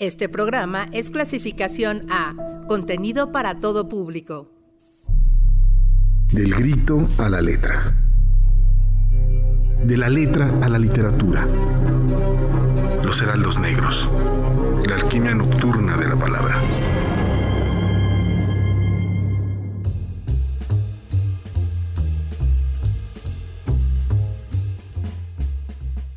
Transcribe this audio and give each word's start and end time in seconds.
Este 0.00 0.28
programa 0.28 0.86
es 0.92 1.10
clasificación 1.10 2.06
A, 2.08 2.36
contenido 2.68 3.32
para 3.32 3.58
todo 3.58 3.88
público. 3.88 4.48
Del 6.32 6.54
grito 6.54 7.08
a 7.18 7.28
la 7.28 7.42
letra. 7.42 7.98
De 9.82 9.96
la 9.96 10.08
letra 10.08 10.52
a 10.62 10.68
la 10.68 10.78
literatura. 10.78 11.48
Los 13.02 13.20
heraldos 13.22 13.58
negros. 13.58 14.08
La 14.86 14.94
alquimia 14.94 15.34
nocturna 15.34 15.96
de 15.96 16.08
la 16.08 16.14
palabra. 16.14 16.60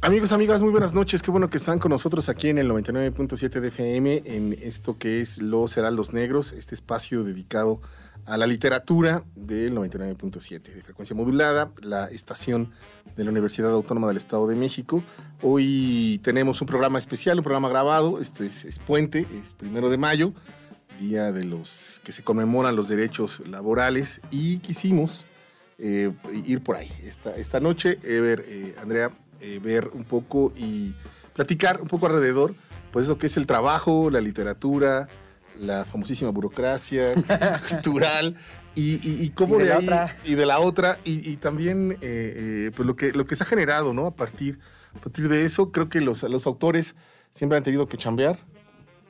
Amigos, 0.03 0.31
amigas, 0.31 0.63
muy 0.63 0.71
buenas 0.71 0.95
noches. 0.95 1.21
Qué 1.21 1.29
bueno 1.29 1.51
que 1.51 1.57
están 1.57 1.77
con 1.77 1.91
nosotros 1.91 2.27
aquí 2.27 2.49
en 2.49 2.57
el 2.57 2.67
99.7 2.71 3.59
de 3.59 3.67
FM 3.67 4.23
en 4.25 4.57
esto 4.59 4.97
que 4.97 5.21
es 5.21 5.39
Los 5.39 5.77
Heraldos 5.77 6.11
Negros, 6.11 6.53
este 6.53 6.73
espacio 6.73 7.23
dedicado 7.23 7.79
a 8.25 8.35
la 8.35 8.47
literatura 8.47 9.23
del 9.35 9.75
99.7 9.75 10.59
de 10.59 10.81
frecuencia 10.81 11.15
modulada, 11.15 11.71
la 11.83 12.05
estación 12.05 12.71
de 13.15 13.25
la 13.25 13.29
Universidad 13.29 13.71
Autónoma 13.73 14.07
del 14.07 14.17
Estado 14.17 14.47
de 14.47 14.55
México. 14.55 15.03
Hoy 15.43 16.19
tenemos 16.23 16.59
un 16.61 16.67
programa 16.67 16.97
especial, 16.97 17.37
un 17.37 17.43
programa 17.43 17.69
grabado, 17.69 18.19
este 18.19 18.47
es, 18.47 18.79
puente, 18.79 19.27
es 19.39 19.53
primero 19.53 19.91
de 19.91 19.99
mayo, 19.99 20.33
día 20.99 21.31
de 21.31 21.43
los 21.43 22.01
que 22.03 22.11
se 22.11 22.23
conmemoran 22.23 22.75
los 22.75 22.87
derechos 22.87 23.43
laborales 23.47 24.19
y 24.31 24.57
quisimos 24.57 25.25
eh, 25.77 26.11
ir 26.43 26.63
por 26.63 26.77
ahí. 26.77 26.91
Esta, 27.03 27.35
esta 27.35 27.59
noche, 27.59 27.99
Ever, 28.01 28.43
eh, 28.47 28.75
Andrea, 28.81 29.11
eh, 29.41 29.59
ver 29.61 29.89
un 29.93 30.03
poco 30.03 30.53
y 30.55 30.93
platicar 31.33 31.81
un 31.81 31.87
poco 31.87 32.07
alrededor, 32.07 32.55
pues 32.91 33.05
eso 33.05 33.17
que 33.17 33.27
es 33.27 33.37
el 33.37 33.45
trabajo, 33.45 34.09
la 34.09 34.21
literatura, 34.21 35.07
la 35.59 35.85
famosísima 35.85 36.31
burocracia 36.31 37.13
cultural 37.69 38.35
y, 38.75 39.29
cómo 39.31 39.57
de, 39.57 39.63
de 39.63 39.69
la 39.69 39.77
ahí, 39.77 39.83
otra. 39.85 40.15
y 40.23 40.35
de 40.35 40.45
la 40.45 40.59
otra 40.59 40.97
y, 41.03 41.35
también 41.37 41.93
eh, 41.93 41.97
eh, 42.01 42.71
pues 42.75 42.85
lo 42.87 42.95
que 42.95 43.11
lo 43.11 43.25
que 43.25 43.35
se 43.35 43.43
ha 43.43 43.45
generado, 43.45 43.93
¿no? 43.93 44.05
A 44.05 44.15
partir, 44.15 44.59
a 44.95 44.99
partir 44.99 45.27
de 45.27 45.45
eso, 45.45 45.71
creo 45.71 45.89
que 45.89 46.01
los, 46.01 46.23
los 46.23 46.47
autores 46.47 46.95
siempre 47.31 47.57
han 47.57 47.63
tenido 47.63 47.87
que 47.87 47.97
chambear 47.97 48.39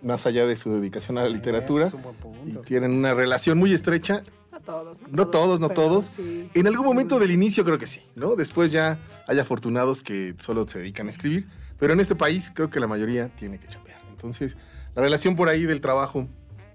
más 0.02 0.26
allá 0.26 0.46
de 0.46 0.56
su 0.58 0.74
dedicación 0.74 1.18
a 1.18 1.24
la 1.24 1.30
literatura 1.30 1.86
es 1.88 1.94
un 1.94 2.02
buen 2.02 2.16
punto. 2.16 2.60
y 2.60 2.64
tienen 2.64 2.92
una 2.92 3.14
relación 3.14 3.58
muy 3.58 3.74
estrecha 3.74 4.24
No 4.52 4.60
todos. 4.60 4.98
no 5.10 5.28
todos, 5.28 5.60
no 5.60 5.70
todos. 5.70 6.06
sí. 6.06 6.50
En 6.54 6.68
algún 6.68 6.86
momento 6.86 7.20
del 7.20 7.32
inicio 7.32 7.64
creo 7.64 7.78
que 7.78 7.88
sí, 7.88 8.02
¿no? 8.16 8.36
Después 8.36 8.72
ya 8.72 9.00
hay 9.28 9.40
afortunados 9.40 10.02
que 10.02 10.36
solo 10.40 10.68
se 10.68 10.80
dedican 10.80 11.08
a 11.08 11.10
escribir, 11.10 11.48
pero 11.80 11.94
en 11.94 12.00
este 12.00 12.16
país 12.16 12.52
creo 12.54 12.70
que 12.70 12.80
la 12.80 12.88
mayoría 12.88 13.30
tiene 13.30 13.60
que 13.60 13.68
chambear. 13.68 14.00
Entonces, 14.12 14.58
la 14.94 15.02
relación 15.02 15.36
por 15.36 15.48
ahí 15.50 15.64
del 15.64 15.80
trabajo 15.82 16.28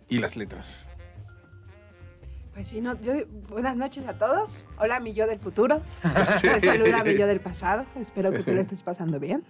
y 0.09 0.19
las 0.19 0.37
letras. 0.37 0.89
Pues 2.55 2.69
sí, 2.69 2.81
no, 2.81 2.99
yo, 3.03 3.13
buenas 3.51 3.77
noches 3.77 4.07
a 4.07 4.17
todos. 4.17 4.65
Hola, 4.79 4.99
mi 4.99 5.13
yo 5.13 5.27
del 5.27 5.39
futuro. 5.39 5.83
Sí. 6.41 6.49
Te 6.49 6.61
saluda 6.63 7.05
mi 7.05 7.17
yo 7.17 7.27
del 7.27 7.41
pasado. 7.41 7.85
Espero 8.01 8.33
que 8.33 8.39
tú 8.39 8.53
lo 8.55 8.61
estés 8.63 8.83
pasando 8.83 9.21
bien. 9.21 9.45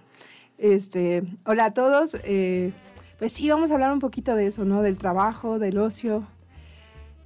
Este, 0.58 1.22
hola 1.44 1.66
a 1.66 1.74
todos. 1.74 2.16
eh, 2.24 2.72
pues 3.18 3.32
sí, 3.32 3.48
vamos 3.48 3.70
a 3.70 3.74
hablar 3.74 3.92
un 3.92 4.00
poquito 4.00 4.34
de 4.34 4.48
eso, 4.48 4.64
¿no? 4.64 4.82
Del 4.82 4.96
trabajo, 4.96 5.58
del 5.60 5.78
ocio. 5.78 6.26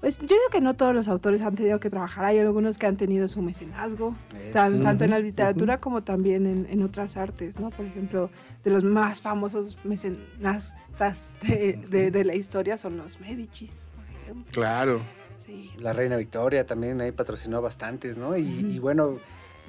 Pues 0.01 0.19
yo 0.19 0.27
digo 0.27 0.41
que 0.51 0.61
no 0.63 0.75
todos 0.75 0.95
los 0.95 1.09
autores 1.09 1.43
han 1.43 1.55
tenido 1.55 1.79
que 1.79 1.91
trabajar. 1.91 2.25
Hay 2.25 2.39
algunos 2.39 2.79
que 2.79 2.87
han 2.87 2.97
tenido 2.97 3.29
su 3.29 3.43
mecenazgo, 3.43 4.17
tan- 4.53 4.81
tanto 4.83 5.05
en 5.05 5.11
la 5.11 5.19
literatura 5.19 5.79
como 5.79 6.03
también 6.03 6.47
en, 6.47 6.67
en 6.71 6.83
otras 6.83 7.19
artes, 7.19 7.61
¿no? 7.61 7.69
Por 7.71 7.85
ejemplo, 7.85 8.31
de 8.65 8.71
los 8.71 8.83
más 8.83 9.21
famosos 9.21 9.77
mecenastas 9.85 11.37
de, 11.47 11.79
de- 11.91 12.11
de 12.11 12.25
la 12.25 12.35
historia 12.35 12.77
son 12.77 12.97
los 12.97 13.21
Medicis, 13.21 13.71
por 13.95 14.05
ejemplo. 14.23 14.53
Claro. 14.53 15.01
Sí. 15.47 15.71
La 15.79 15.93
Reina 15.93 16.17
Victoria 16.17 16.67
también 16.67 17.01
ahí 17.01 17.13
patrocinó 17.13 17.61
bastantes, 17.61 18.17
¿no? 18.17 18.37
Y, 18.37 18.43
y 18.45 18.79
bueno, 18.79 19.19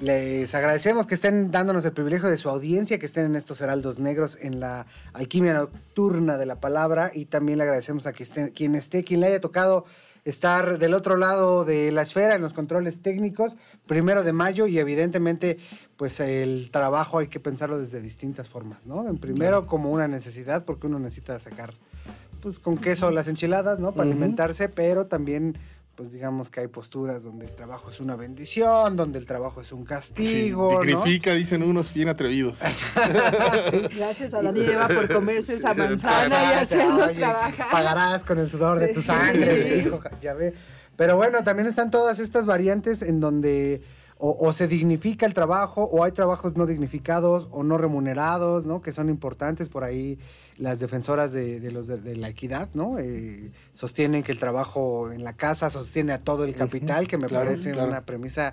les 0.00 0.54
agradecemos 0.54 1.06
que 1.06 1.14
estén 1.14 1.50
dándonos 1.50 1.84
el 1.84 1.92
privilegio 1.92 2.28
de 2.28 2.38
su 2.38 2.48
audiencia, 2.48 2.98
que 2.98 3.06
estén 3.06 3.26
en 3.26 3.36
estos 3.36 3.60
heraldos 3.60 3.98
negros 3.98 4.38
en 4.40 4.60
la 4.60 4.86
alquimia 5.12 5.54
nocturna 5.54 6.38
de 6.38 6.46
la 6.46 6.56
palabra 6.60 7.10
y 7.12 7.26
también 7.26 7.58
le 7.58 7.64
agradecemos 7.64 8.06
a 8.06 8.12
que 8.12 8.22
esté, 8.22 8.50
quien 8.52 8.74
esté, 8.74 9.04
quien 9.04 9.20
le 9.20 9.26
haya 9.26 9.40
tocado 9.40 9.84
estar 10.24 10.78
del 10.78 10.94
otro 10.94 11.16
lado 11.16 11.64
de 11.64 11.90
la 11.90 12.02
esfera 12.02 12.34
en 12.34 12.42
los 12.42 12.52
controles 12.52 13.02
técnicos, 13.02 13.54
primero 13.86 14.22
de 14.22 14.32
mayo 14.32 14.66
y 14.66 14.78
evidentemente 14.78 15.58
pues 15.96 16.20
el 16.20 16.70
trabajo 16.70 17.18
hay 17.18 17.28
que 17.28 17.40
pensarlo 17.40 17.78
desde 17.78 18.00
distintas 18.00 18.48
formas, 18.48 18.86
¿no? 18.86 19.08
En 19.08 19.18
primero 19.18 19.66
como 19.66 19.90
una 19.90 20.08
necesidad 20.08 20.64
porque 20.64 20.86
uno 20.86 20.98
necesita 20.98 21.38
sacar 21.40 21.72
pues 22.40 22.58
con 22.58 22.76
queso 22.76 23.10
las 23.10 23.28
enchiladas, 23.28 23.78
¿no? 23.78 23.92
Para 23.92 24.10
alimentarse, 24.10 24.68
pero 24.68 25.06
también, 25.06 25.56
pues 25.94 26.12
digamos 26.12 26.50
que 26.50 26.60
hay 26.60 26.68
posturas 26.68 27.22
donde 27.22 27.44
el 27.46 27.54
trabajo 27.54 27.90
es 27.90 28.00
una 28.00 28.16
bendición, 28.16 28.96
donde 28.96 29.18
el 29.18 29.26
trabajo 29.26 29.60
es 29.60 29.72
un 29.72 29.84
castigo, 29.84 30.82
Sí, 31.04 31.18
dicen 31.18 31.62
unos 31.62 31.92
bien 31.92 32.08
atrevidos. 32.08 32.58
Gracias 33.96 34.32
a 34.34 34.42
Dani 34.42 34.60
y 34.60 34.64
Eva 34.64 34.88
por 34.88 35.12
comerse 35.12 35.54
esa 35.54 35.74
manzana 35.74 36.54
y 36.54 36.58
hacernos 36.58 37.10
oye, 37.10 37.18
trabajar. 37.18 37.70
Pagarás 37.70 38.24
con 38.24 38.38
el 38.38 38.48
sudor 38.48 38.78
de 38.78 38.88
tu 38.88 39.02
sangre, 39.02 39.78
hijo, 39.86 40.00
ya 40.20 40.32
ve. 40.34 40.54
Pero 40.96 41.16
bueno, 41.16 41.44
también 41.44 41.68
están 41.68 41.90
todas 41.90 42.18
estas 42.18 42.46
variantes 42.46 43.02
en 43.02 43.20
donde 43.20 43.82
o, 44.24 44.36
o 44.38 44.52
se 44.52 44.68
dignifica 44.68 45.26
el 45.26 45.34
trabajo 45.34 45.82
o 45.82 46.04
hay 46.04 46.12
trabajos 46.12 46.56
no 46.56 46.64
dignificados 46.64 47.48
o 47.50 47.64
no 47.64 47.76
remunerados, 47.76 48.66
¿no? 48.66 48.80
Que 48.80 48.92
son 48.92 49.08
importantes 49.08 49.68
por 49.68 49.82
ahí 49.82 50.16
las 50.56 50.78
defensoras 50.78 51.32
de, 51.32 51.58
de 51.58 51.72
los 51.72 51.88
de, 51.88 51.96
de 51.96 52.14
la 52.14 52.28
equidad, 52.28 52.70
¿no? 52.72 53.00
Eh, 53.00 53.50
sostienen 53.72 54.22
que 54.22 54.30
el 54.30 54.38
trabajo 54.38 55.10
en 55.10 55.24
la 55.24 55.32
casa 55.32 55.70
sostiene 55.70 56.12
a 56.12 56.20
todo 56.20 56.44
el 56.44 56.54
capital, 56.54 57.08
que 57.08 57.18
me 57.18 57.26
claro, 57.26 57.46
parece 57.46 57.72
claro. 57.72 57.88
una 57.88 58.02
premisa 58.02 58.52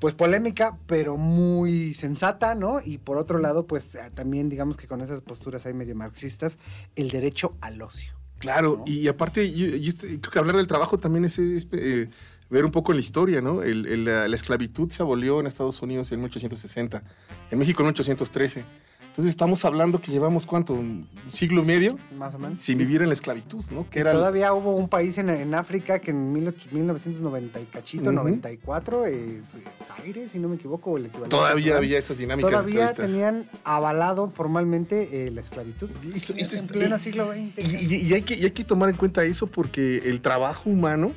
pues 0.00 0.14
polémica, 0.14 0.76
pero 0.88 1.16
muy 1.16 1.94
sensata, 1.94 2.56
¿no? 2.56 2.80
Y 2.84 2.98
por 2.98 3.18
otro 3.18 3.38
lado, 3.38 3.68
pues 3.68 3.94
eh, 3.94 4.00
también 4.12 4.48
digamos 4.48 4.76
que 4.76 4.88
con 4.88 5.00
esas 5.00 5.20
posturas 5.20 5.64
hay 5.66 5.74
medio 5.74 5.94
marxistas, 5.94 6.58
el 6.96 7.10
derecho 7.10 7.54
al 7.60 7.80
ocio. 7.82 8.14
Claro, 8.40 8.78
¿no? 8.78 8.84
y 8.92 9.06
aparte, 9.06 9.48
yo, 9.52 9.92
creo 9.96 10.32
que 10.32 10.38
hablar 10.40 10.56
del 10.56 10.66
trabajo 10.66 10.98
también 10.98 11.24
es, 11.24 11.38
es, 11.38 11.68
eh, 11.70 12.08
ver 12.50 12.64
un 12.64 12.70
poco 12.70 12.92
en 12.92 12.96
la 12.96 13.00
historia, 13.02 13.40
¿no? 13.40 13.62
El- 13.62 13.86
el- 13.86 14.04
la, 14.04 14.28
la 14.28 14.36
esclavitud 14.36 14.90
se 14.90 15.02
abolió 15.02 15.40
en 15.40 15.46
Estados 15.46 15.80
Unidos 15.82 16.10
en 16.12 16.20
1860, 16.20 17.02
en 17.50 17.58
México 17.58 17.82
en 17.82 17.86
1813. 17.86 18.64
Entonces 19.08 19.30
estamos 19.30 19.64
hablando 19.64 20.00
que 20.00 20.12
llevamos, 20.12 20.46
¿cuánto? 20.46 20.74
¿Un 20.74 21.08
siglo 21.28 21.62
y 21.64 21.66
medio? 21.66 21.98
Más 22.16 22.36
o 22.36 22.38
menos. 22.38 22.60
Sin 22.60 22.78
vivir 22.78 23.02
en 23.02 23.08
la 23.08 23.14
esclavitud, 23.14 23.64
¿no? 23.72 23.90
Que 23.90 23.98
era 23.98 24.12
Todavía 24.12 24.52
hubo 24.54 24.76
un 24.76 24.88
país 24.88 25.18
en, 25.18 25.28
en 25.28 25.54
África 25.56 25.98
que 25.98 26.12
en 26.12 26.32
18- 26.32 26.70
1990 26.70 27.60
y 27.60 27.64
cachito, 27.64 28.04
Ujú. 28.04 28.12
94, 28.12 29.06
es, 29.06 29.54
es 29.54 29.64
Zaire, 29.84 30.28
si 30.28 30.38
no 30.38 30.48
me 30.48 30.54
equivoco, 30.54 30.96
el 30.96 31.06
equivalente. 31.06 31.36
Todavía 31.36 31.76
había 31.78 31.98
esas 31.98 32.18
dinámicas 32.18 32.48
Todavía 32.52 32.92
tenían 32.94 33.48
avalado 33.64 34.28
formalmente 34.28 35.26
eh, 35.26 35.30
la 35.32 35.40
esclavitud. 35.40 35.90
Y 36.04 36.16
eso- 36.16 36.34
eso 36.36 36.56
en 36.56 36.64
es- 36.66 36.70
pleno 36.70 36.96
siglo 37.00 37.32
XX. 37.32 37.58
Y, 37.58 37.94
y- 37.96 38.06
y 38.08 38.14
hay 38.14 38.22
que, 38.22 38.36
y 38.36 38.44
hay 38.44 38.52
que 38.52 38.62
tomar 38.62 38.88
en 38.88 38.96
cuenta 38.96 39.24
eso 39.24 39.48
porque 39.48 39.98
el 40.04 40.20
trabajo 40.20 40.70
humano 40.70 41.12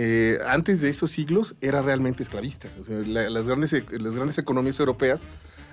eh, 0.00 0.38
antes 0.46 0.80
de 0.80 0.88
esos 0.90 1.10
siglos 1.10 1.56
era 1.60 1.82
realmente 1.82 2.22
esclavista. 2.22 2.68
O 2.80 2.84
sea, 2.84 2.98
la- 3.00 3.28
las, 3.28 3.46
grandes, 3.48 3.72
e- 3.72 3.84
las 3.98 4.14
grandes 4.14 4.38
economías 4.38 4.78
europeas 4.78 5.26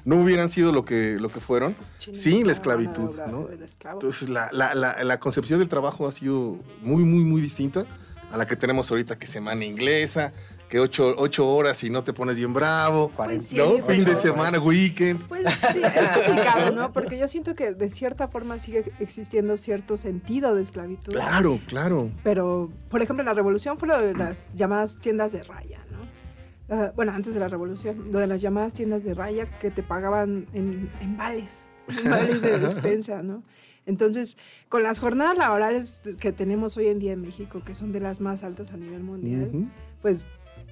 no 0.03 0.17
hubieran 0.19 0.49
sido 0.49 0.71
lo 0.71 0.83
que, 0.83 1.17
lo 1.19 1.29
que 1.31 1.39
fueron 1.39 1.75
China 1.99 2.17
sin 2.17 2.45
la 2.47 2.51
esclavitud. 2.53 3.09
hablando 3.19 3.49
¿no? 3.49 3.49
Entonces 3.93 4.27
la, 4.29 4.49
la- 4.51 4.73
la- 4.75 5.03
la 5.03 5.19
concepción 5.19 5.59
del 5.59 5.69
trabajo 5.69 6.07
ha 6.07 6.11
sido 6.11 6.57
muy, 6.81 7.03
muy, 7.03 7.23
muy 7.23 7.39
distinta 7.39 7.85
a 8.31 8.37
la 8.37 8.47
que 8.47 8.55
tenemos 8.55 8.89
ahorita, 8.89 9.17
que 9.19 9.27
semana 9.27 9.63
inglesa, 9.63 10.33
que 10.75 10.81
ocho, 10.81 11.15
ocho 11.17 11.47
horas 11.47 11.81
y 11.85 11.89
no 11.89 12.03
te 12.03 12.11
pones 12.11 12.35
bien 12.35 12.53
bravo, 12.53 13.09
Pues 13.15 13.45
sí, 13.45 13.55
¿no? 13.55 13.77
pues 13.77 13.95
fin 13.95 14.03
de 14.03 14.13
semana, 14.13 14.59
weekend. 14.59 15.25
Pues 15.25 15.45
sí, 15.53 15.81
es 15.95 16.11
complicado, 16.11 16.73
¿no? 16.73 16.91
Porque 16.91 17.17
yo 17.17 17.29
siento 17.29 17.55
que 17.55 17.71
de 17.71 17.89
cierta 17.89 18.27
forma 18.27 18.59
sigue 18.59 18.91
existiendo 18.99 19.55
cierto 19.55 19.95
sentido 19.95 20.53
de 20.53 20.61
esclavitud. 20.63 21.13
Claro, 21.13 21.61
claro. 21.67 22.11
Pero, 22.25 22.69
por 22.89 23.01
ejemplo, 23.01 23.21
en 23.21 23.27
la 23.27 23.33
revolución 23.33 23.77
fue 23.77 23.87
lo 23.87 24.01
de 24.01 24.15
las 24.15 24.49
llamadas 24.53 24.97
tiendas 24.97 25.31
de 25.31 25.43
raya, 25.43 25.79
¿no? 25.89 26.75
Ah, 26.75 26.91
bueno, 26.93 27.13
antes 27.13 27.33
de 27.33 27.39
la 27.39 27.47
revolución, 27.47 28.09
lo 28.11 28.19
de 28.19 28.27
las 28.27 28.41
llamadas 28.41 28.73
tiendas 28.73 29.05
de 29.05 29.13
raya 29.13 29.57
que 29.59 29.71
te 29.71 29.81
pagaban 29.81 30.45
en, 30.51 30.91
en 30.99 31.15
vales, 31.15 31.69
en 31.87 32.09
vales 32.11 32.41
de 32.41 32.59
despensa, 32.59 33.23
¿no? 33.23 33.43
Entonces, 33.85 34.37
con 34.67 34.83
las 34.83 34.99
jornadas 34.99 35.37
laborales 35.37 36.03
que 36.19 36.33
tenemos 36.33 36.75
hoy 36.75 36.87
en 36.87 36.99
día 36.99 37.13
en 37.13 37.21
México, 37.21 37.61
que 37.65 37.75
son 37.75 37.93
de 37.93 38.01
las 38.01 38.19
más 38.19 38.43
altas 38.43 38.73
a 38.73 38.77
nivel 38.77 39.03
mundial, 39.03 39.69
pues 40.01 40.25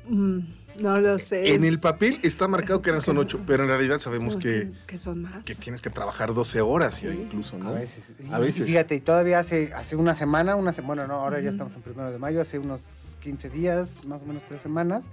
mm, 0.08 0.40
no 0.82 1.00
lo 1.00 1.20
sé. 1.20 1.54
En 1.54 1.64
el 1.64 1.80
papel 1.80 2.20
está 2.24 2.48
marcado 2.48 2.82
que 2.82 2.90
eran 2.90 3.02
son 3.04 3.18
ocho, 3.20 3.40
pero 3.46 3.64
en 3.64 3.70
realidad 3.70 4.00
sabemos 4.00 4.38
que, 4.38 4.72
que 4.88 4.98
son 4.98 5.22
más. 5.24 5.44
que 5.46 5.54
tienes 5.56 5.82
que 5.82 5.90
trabajar 5.90 6.34
12 6.34 6.62
horas 6.62 6.96
Sí. 6.96 7.08
incluso, 7.08 7.58
¿no? 7.58 7.70
A 7.70 7.72
veces. 7.74 8.16
A 8.32 8.40
veces. 8.40 8.62
y 8.62 8.72
Fíjate, 8.72 8.96
y 8.96 9.00
todavía 9.00 9.40
hace, 9.40 9.72
hace 9.74 9.96
una 9.96 10.16
semana, 10.16 10.56
una 10.56 10.74
se- 10.74 10.82
bueno, 10.82 11.06
no, 11.08 11.16
ahora 11.16 11.40
ya 11.42 11.50
estamos 11.52 11.74
en 11.76 11.82
primero 11.84 12.12
de 12.12 12.18
mayo, 12.18 12.42
hace 12.42 12.58
unos 12.60 13.16
15 13.20 13.50
días, 13.50 14.06
más 14.08 14.24
o 14.24 14.26
menos 14.26 14.44
tres 14.46 14.62
semanas, 14.62 15.10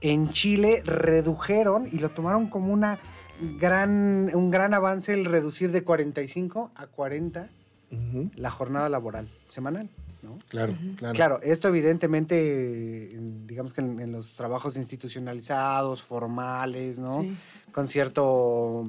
en 0.00 0.30
Chile 0.30 0.82
redujeron 0.84 1.88
y 1.92 1.98
lo 1.98 2.10
tomaron 2.10 2.48
como 2.48 2.72
una 2.72 2.98
gran, 3.58 4.30
un 4.34 4.50
gran 4.50 4.72
avance 4.74 5.12
el 5.14 5.24
reducir 5.24 5.72
de 5.72 5.82
45 5.84 6.70
a 6.74 6.86
40 6.86 7.48
Ujú. 7.90 8.30
la 8.36 8.50
jornada 8.50 8.88
laboral 8.88 9.28
semanal, 9.48 9.90
¿no? 10.22 10.38
Claro, 10.48 10.76
claro. 10.96 11.14
Claro, 11.14 11.40
esto 11.42 11.68
evidentemente, 11.68 13.12
en- 13.14 13.46
digamos 13.46 13.74
que 13.74 13.80
en, 13.80 14.00
en 14.00 14.12
los 14.12 14.34
trabajos 14.34 14.76
institucionalizados, 14.76 16.02
formales, 16.02 16.98
¿no? 16.98 17.22
Sí. 17.22 17.34
Con 17.72 17.88
cierto, 17.88 18.86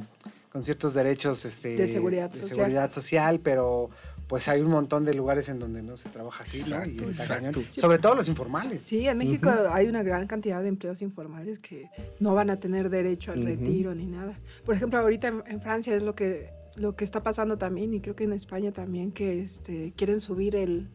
con 0.51 0.63
ciertos 0.63 0.93
derechos 0.93 1.45
este, 1.45 1.75
De 1.75 1.87
seguridad 1.87 2.31
social. 2.31 2.49
seguridad 2.49 2.91
social, 2.91 3.39
pero 3.41 3.89
pues 4.27 4.47
hay 4.47 4.61
un 4.61 4.71
montón 4.71 5.05
de 5.05 5.13
lugares 5.13 5.49
en 5.49 5.59
donde 5.59 5.83
no 5.83 5.95
se 5.97 6.09
trabaja 6.09 6.43
así, 6.43 6.57
¿no? 6.71 6.77
Y 6.85 6.91
Exacto, 6.91 7.11
está 7.11 7.23
exacto. 7.23 7.33
cañón. 7.51 7.65
Sí. 7.69 7.81
Sobre 7.81 7.99
todo 7.99 8.15
los 8.15 8.27
informales. 8.29 8.81
Sí, 8.83 9.07
en 9.07 9.17
México 9.17 9.49
hay 9.69 9.87
una 9.87 10.01
gran 10.01 10.27
cantidad 10.27 10.61
de 10.61 10.69
empleos 10.69 11.01
informales 11.01 11.59
que 11.59 11.89
no 12.19 12.33
van 12.33 12.49
a 12.49 12.59
tener 12.59 12.89
derecho 12.89 13.31
al 13.31 13.45
retiro 13.45 13.93
ni 13.93 14.05
nada. 14.05 14.37
Por 14.65 14.75
ejemplo, 14.75 14.99
ahorita 14.99 15.27
en, 15.27 15.43
en 15.47 15.61
Francia 15.61 15.95
es 15.95 16.03
lo 16.03 16.15
que 16.15 16.49
lo 16.75 16.95
que 16.95 17.05
está 17.05 17.21
pasando 17.21 17.59
también 17.59 17.93
y 17.93 17.99
creo 18.01 18.15
que 18.15 18.23
en 18.23 18.33
España 18.33 18.71
también 18.71 19.11
que 19.11 19.41
este 19.43 19.93
quieren 19.95 20.19
subir 20.19 20.55
el, 20.55 20.87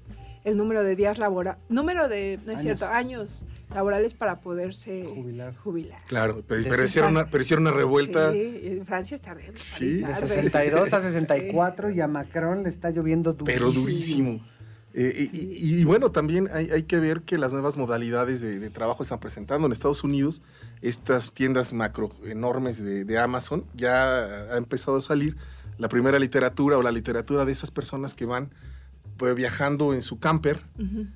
el 0.44 0.56
número 0.56 0.82
de 0.82 0.96
días 0.96 1.18
laborales, 1.18 1.60
número 1.68 2.08
de, 2.08 2.38
no 2.44 2.52
es 2.52 2.58
Años. 2.58 2.62
cierto, 2.62 2.86
años 2.88 3.44
laborales 3.74 4.14
para 4.14 4.40
poderse 4.40 5.04
Jubilar. 5.08 5.54
jubilar. 5.56 6.00
Claro, 6.06 6.42
pero, 6.46 6.62
Sí, 6.62 6.66
pero 6.70 6.82
sí, 6.82 6.88
hicieron 6.88 7.10
una, 7.12 7.26
pero 7.28 7.42
hicieron 7.42 7.66
una 7.66 7.76
revuelta. 7.76 8.32
Sí, 8.32 8.60
en 8.64 8.86
Francia 8.86 9.14
está 9.14 9.34
bien. 9.34 9.52
Sí. 9.56 9.96
De 9.98 10.02
París 10.02 10.18
tarde. 10.20 10.28
62 10.34 10.92
a 10.92 11.00
64 11.02 11.90
y 11.90 12.00
a 12.00 12.08
Macron 12.08 12.62
le 12.62 12.68
está 12.70 12.90
lloviendo 12.90 13.32
durísimo. 13.34 13.68
pero 13.68 13.72
durísimo. 13.72 14.46
Eh, 14.94 15.28
y, 15.32 15.38
y- 15.38 15.80
y 15.80 15.84
bueno, 15.84 16.10
también 16.10 16.48
hay, 16.52 16.70
hay 16.70 16.82
que 16.84 16.98
ver 16.98 17.20
que 17.22 17.36
las 17.36 17.52
nuevas 17.52 17.76
modalidades 17.76 18.40
de, 18.40 18.58
de 18.58 18.70
trabajo 18.70 19.02
están 19.02 19.20
presentando. 19.20 19.66
En 19.66 19.72
Estados 19.72 20.02
Unidos, 20.02 20.40
estas 20.80 21.32
tiendas 21.32 21.72
macro 21.74 22.10
enormes 22.24 22.82
de, 22.82 23.04
de 23.04 23.18
Amazon 23.18 23.64
ya 23.74 24.24
ha 24.52 24.56
empezado 24.56 24.96
a 24.96 25.00
salir 25.02 25.36
la 25.76 25.88
primera 25.88 26.18
literatura 26.18 26.78
o 26.78 26.82
la 26.82 26.90
literatura 26.90 27.44
de 27.44 27.52
esas 27.52 27.70
personas 27.70 28.14
que 28.14 28.24
van 28.24 28.50
pues, 29.18 29.34
viajando 29.34 29.92
en 29.92 30.00
su 30.02 30.18
camper, 30.18 30.62
Ujú. 30.78 31.06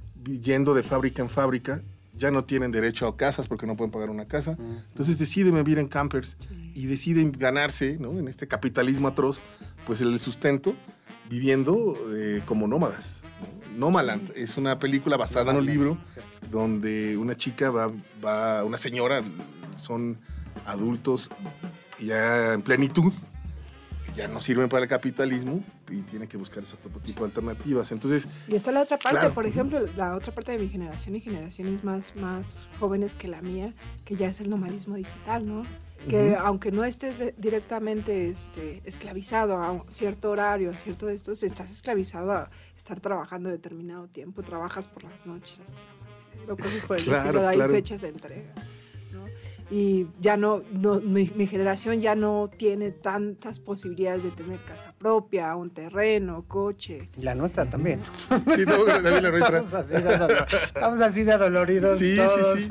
yendo 0.43 0.75
de 0.75 0.83
fábrica 0.83 1.23
en 1.23 1.31
fábrica, 1.31 1.83
ya 2.15 2.31
no 2.31 2.45
tienen 2.45 2.71
derecho 2.71 3.07
a 3.07 3.17
casas 3.17 3.49
porque 3.49 3.67
no 3.67 3.77
pueden 3.77 3.91
pagar 3.91 4.11
una 4.11 4.27
casa. 4.27 4.57
Entonces 4.91 5.19
deciden 5.19 5.55
vivir 5.55 5.79
en 5.79 5.89
campers 5.89 6.37
Sí. 6.41 6.73
y 6.75 6.87
deciden 6.87 7.33
ganarse, 7.33 7.97
¿no? 7.99 8.19
En 8.19 8.29
este 8.29 8.47
capitalismo 8.47 9.09
atroz, 9.09 9.41
pues 9.87 10.01
el 10.03 10.21
sustento 10.21 10.75
viviendo 11.31 11.97
eh, 12.15 12.43
como 12.45 12.69
nómadas. 12.69 13.23
¿no? 13.75 13.87
Nomaland 13.87 14.31
es 14.37 14.59
una 14.59 14.79
película 14.79 15.17
basada 15.17 15.51
en 15.53 15.57
un 15.59 15.67
libro 15.67 15.99
Cierto. 16.13 16.47
donde 16.51 17.17
una 17.17 17.35
chica 17.37 17.71
va, 17.71 17.91
va, 18.23 18.63
una 18.65 18.77
señora, 18.77 19.23
son 19.77 20.19
adultos 20.67 21.31
ya 21.99 22.53
en 22.53 22.63
plenitud, 22.63 23.11
que 24.15 24.21
ya 24.21 24.29
no 24.29 24.41
sirven 24.41 24.69
para 24.69 24.83
el 24.85 24.89
capitalismo 24.89 25.63
y 25.91 26.01
tiene 26.03 26.27
que 26.27 26.37
buscar 26.37 26.63
ese 26.63 26.77
tipo 27.05 27.21
de 27.21 27.27
alternativas. 27.27 27.93
Entonces, 27.93 28.29
Y 28.49 28.55
está 28.55 28.73
la 28.73 28.83
otra 28.83 28.99
parte, 28.99 29.19
Claro. 29.19 29.35
por 29.35 29.47
ejemplo, 29.47 29.81
la 29.97 30.15
otra 30.17 30.33
parte 30.35 30.53
de 30.53 30.59
mi 30.59 30.69
generación 30.69 31.17
y 31.17 31.21
generaciones 31.21 31.85
más, 31.85 32.17
más 32.17 32.69
jóvenes 32.79 33.15
que 33.15 33.29
la 33.29 33.43
mía, 33.43 33.75
que 34.05 34.17
ya 34.17 34.29
es 34.29 34.41
el 34.41 34.51
nomadismo 34.51 34.97
digital, 34.97 35.47
¿no? 35.47 35.67
Que 36.09 36.33
Ujú. 36.33 36.41
aunque 36.45 36.73
no 36.73 36.85
estés 36.85 37.33
directamente 37.37 38.29
este, 38.29 38.83
esclavizado 38.85 39.57
a 39.57 39.71
un 39.71 39.85
cierto 39.91 40.31
horario, 40.33 40.71
a 40.73 40.79
cierto 40.79 41.07
de 41.07 41.15
estos, 41.15 41.43
estás 41.45 41.71
esclavizado 41.71 42.33
a 42.33 42.51
estar 42.77 42.99
trabajando 43.01 43.49
determinado 43.51 44.09
tiempo, 44.09 44.43
trabajas 44.43 44.89
por 44.89 45.05
las 45.05 45.25
noches 45.27 45.61
hasta 45.61 45.79
amanecer, 45.81 46.51
o 46.51 46.57
cosas 46.57 46.87
por 46.89 46.97
el 46.97 47.05
Claro, 47.05 47.21
estilo, 47.29 47.49
hay 47.49 47.57
claro. 47.57 47.73
fechas 47.75 48.01
de 48.01 48.09
entrega. 48.09 48.53
Y 49.75 50.07
ya 50.21 50.37
no, 50.37 50.63
no 50.71 51.01
mi, 51.01 51.33
mi 51.35 51.47
generación 51.47 52.01
ya 52.03 52.15
no 52.15 52.51
tiene 52.59 52.91
tantas 52.91 53.59
posibilidades 53.59 54.23
de 54.23 54.31
tener 54.31 54.59
casa 54.61 54.95
propia, 54.99 55.57
un 55.57 55.71
terreno, 55.71 56.45
coche, 56.47 57.09
La 57.23 57.35
nuestra 57.35 57.65
también. 57.65 57.99
sí, 58.55 58.65
no, 58.67 58.85
David, 58.85 59.23
la 59.23 59.31
nuestra. 59.31 59.59
Estamos 59.61 59.73
así 59.73 59.95
de, 59.95 60.11
adolo- 60.15 60.47
estamos 60.75 61.01
así 61.01 61.25
de 61.25 61.33
adoloridos 61.33 61.99
Sí, 61.99 62.11
sí, 62.13 62.17
todos. 62.17 62.61
sí. 62.61 62.69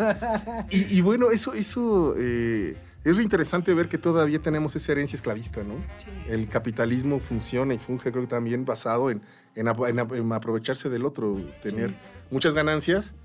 Y, 0.91 0.97
y 0.99 1.01
bueno, 1.01 1.31
eso, 1.31 1.53
eso 1.53 2.13
eh, 2.19 2.77
es 3.03 3.15
lo 3.17 3.23
interesante 3.23 3.73
ver 3.73 3.89
que 3.89 3.97
todavía 3.97 4.39
tenemos 4.39 4.75
esa 4.75 4.91
herencia 4.91 5.15
esclavista, 5.15 5.63
¿no? 5.63 5.73
El 6.29 6.47
capitalismo 6.49 7.19
funciona 7.19 7.73
y 7.73 7.79
funge, 7.79 8.11
creo 8.11 8.25
que 8.25 8.29
también 8.29 8.63
basado 8.63 9.09
en, 9.09 9.23
en, 9.55 9.67
en 9.67 9.99
en 10.15 10.31
aprovecharse 10.33 10.87
del 10.89 11.05
otro, 11.05 11.35
tener 11.63 11.89
Sí. 11.89 11.95
muchas 12.29 12.53
ganancias 12.53 13.15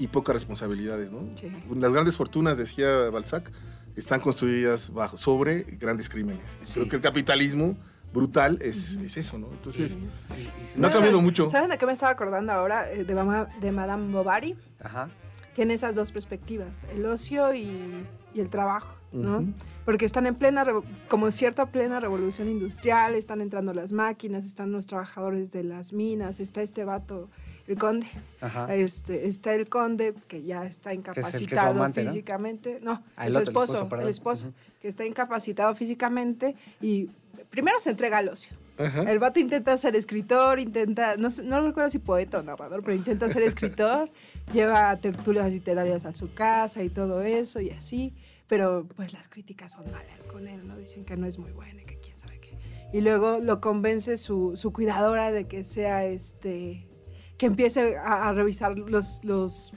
y 0.00 0.08
pocas 0.08 0.34
responsabilidades, 0.34 1.12
¿no? 1.12 1.20
Sí. 1.36 1.48
Las 1.76 1.92
grandes 1.92 2.16
fortunas, 2.16 2.58
decía 2.58 3.10
Balzac, 3.10 3.50
están 3.96 4.20
construidas 4.20 4.92
bajo, 4.92 5.16
sobre 5.16 5.62
grandes 5.62 6.08
crímenes. 6.08 6.42
Sí. 6.62 6.80
Creo 6.80 6.88
que 6.88 6.96
el 6.96 7.02
capitalismo 7.02 7.76
brutal 8.12 8.58
es, 8.60 8.96
es 8.96 9.16
eso, 9.16 9.38
¿no? 9.38 9.48
Entonces, 9.52 9.96
Y- 9.96 10.42
y- 10.42 10.80
no 10.80 10.88
ha 10.88 10.90
cambiado 10.90 11.20
mucho. 11.20 11.48
¿Saben 11.50 11.70
de 11.70 11.78
qué 11.78 11.86
me 11.86 11.92
estaba 11.92 12.10
acordando 12.12 12.52
ahora? 12.52 12.90
Eh, 12.90 13.04
De, 13.04 13.14
Mama- 13.14 13.48
de 13.60 13.70
Madame 13.72 14.12
Bovary. 14.12 14.56
Ajá. 14.82 15.08
Tiene 15.54 15.74
esas 15.74 15.94
dos 15.94 16.10
perspectivas, 16.12 16.82
el 16.92 17.04
ocio 17.06 17.52
y, 17.54 18.04
y 18.34 18.40
el 18.40 18.50
trabajo, 18.50 18.94
¿no? 19.12 19.38
Ujú. 19.40 19.52
Porque 19.84 20.04
están 20.04 20.26
en 20.26 20.36
plena, 20.36 20.64
como 21.08 21.30
cierta 21.32 21.66
plena 21.66 21.98
revolución 22.00 22.48
industrial, 22.48 23.14
están 23.14 23.40
entrando 23.40 23.74
las 23.74 23.90
máquinas, 23.92 24.44
están 24.44 24.70
los 24.72 24.86
trabajadores 24.86 25.50
de 25.52 25.64
las 25.64 25.92
minas, 25.92 26.38
está 26.38 26.62
este 26.62 26.84
vato, 26.84 27.28
el 27.70 27.78
conde, 27.78 28.06
Ajá. 28.40 28.74
este, 28.74 29.28
está 29.28 29.54
el 29.54 29.68
conde 29.68 30.14
que 30.26 30.42
ya 30.42 30.64
está 30.64 30.90
que 30.90 30.94
es 30.96 30.98
incapacitado 30.98 31.70
amante, 31.70 32.02
¿no? 32.02 32.10
físicamente, 32.10 32.78
no, 32.82 33.02
Ah, 33.16 33.28
es 33.28 33.34
el 33.36 33.44
su 33.44 33.50
otro, 33.50 33.62
el 33.62 33.68
esposo, 33.68 33.82
esposo, 33.84 34.02
el 34.02 34.08
esposo, 34.08 34.52
que 34.82 34.88
está 34.88 35.04
incapacitado 35.06 35.74
físicamente 35.76 36.56
y 36.80 37.08
primero 37.48 37.78
se 37.80 37.90
entrega 37.90 38.18
al 38.18 38.28
ocio. 38.28 38.56
El 39.06 39.18
vato 39.18 39.38
intenta 39.38 39.76
ser 39.76 39.94
escritor, 39.94 40.58
intenta, 40.58 41.16
no, 41.16 41.28
no 41.44 41.60
recuerdo 41.66 41.90
si 41.90 41.98
poeta 41.98 42.38
o 42.38 42.42
narrador, 42.42 42.82
pero 42.82 42.96
intenta 42.96 43.28
ser 43.28 43.42
escritor, 43.42 44.10
lleva 44.52 44.96
tertulias 44.96 45.50
literarias 45.52 46.06
a 46.06 46.12
su 46.14 46.32
casa 46.32 46.82
y 46.82 46.88
todo 46.88 47.22
eso 47.22 47.60
y 47.60 47.70
así, 47.70 48.14
pero 48.48 48.86
pues 48.96 49.12
las 49.12 49.28
críticas 49.28 49.72
son 49.72 49.84
malas 49.92 50.24
con 50.32 50.48
él, 50.48 50.66
¿no? 50.66 50.76
Dicen 50.76 51.04
que 51.04 51.16
no 51.16 51.26
es 51.26 51.38
muy 51.38 51.52
bueno 51.52 51.80
y 51.82 51.84
que 51.84 51.98
quién 51.98 52.18
sabe 52.18 52.40
qué. 52.40 52.56
Y 52.92 53.02
luego 53.02 53.38
lo 53.38 53.60
convence 53.60 54.16
su, 54.16 54.56
su 54.56 54.72
cuidadora 54.72 55.30
de 55.30 55.44
que 55.46 55.62
sea 55.62 56.06
este, 56.06 56.86
que 57.40 57.46
empiece 57.46 57.96
a, 57.96 58.28
a 58.28 58.32
revisar 58.34 58.76
los, 58.76 59.24
los, 59.24 59.72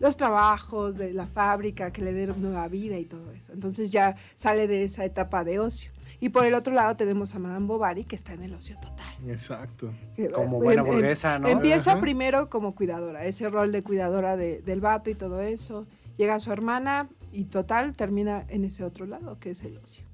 los 0.00 0.16
trabajos 0.18 0.98
de 0.98 1.14
la 1.14 1.26
fábrica, 1.26 1.90
que 1.90 2.02
le 2.02 2.12
dé 2.12 2.26
nueva 2.26 2.68
vida 2.68 2.98
y 2.98 3.06
todo 3.06 3.32
eso. 3.32 3.54
Entonces 3.54 3.90
ya 3.90 4.16
sale 4.34 4.66
de 4.66 4.84
esa 4.84 5.02
etapa 5.06 5.42
de 5.42 5.58
ocio. 5.58 5.90
Y 6.20 6.28
por 6.28 6.44
el 6.44 6.52
otro 6.52 6.74
lado 6.74 6.94
tenemos 6.94 7.34
a 7.34 7.38
Madame 7.38 7.64
Bovary, 7.66 8.04
que 8.04 8.16
está 8.16 8.34
en 8.34 8.42
el 8.42 8.52
ocio 8.52 8.76
total. 8.80 9.14
Exacto. 9.28 9.94
Que, 10.14 10.28
Como 10.28 10.58
eh, 10.58 10.64
buena 10.64 10.82
em- 10.82 10.86
burguesa, 10.88 11.38
¿no? 11.38 11.48
Empieza 11.48 11.92
Ajá. 11.92 12.00
primero 12.02 12.50
como 12.50 12.74
cuidadora, 12.74 13.24
ese 13.24 13.48
rol 13.48 13.72
de 13.72 13.82
cuidadora 13.82 14.36
de- 14.36 14.60
del 14.60 14.82
vato 14.82 15.08
y 15.08 15.14
todo 15.14 15.40
eso. 15.40 15.86
Llega 16.18 16.38
su 16.38 16.52
hermana 16.52 17.08
y 17.32 17.44
total 17.44 17.94
termina 17.94 18.44
en 18.50 18.66
ese 18.66 18.84
otro 18.84 19.06
lado, 19.06 19.38
que 19.40 19.52
es 19.52 19.62
el 19.64 19.78
ocio. 19.78 20.04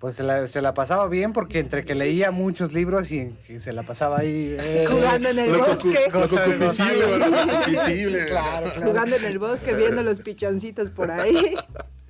Pues 0.00 0.14
se 0.14 0.22
la, 0.22 0.48
se 0.48 0.62
la 0.62 0.72
pasaba 0.72 1.06
bien 1.08 1.34
porque 1.34 1.60
entre 1.60 1.84
que 1.84 1.94
leía 1.94 2.30
muchos 2.30 2.72
libros 2.72 3.12
y 3.12 3.28
que 3.46 3.60
se 3.60 3.74
la 3.74 3.82
pasaba 3.82 4.20
ahí 4.20 4.56
eh, 4.58 4.86
Jugando 4.90 5.28
en 5.28 5.38
el 5.38 5.50
bosque. 5.58 6.10
Jugando 8.82 9.16
en 9.16 9.24
el 9.24 9.38
bosque, 9.38 9.74
viendo 9.74 10.02
los 10.02 10.20
pichoncitos 10.20 10.90
por 10.90 11.10
ahí. 11.10 11.54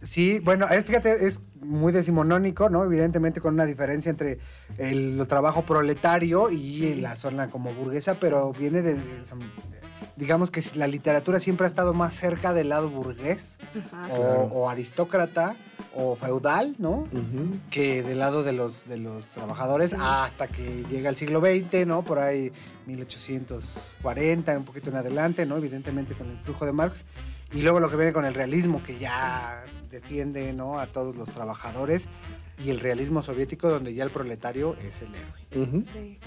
Sí, 0.03 0.39
bueno, 0.39 0.67
es, 0.69 0.85
fíjate, 0.85 1.27
es 1.27 1.41
muy 1.61 1.93
decimonónico, 1.93 2.71
¿no? 2.71 2.85
Evidentemente 2.85 3.41
con 3.41 3.55
una 3.55 3.67
diferencia 3.67 4.09
entre 4.09 4.39
el 4.79 5.27
trabajo 5.29 5.67
proletario 5.67 6.49
y 6.51 6.71
Sí. 6.71 6.95
la 6.95 7.17
zona 7.17 7.49
como 7.51 7.75
burguesa, 7.75 8.19
pero 8.19 8.53
viene 8.53 8.81
de, 8.83 8.95
de- 8.95 9.01
digamos 10.17 10.51
que 10.51 10.63
la 10.75 10.87
literatura 10.87 11.41
siempre 11.41 11.65
ha 11.67 11.69
estado 11.69 11.93
más 11.95 12.15
cerca 12.15 12.53
del 12.53 12.69
lado 12.71 12.89
burgués 12.91 13.59
Ajá. 13.87 14.09
o, 14.13 14.15
Claro. 14.15 14.41
o 14.53 14.69
aristócrata 14.71 15.57
o 15.95 16.15
feudal, 16.17 16.75
¿no? 16.79 17.09
Ujú. 17.13 17.59
que 17.71 18.03
del 18.03 18.19
lado 18.19 18.43
de 18.43 18.53
los, 18.53 18.87
de 18.89 18.97
los 18.99 19.27
trabajadores 19.31 19.91
Sí. 19.91 19.97
hasta 19.99 20.47
que 20.49 20.85
llega 20.91 21.09
el 21.11 21.17
siglo 21.17 21.41
XX, 21.41 21.87
¿no? 21.87 22.03
Por 22.03 22.19
ahí 22.19 22.53
1840, 22.87 24.57
un 24.59 24.65
poquito 24.65 24.91
en 24.91 24.97
adelante, 24.97 25.47
¿no? 25.47 25.57
Evidentemente 25.57 26.15
con 26.15 26.31
el 26.31 26.39
flujo 26.39 26.67
de 26.67 26.73
Marx. 26.73 27.05
Y 27.53 27.63
luego 27.63 27.81
lo 27.81 27.91
que 27.91 27.97
viene 27.97 28.13
con 28.13 28.25
el 28.25 28.35
realismo, 28.35 28.83
que 28.83 28.99
ya 28.99 29.65
defiende, 29.91 30.53
¿no? 30.53 30.79
A 30.79 30.87
todos 30.87 31.17
los 31.17 31.29
trabajadores. 31.31 32.09
Y 32.65 32.71
el 32.71 32.79
realismo 32.81 33.23
soviético, 33.23 33.69
donde 33.71 33.95
ya 33.95 34.05
el 34.05 34.11
proletario 34.11 34.77
es 34.87 35.03
el 35.03 35.09
héroe. 35.15 35.83
Sí, 35.93 36.19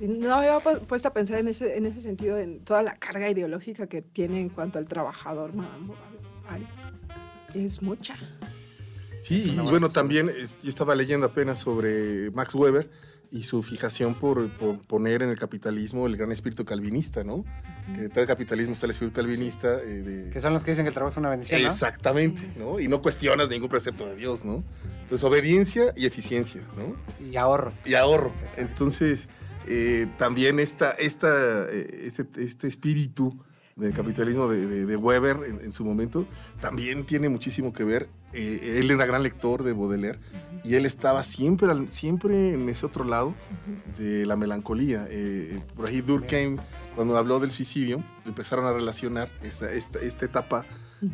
no 0.00 0.34
había 0.34 0.58
pu- 0.58 0.80
puesto 0.80 1.08
a 1.08 1.12
pensar 1.12 1.38
en 1.38 1.48
ese, 1.48 1.76
en 1.76 1.86
ese 1.86 2.00
sentido, 2.00 2.38
en 2.38 2.60
toda 2.60 2.82
la 2.82 2.96
carga 2.96 3.28
ideológica 3.30 3.86
que 3.86 4.02
tiene 4.02 4.40
en 4.40 4.48
cuanto 4.50 4.78
al 4.78 4.84
trabajador, 4.86 5.54
Madame 5.54 5.86
Bovary. 5.88 6.66
Es 7.54 7.80
mucha. 7.82 8.16
Sí, 9.22 9.40
Es 9.40 9.46
y 9.54 9.56
bueno, 9.70 9.88
también 9.88 10.30
estaba 10.64 10.94
leyendo 10.94 11.26
apenas 11.26 11.60
sobre 11.60 12.30
Max 12.32 12.54
Weber 12.54 12.90
y 13.32 13.42
su 13.42 13.62
fijación 13.62 14.14
por, 14.14 14.48
por 14.50 14.78
poner 14.86 15.22
en 15.22 15.30
el 15.30 15.38
capitalismo 15.38 16.06
el 16.06 16.16
gran 16.16 16.30
espíritu 16.30 16.64
calvinista, 16.64 17.24
¿no? 17.24 17.44
Que 17.94 18.02
detrás 18.02 18.16
del 18.18 18.26
capitalismo 18.26 18.74
está 18.74 18.86
el 18.86 18.90
espíritu 18.90 19.16
calvinista. 19.16 19.80
eh, 19.80 20.02
de- 20.02 20.30
Que 20.30 20.40
son 20.40 20.52
los 20.52 20.62
que 20.62 20.70
dicen 20.72 20.84
que 20.84 20.88
el 20.88 20.94
trabajo 20.94 21.12
es 21.12 21.16
una 21.16 21.30
bendición, 21.30 21.60
¿no? 21.62 21.66
Exactamente, 21.68 22.42
¿no? 22.56 22.78
Y 22.78 22.86
no 22.88 23.02
cuestionas 23.02 23.48
ningún 23.48 23.68
precepto 23.68 24.06
de 24.06 24.14
Dios, 24.16 24.44
¿no? 24.44 24.62
Entonces, 25.02 25.24
obediencia 25.24 25.92
y 25.96 26.06
eficiencia, 26.06 26.60
¿no? 26.76 26.96
Y 27.26 27.36
ahorro. 27.36 27.72
Y 27.84 27.94
ahorro. 27.94 28.32
Exacto. 28.42 28.60
Entonces, 28.62 29.28
eh, 29.66 30.06
también 30.18 30.58
esta, 30.60 30.90
esta, 30.92 31.28
eh, 31.70 32.02
este, 32.04 32.26
este 32.42 32.66
espíritu 32.68 33.36
del 33.76 33.92
capitalismo 33.92 34.48
de, 34.48 34.66
de- 34.66 34.86
de 34.86 34.96
Weber 34.96 35.40
en, 35.46 35.60
en 35.60 35.72
su 35.72 35.84
momento 35.84 36.26
también 36.60 37.04
tiene 37.04 37.28
muchísimo 37.28 37.72
que 37.72 37.84
ver. 37.84 38.08
Eh, 38.32 38.78
él 38.80 38.90
era 38.90 39.04
gran 39.06 39.22
lector 39.22 39.62
de 39.62 39.72
Baudelaire 39.72 40.18
y 40.64 40.74
él 40.74 40.84
estaba 40.86 41.22
siempre, 41.22 41.68
siempre 41.90 42.54
en 42.54 42.68
ese 42.68 42.86
otro 42.86 43.04
lado 43.04 43.34
de 43.98 44.24
la 44.26 44.36
melancolía. 44.36 45.06
Eh, 45.10 45.60
por 45.74 45.86
ahí 45.88 46.00
Durkheim, 46.00 46.56
cuando 46.94 47.16
habló 47.18 47.38
del 47.38 47.50
suicidio, 47.50 48.02
empezaron 48.24 48.64
a 48.66 48.72
relacionar 48.72 49.30
esta, 49.42 49.70
esta, 49.70 50.00
esta 50.00 50.24
etapa, 50.24 50.64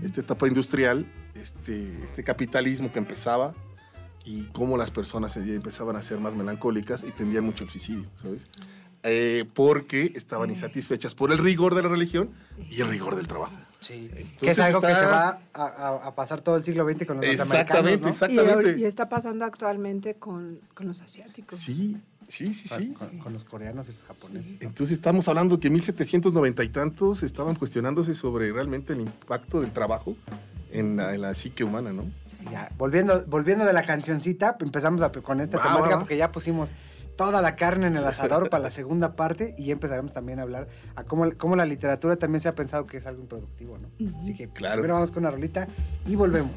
esta 0.02 0.20
etapa 0.20 0.46
industrial, 0.48 1.06
este, 1.34 1.92
este 2.04 2.22
capitalismo 2.24 2.92
que 2.92 2.98
empezaba 3.00 3.54
y 4.24 4.42
cómo 4.52 4.76
las 4.76 4.90
personas 4.90 5.36
empezaban 5.36 5.96
a 5.96 6.02
ser 6.02 6.18
más 6.20 6.34
melancólicas 6.36 7.02
y 7.04 7.10
tendían 7.10 7.44
mucho 7.44 7.64
al 7.64 7.70
suicidio, 7.70 8.06
¿sabes? 8.16 8.46
Eh, 9.04 9.44
porque 9.54 10.12
estaban 10.14 10.50
insatisfechas 10.50 11.14
por 11.16 11.32
el 11.32 11.38
rigor 11.38 11.74
de 11.74 11.82
la 11.82 11.88
religión 11.88 12.30
y 12.70 12.80
el 12.82 12.88
rigor 12.88 13.16
del 13.16 13.26
trabajo. 13.26 13.52
Sí. 13.80 14.08
que 14.38 14.50
es 14.52 14.58
algo 14.60 14.80
que 14.80 14.94
se 14.94 15.04
va 15.06 15.40
a, 15.54 15.64
a- 15.66 16.06
a 16.06 16.14
pasar 16.14 16.40
todo 16.40 16.56
el 16.56 16.62
siglo 16.62 16.88
XX 16.88 17.04
con 17.04 17.16
los 17.16 17.26
Exactamente, 17.26 18.06
norteamericanos, 18.06 18.06
¿no? 18.06 18.08
Y, 18.08 18.44
exactamente. 18.44 18.80
y 18.80 18.84
está 18.84 19.08
pasando 19.08 19.44
actualmente 19.44 20.14
con, 20.14 20.60
con 20.72 20.86
los 20.86 21.00
asiáticos. 21.02 21.58
Sí, 21.58 22.00
sí, 22.28 22.54
sí, 22.54 22.68
sí. 22.68 22.92
Con, 22.92 23.18
con 23.18 23.32
los 23.32 23.44
coreanos 23.44 23.88
y 23.88 23.90
los 23.90 24.04
japoneses. 24.04 24.52
¿no? 24.62 24.68
Entonces 24.68 24.96
estamos 24.98 25.26
hablando 25.26 25.58
que 25.58 25.68
1790 25.68 26.62
y 26.62 26.68
tantos 26.68 27.24
estaban 27.24 27.56
cuestionándose 27.56 28.14
sobre 28.14 28.52
realmente 28.52 28.92
el 28.92 29.00
impacto 29.00 29.60
del 29.60 29.72
trabajo 29.72 30.16
en 30.70 30.96
la, 30.98 31.12
en 31.16 31.22
la 31.22 31.34
psique 31.34 31.64
humana, 31.64 31.92
¿no? 31.92 32.04
Ya, 32.50 32.70
volviendo, 32.76 33.24
volviendo 33.26 33.64
de 33.64 33.72
la 33.72 33.82
cancioncita, 33.82 34.56
empezamos 34.60 35.00
a- 35.02 35.10
con 35.12 35.40
esta 35.40 35.60
temática 35.62 35.98
porque 35.98 36.16
ya 36.16 36.32
pusimos 36.32 36.72
toda 37.16 37.42
la 37.42 37.56
carne 37.56 37.86
en 37.88 37.96
el 37.96 38.04
asador 38.06 38.48
para 38.50 38.64
la 38.64 38.70
segunda 38.70 39.14
parte 39.14 39.54
y 39.58 39.70
empezaremos 39.70 40.12
también 40.14 40.38
a 40.38 40.42
hablar 40.42 40.68
a 40.96 41.04
cómo, 41.04 41.30
cómo 41.36 41.56
la 41.56 41.66
literatura 41.66 42.16
también 42.16 42.40
se 42.40 42.48
ha 42.48 42.54
pensado 42.54 42.86
que 42.86 42.96
es 42.96 43.06
algo 43.06 43.20
improductivo, 43.22 43.76
¿no? 43.78 43.88
Así 44.18 44.34
que 44.34 44.48
Claro. 44.48 44.76
primero 44.76 44.94
vamos 44.94 45.12
con 45.12 45.22
una 45.22 45.30
rolita 45.30 45.68
y 46.06 46.16
volvemos. 46.16 46.52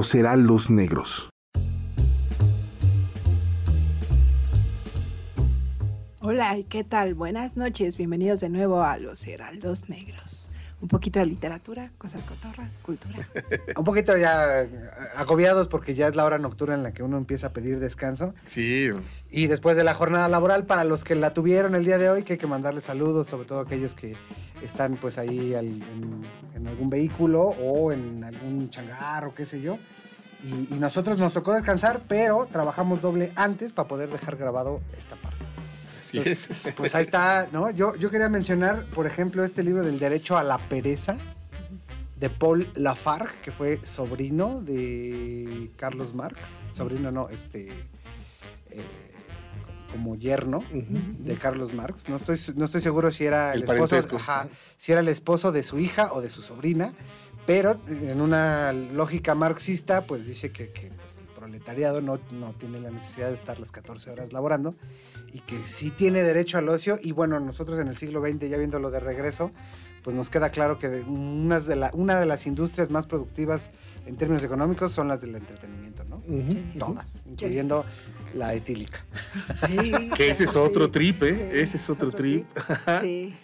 Los 0.00 0.14
Heraldos 0.14 0.70
Negros. 0.70 1.28
Hola, 6.22 6.56
¿y 6.56 6.64
¿qué 6.64 6.84
tal? 6.84 7.12
Buenas 7.14 7.58
noches, 7.58 7.98
bienvenidos 7.98 8.40
de 8.40 8.48
nuevo 8.48 8.82
a 8.82 8.96
Los 8.96 9.26
Heraldos 9.26 9.90
Negros. 9.90 10.50
Un 10.80 10.88
poquito 10.88 11.18
de 11.20 11.26
literatura, 11.26 11.90
cosas 11.98 12.24
cotorras, 12.24 12.78
cultura. 12.80 13.28
Un 13.76 13.84
poquito 13.84 14.16
ya 14.16 14.62
eh, 14.62 14.70
agobiados 15.16 15.68
porque 15.68 15.94
ya 15.94 16.08
es 16.08 16.16
la 16.16 16.24
hora 16.24 16.38
nocturna 16.38 16.76
en 16.76 16.82
la 16.82 16.92
que 16.92 17.02
uno 17.02 17.18
empieza 17.18 17.48
a 17.48 17.52
pedir 17.52 17.78
descanso. 17.78 18.32
Sí, 18.46 18.88
Y 19.30 19.48
después 19.48 19.76
de 19.76 19.84
la 19.84 19.92
jornada 19.92 20.30
laboral, 20.30 20.64
para 20.64 20.84
los 20.84 21.04
que 21.04 21.14
la 21.14 21.34
tuvieron 21.34 21.74
el 21.74 21.84
día 21.84 21.98
de 21.98 22.08
hoy, 22.08 22.22
que 22.22 22.32
hay 22.32 22.38
que 22.38 22.46
mandarles 22.46 22.84
saludos, 22.84 23.26
sobre 23.26 23.46
todo 23.46 23.60
aquellos 23.60 23.94
que 23.94 24.16
están 24.62 24.96
pues 24.96 25.18
ahí 25.18 25.52
al- 25.52 25.66
en, 25.66 26.22
en 26.60 26.68
algún 26.68 26.90
vehículo 26.90 27.42
o 27.42 27.92
en 27.92 28.22
algún 28.22 28.68
changar 28.70 29.24
o 29.24 29.34
qué 29.34 29.46
sé 29.46 29.60
yo. 29.60 29.78
Y, 30.44 30.74
y 30.74 30.78
nosotros 30.78 31.18
nos 31.18 31.32
tocó 31.32 31.52
descansar, 31.52 32.00
pero 32.08 32.48
trabajamos 32.50 33.02
doble 33.02 33.32
antes 33.36 33.72
para 33.72 33.88
poder 33.88 34.08
dejar 34.10 34.36
grabado 34.36 34.80
esta 34.98 35.16
parte. 35.16 35.44
así 35.98 36.18
Entonces, 36.18 36.50
es. 36.50 36.74
Pues 36.76 36.94
ahí 36.94 37.02
está, 37.02 37.48
¿no? 37.52 37.70
Yo, 37.70 37.94
yo 37.96 38.10
quería 38.10 38.28
mencionar, 38.28 38.86
por 38.86 39.06
ejemplo, 39.06 39.44
este 39.44 39.62
libro 39.62 39.84
del 39.84 39.98
derecho 39.98 40.38
a 40.38 40.42
la 40.44 40.58
pereza 40.58 41.16
de 42.18 42.30
Paul 42.30 42.70
Lafargue, 42.74 43.40
que 43.42 43.50
fue 43.50 43.80
sobrino 43.84 44.60
de 44.60 45.70
Carlos 45.76 46.14
Marx. 46.14 46.60
Sobrino 46.70 47.10
no, 47.10 47.28
este... 47.30 47.68
eh, 48.70 49.09
como 49.92 50.16
yerno 50.16 50.64
de 50.70 51.36
Carlos 51.36 51.74
Marx. 51.74 52.08
No 52.08 52.16
estoy, 52.16 52.38
no 52.56 52.64
estoy 52.64 52.80
seguro 52.80 53.10
si 53.12 53.26
era 53.26 53.52
el, 53.52 53.62
El 53.62 53.70
esposo, 53.70 54.16
ajá, 54.16 54.48
si 54.76 54.92
era 54.92 55.00
el 55.00 55.08
esposo 55.08 55.52
de 55.52 55.62
su 55.62 55.78
hija 55.78 56.12
o 56.12 56.20
de 56.20 56.30
su 56.30 56.42
sobrina, 56.42 56.94
pero 57.46 57.80
en 57.88 58.20
una 58.20 58.72
lógica 58.72 59.34
marxista, 59.34 60.06
pues 60.06 60.26
dice 60.26 60.52
que, 60.52 60.72
que, 60.72 60.88
pues, 60.88 61.16
el 61.18 61.34
proletariado 61.34 62.00
no, 62.00 62.20
no 62.32 62.52
tiene 62.54 62.80
la 62.80 62.90
necesidad 62.90 63.28
de 63.28 63.34
estar 63.34 63.58
las 63.58 63.72
14 63.72 64.10
horas 64.10 64.32
laborando 64.32 64.74
y 65.32 65.40
que 65.40 65.66
sí 65.66 65.90
tiene 65.90 66.22
derecho 66.22 66.58
al 66.58 66.68
ocio. 66.68 66.98
Y 67.02 67.12
bueno, 67.12 67.40
nosotros 67.40 67.78
en 67.78 67.88
el 67.88 67.96
siglo 67.96 68.20
XX, 68.20 68.48
ya 68.48 68.58
viéndolo 68.58 68.90
de 68.90 69.00
regreso, 69.00 69.52
pues 70.02 70.16
nos 70.16 70.30
queda 70.30 70.50
claro 70.50 70.78
que 70.78 70.88
de- 70.88 71.02
unas 71.02 71.66
de 71.66 71.76
la, 71.76 71.90
una 71.94 72.18
de 72.18 72.26
las 72.26 72.46
industrias 72.46 72.90
más 72.90 73.06
productivas 73.06 73.70
en 74.06 74.16
términos 74.16 74.42
económicos 74.44 74.92
son 74.92 75.08
las 75.08 75.20
del 75.20 75.34
entretenimiento, 75.36 76.04
¿no? 76.04 76.22
Todas, 76.78 77.20
incluyendo 77.26 77.84
la 78.34 78.54
etílica. 78.54 79.04
Sí. 79.66 79.92
Que 80.16 80.30
ese 80.30 80.44
es 80.44 80.56
otro 80.56 80.86
sí. 80.86 80.90
trip, 80.92 81.22
¿eh? 81.22 81.34
Sí, 81.34 81.42
Ese 81.58 81.76
es 81.76 81.90
otro 81.90 82.10
trip. 82.12 82.46
Sí, 83.00 83.34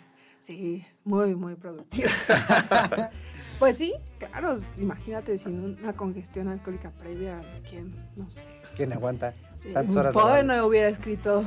sí, 0.40 0.84
muy, 1.04 1.34
muy 1.34 1.54
productivo. 1.56 2.08
Pues 3.58 3.78
sí, 3.78 3.94
claro, 4.18 4.58
imagínate 4.76 5.38
sin 5.38 5.78
una 5.80 5.94
congestión 5.94 6.48
alcohólica 6.48 6.90
previa, 6.90 7.40
¿quién? 7.66 7.90
No 8.14 8.30
sé. 8.30 8.44
¿Quién 8.76 8.92
aguanta 8.92 9.32
Sí, 9.56 9.70
tantas 9.72 9.94
un 9.94 10.00
horas? 10.00 10.12
Poe 10.12 10.42
no 10.44 10.66
hubiera 10.66 10.88
escrito 10.88 11.42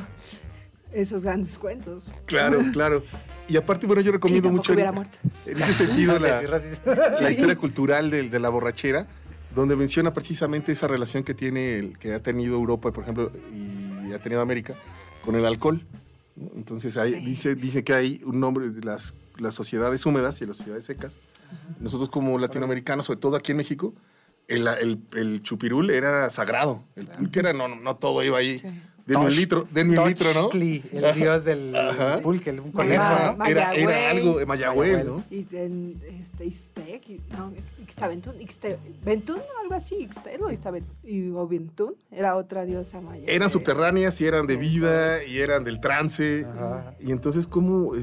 esos 0.94 1.24
grandes 1.24 1.58
cuentos. 1.60 2.12
Claro, 2.26 2.60
claro. 2.74 3.04
Y 3.48 3.58
aparte, 3.58 3.88
bueno, 3.88 4.02
yo 4.02 4.12
recomiendo 4.12 4.50
mucho 4.52 4.74
en, 4.74 4.80
en 4.80 5.62
ese 5.62 5.74
sentido 5.74 6.20
la, 6.20 6.42
la 7.22 7.32
historia 7.32 7.56
cultural 7.56 8.12
del- 8.12 8.30
de, 8.30 8.40
la 8.40 8.50
borrachera, 8.50 9.08
donde 9.56 9.76
menciona 9.76 10.14
precisamente 10.14 10.72
esa 10.72 10.88
relación 10.88 11.24
que 11.24 11.34
tiene, 11.34 11.78
el, 11.78 11.98
que 11.98 12.14
ha 12.14 12.22
tenido 12.22 12.56
Europa, 12.56 12.92
por 12.92 13.04
ejemplo, 13.04 13.32
y 13.52 14.14
ha 14.14 14.20
tenido 14.20 14.42
América, 14.42 14.76
con 15.26 15.36
el 15.36 15.46
alcohol. 15.46 15.84
Entonces, 16.56 16.96
ahí 16.98 17.14
Sí. 17.16 17.20
dice, 17.26 17.56
dice 17.56 17.84
que 17.84 17.94
hay 17.94 18.22
un 18.24 18.40
nombre 18.40 18.70
de 18.70 18.82
las, 18.82 19.14
las 19.38 19.56
sociedades 19.56 20.06
húmedas 20.06 20.40
y 20.42 20.46
las 20.46 20.58
sociedades 20.58 20.86
secas. 20.86 21.18
Nosotros 21.80 22.10
como 22.10 22.38
latinoamericanos, 22.38 23.08
sobre 23.08 23.20
todo 23.20 23.36
aquí 23.36 23.52
en 23.52 23.58
México, 23.58 23.94
el, 24.48 24.68
el, 24.68 25.00
el 25.16 25.42
chupirul 25.42 25.90
era 25.90 26.30
sagrado. 26.30 26.84
El 26.96 27.08
pulque 27.08 27.40
era, 27.40 27.54
no, 27.54 27.68
no 27.68 27.96
todo 27.98 28.24
iba 28.24 28.38
ahí. 28.38 28.60
Sí. 28.60 28.68
Denme 29.10 29.26
un 29.26 29.36
litro, 29.36 29.68
denme 29.72 30.00
un 30.00 30.08
litro, 30.08 30.28
¿no? 30.36 30.50
El 30.54 31.16
dios 31.16 31.44
del 31.44 31.76
Ajá. 31.76 32.22
pulque, 32.22 32.52
un 32.52 32.68
Ma- 32.68 32.72
conejo, 32.72 33.04
¿no? 33.38 33.46
Era, 33.46 33.74
era 33.74 34.10
algo, 34.12 34.40
eh, 34.40 34.46
Mayagüey, 34.46 35.04
¿no? 35.04 35.24
Y 35.32 35.48
en 35.52 36.00
este, 36.22 36.46
Ixtec, 36.46 37.08
no, 37.38 37.52
es- 37.58 37.66
Ixtabentún, 37.82 38.36
Ixte- 38.40 38.78
Ventún, 39.04 39.42
algo 39.64 39.74
así, 39.74 39.96
Ixtel 39.96 40.44
o 40.44 40.50
Ixtabent- 40.52 40.84
y- 41.04 41.30
o 41.32 41.48
Ventún, 41.48 41.96
era 42.12 42.36
otra 42.36 42.66
diosa 42.66 43.02
maya. 43.02 43.24
Eran 43.28 43.50
subterráneas 43.50 44.22
y 44.22 44.28
eran 44.28 44.46
de 44.46 44.58
vida 44.58 45.24
y 45.24 45.40
eran 45.40 45.64
del 45.64 45.80
trance. 45.80 46.46
Ajá. 46.46 46.94
Y 47.00 47.12
entonces, 47.12 47.48
como 47.48 47.94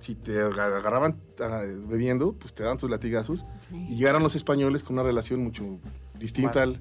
si 0.00 0.14
te 0.14 0.40
agar- 0.40 0.72
agarraban 0.72 1.16
ah, 1.40 1.62
bebiendo, 1.86 2.32
pues 2.32 2.54
te 2.54 2.62
daban 2.62 2.78
tus 2.78 2.88
latigazos. 2.90 3.44
Sí. 3.68 3.86
Y 3.90 3.96
llegaron 3.96 4.22
los 4.22 4.34
españoles 4.34 4.82
con 4.82 4.94
una 4.94 5.02
relación 5.02 5.40
mucho 5.40 5.78
distinta. 6.18 6.64
Más. 6.66 6.76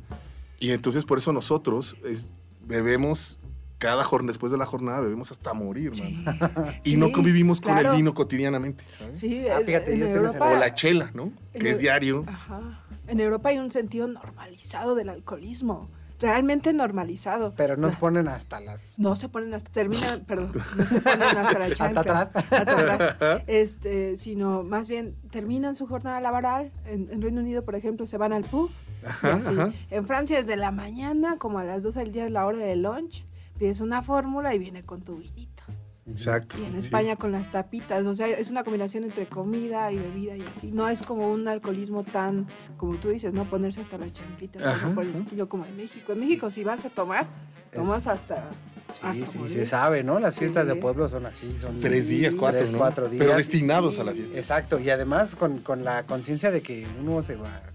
y 0.60 0.72
entonces, 0.72 1.04
por 1.04 1.18
eso 1.18 1.34
nosotros 1.34 1.98
es- 2.06 2.30
bebemos 2.66 3.40
cada 3.84 4.04
jornada, 4.04 4.30
después 4.32 4.52
de 4.52 4.58
la 4.58 4.66
jornada, 4.66 5.02
bebemos 5.02 5.30
hasta 5.32 5.54
morir, 5.54 5.92
Sí. 5.96 6.24
man. 6.26 6.38
Y 6.84 6.92
Sí, 6.92 6.98
no 6.98 7.12
convivimos 7.12 7.60
con 7.62 7.74
claro. 7.74 7.92
el 7.92 7.98
vino 7.98 8.14
cotidianamente, 8.14 8.84
¿sabes? 8.98 9.20
Sí, 9.20 9.46
Ah, 9.50 9.60
en- 9.60 9.66
fíjate, 9.66 9.94
en 9.94 10.02
ese- 10.04 10.12
Europa- 10.14 10.50
O 10.52 10.56
la 10.56 10.74
chela, 10.74 11.12
¿no? 11.14 11.32
En 11.54 11.62
Que 11.62 11.70
es 11.70 11.80
diario. 11.80 12.24
Ajá. 12.28 12.80
En 13.08 13.20
Europa 13.20 13.50
hay 13.50 13.60
un 13.60 13.70
sentido 13.72 14.08
normalizado 14.08 14.96
del 14.96 15.10
alcoholismo, 15.10 15.90
realmente 16.20 16.72
normalizado. 16.72 17.54
Pero 17.58 17.76
nos 17.76 17.98
ponen 17.98 18.30
hasta 18.30 18.62
las... 18.62 18.98
No 18.98 19.18
se 19.18 19.28
ponen 19.28 19.54
hasta, 19.54 19.70
terminan, 19.72 20.22
perdón, 20.28 20.52
no 20.78 20.86
se 20.86 21.02
ponen 21.02 21.22
hasta 21.22 21.60
la 21.60 21.74
chancla, 21.74 22.00
atrás. 22.02 22.32
hasta 22.34 22.58
atrás, 22.62 23.44
este, 23.48 24.16
sino 24.16 24.64
más 24.64 24.88
bien 24.88 25.16
terminan 25.32 25.76
su 25.76 25.86
jornada 25.86 26.22
laboral. 26.22 26.72
En, 26.86 27.10
en 27.12 27.22
Reino 27.22 27.42
Unido, 27.42 27.66
por 27.66 27.76
ejemplo, 27.76 28.08
se 28.08 28.18
van 28.18 28.32
al 28.32 28.44
pub. 28.46 28.70
Ajá, 29.06 29.34
ajá. 29.34 29.74
En 29.92 30.08
Francia, 30.08 30.38
desde 30.38 30.56
la 30.56 30.72
mañana, 30.72 31.36
como 31.38 31.60
a 31.60 31.66
las 31.66 31.84
2 31.84 31.96
del 31.96 32.14
día 32.14 32.26
es 32.26 32.32
la 32.32 32.46
hora 32.46 32.60
de 32.60 32.78
lunch, 32.78 33.26
pides 33.64 33.80
una 33.80 34.02
fórmula 34.02 34.54
y 34.54 34.60
viene 34.60 34.84
con 34.84 35.02
tu 35.04 35.18
vinito. 35.18 35.64
Exacto. 36.06 36.58
Y 36.60 36.66
en 36.66 36.74
sí. 36.74 36.78
España 36.80 37.16
con 37.16 37.32
las 37.32 37.50
tapitas, 37.50 38.06
o 38.06 38.14
sea, 38.14 38.28
es 38.28 38.52
una 38.52 38.66
combinación 38.66 39.06
entre 39.06 39.26
comida 39.26 39.90
y 39.90 39.96
bebida 39.98 40.36
y 40.36 40.42
así. 40.42 40.70
No 40.70 40.90
es 40.90 41.02
como 41.02 41.32
un 41.32 41.48
alcoholismo 41.48 42.04
tan, 42.04 42.46
como 42.76 42.96
tú 42.98 43.08
dices, 43.08 43.34
no 43.34 43.46
ponerse 43.50 43.80
hasta 43.80 43.98
las 43.98 44.12
chanclitas, 44.12 44.62
o 44.62 44.66
algo 44.66 44.76
Ajá, 44.88 44.96
por 44.96 45.06
el 45.06 45.14
estilo 45.14 45.48
como 45.48 45.66
en 45.66 45.78
México. 45.78 46.12
En 46.12 46.20
México, 46.20 46.52
si 46.52 46.66
vas 46.66 46.84
a 46.84 46.90
tomar, 46.90 47.26
tomas 47.74 48.02
Es- 48.02 48.08
hasta. 48.08 48.50
Sí, 48.92 49.00
hasta 49.02 49.26
sí, 49.26 49.38
morir. 49.38 49.54
se 49.54 49.66
sabe, 49.66 50.04
¿no? 50.04 50.20
Las 50.20 50.38
fiestas 50.38 50.68
de 50.68 50.74
Sí. 50.74 50.80
pueblo 50.82 51.08
son 51.10 51.26
así, 51.26 51.58
son... 51.58 51.76
Tres 51.80 52.08
días, 52.10 52.36
cuatro, 52.36 52.60
Tres, 52.60 52.72
¿no? 52.72 52.78
cuatro 52.78 53.08
días. 53.10 53.24
Pero 53.26 53.38
destinados 53.38 53.98
a 53.98 54.04
la 54.04 54.12
fiesta. 54.12 54.38
Exacto, 54.38 54.78
y 54.80 54.90
además 54.90 55.36
con, 55.38 55.60
con 55.60 55.86
la 55.86 56.04
conciencia 56.04 56.52
de 56.52 56.62
que 56.62 56.86
uno 57.02 57.24
se 57.24 57.38
va, 57.38 57.50
le 57.50 57.54
va 57.54 57.58
a 57.58 57.73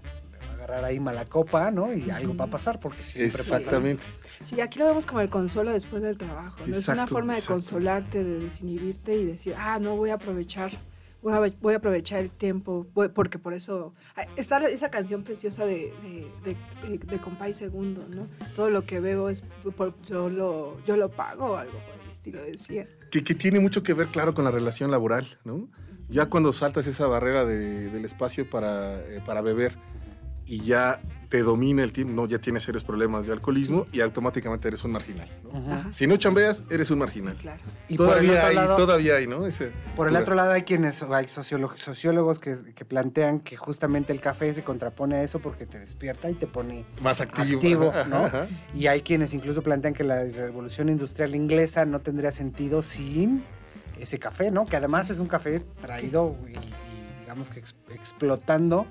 agarrar 0.69 0.85
ahí 0.89 0.99
mala 0.99 1.25
copa, 1.25 1.71
¿no? 1.71 1.93
Y 1.93 2.09
algo 2.09 2.35
va 2.35 2.45
a 2.45 2.49
pasar, 2.49 2.79
porque 2.79 3.03
siempre 3.03 3.37
pasa. 3.39 3.57
Exactamente. 3.57 4.03
Sí, 4.41 4.59
aquí 4.61 4.79
lo 4.79 4.85
vemos 4.85 5.05
como 5.05 5.21
el 5.21 5.29
consuelo 5.29 5.71
después 5.71 6.01
del 6.01 6.17
trabajo. 6.17 6.57
¿no? 6.59 6.63
es 6.65 6.69
una 6.69 6.77
Exacto, 6.77 7.07
forma 7.15 7.33
de 7.33 7.39
exacto. 7.39 7.53
consolarte, 7.55 8.23
de 8.23 8.39
desinhibirte 8.39 9.15
y 9.15 9.25
decir, 9.25 9.55
ah, 9.57 9.79
no 9.79 9.95
voy 9.95 10.09
a 10.11 10.15
aprovechar. 10.15 10.71
Voy 11.21 11.33
a, 11.33 11.53
voy 11.61 11.73
a 11.73 11.77
aprovechar 11.77 12.19
el 12.19 12.29
tiempo, 12.29 12.87
voy- 12.93 13.09
porque 13.09 13.37
por 13.39 13.53
eso 13.53 13.93
ah, 14.15 14.23
está 14.37 14.65
esa 14.69 14.89
canción 14.89 15.23
preciosa 15.23 15.65
de, 15.65 15.93
de, 16.01 16.57
de, 16.89 16.97
de 16.97 17.17
Compay 17.19 17.53
Segundo, 17.53 18.07
¿no? 18.07 18.29
Todo 18.55 18.69
lo 18.69 18.85
que 18.85 19.01
veo 19.01 19.27
es, 19.27 19.43
por, 19.75 19.93
yo, 20.05 20.29
lo, 20.29 20.81
yo 20.85 20.95
lo 20.95 21.09
pago 21.09 21.45
o 21.47 21.55
algo 21.57 21.73
por 21.73 22.05
el 22.05 22.09
estilo, 22.11 22.41
decía. 22.41 22.87
que, 23.11 23.21
que 23.25 23.35
tiene 23.35 23.59
mucho 23.59 23.83
que 23.83 23.93
ver, 23.93 24.07
claro, 24.07 24.33
con 24.33 24.45
la 24.45 24.51
relación 24.51 24.91
laboral, 24.91 25.27
¿no? 25.43 25.67
Ya 26.07 26.27
cuando 26.27 26.53
saltas 26.53 26.87
esa 26.87 27.05
barrera 27.05 27.43
de- 27.43 27.89
del 27.89 28.05
espacio 28.05 28.49
para, 28.49 29.01
eh, 29.05 29.21
para 29.25 29.41
beber 29.41 29.75
y 30.49 30.61
ya 30.65 30.99
te 31.29 31.43
domina 31.43 31.83
el 31.83 31.93
tiempo, 31.93 32.11
no, 32.15 32.25
ya 32.27 32.39
tienes 32.39 32.63
serios 32.63 32.83
problemas 32.83 33.27
de 33.27 33.33
alcoholismo 33.33 33.85
y 33.93 34.01
automáticamente 34.01 34.67
eres 34.67 34.83
un 34.83 34.91
marginal, 34.93 35.29
¿no? 35.43 35.49
Ujú. 35.59 35.71
Ajá, 35.71 35.93
Si 35.93 36.07
no 36.07 36.17
chambeas, 36.17 36.63
eres 36.71 36.89
un 36.89 36.97
marginal. 36.97 37.35
claro. 37.35 37.61
Y 37.87 37.97
por 37.97 38.07
el 38.07 38.11
todavía 38.13 38.31
otro 38.39 38.47
hay, 38.47 38.55
lado- 38.55 38.75
todavía 38.77 39.15
hay, 39.17 39.27
¿no? 39.27 39.45
Ese- 39.45 39.71
Por 39.95 40.07
el 40.07 40.15
otro 40.15 40.33
lado 40.33 40.53
hay 40.53 40.63
quienes, 40.63 41.03
hay 41.03 41.27
sociólogos 41.27 42.39
que, 42.39 42.57
que 42.73 42.83
plantean 42.83 43.41
que 43.41 43.57
justamente 43.57 44.11
el 44.11 44.21
café 44.21 44.51
se 44.55 44.63
contrapone 44.63 45.17
a 45.17 45.23
eso 45.23 45.37
porque 45.39 45.67
te 45.67 45.77
despierta 45.77 46.31
y 46.31 46.33
te 46.33 46.47
pone 46.47 46.83
más 46.99 47.21
activo. 47.21 47.57
activo, 47.57 47.89
Ajá, 47.91 48.05
¿no? 48.05 48.25
ajá. 48.25 48.47
Y 48.73 48.87
hay 48.87 49.01
quienes 49.03 49.35
incluso 49.35 49.61
plantean 49.61 49.93
que 49.93 50.03
la 50.03 50.23
revolución 50.23 50.89
industrial 50.89 51.35
inglesa 51.35 51.85
no 51.85 51.99
tendría 52.01 52.31
sentido 52.31 52.81
sin 52.81 53.43
ese 53.99 54.17
café, 54.17 54.49
¿no? 54.49 54.65
Que 54.65 54.77
además 54.77 55.11
es 55.11 55.19
un 55.19 55.27
café 55.27 55.59
traído 55.79 56.35
y, 56.47 56.53
y 56.53 56.73
digamos 57.21 57.51
que 57.51 57.59
ex- 57.59 57.75
explotando 57.93 58.87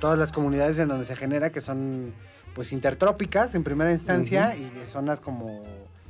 todas 0.00 0.18
las 0.18 0.32
comunidades 0.32 0.78
en 0.78 0.88
donde 0.88 1.04
se 1.04 1.16
genera, 1.16 1.50
que 1.50 1.60
son 1.60 2.12
pues 2.54 2.72
intertrópicas 2.72 3.54
en 3.54 3.64
primera 3.64 3.92
instancia 3.92 4.56
y 4.56 4.64
de 4.70 4.86
zonas 4.86 5.20
como... 5.20 5.62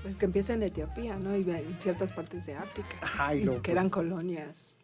Pues 0.03 0.15
que 0.17 0.27
empieza 0.27 0.53
en 0.55 0.63
Etiopía, 0.63 1.17
¿no? 1.17 1.37
Y 1.37 1.43
en 1.51 1.77
ciertas 1.81 2.13
partes 2.13 2.47
de 2.47 2.55
África. 2.55 2.97
Ajá, 3.03 3.35
y 3.35 3.43
luego, 3.43 3.63
que 3.63 3.73
eran 3.73 3.91
colonias. 3.91 4.75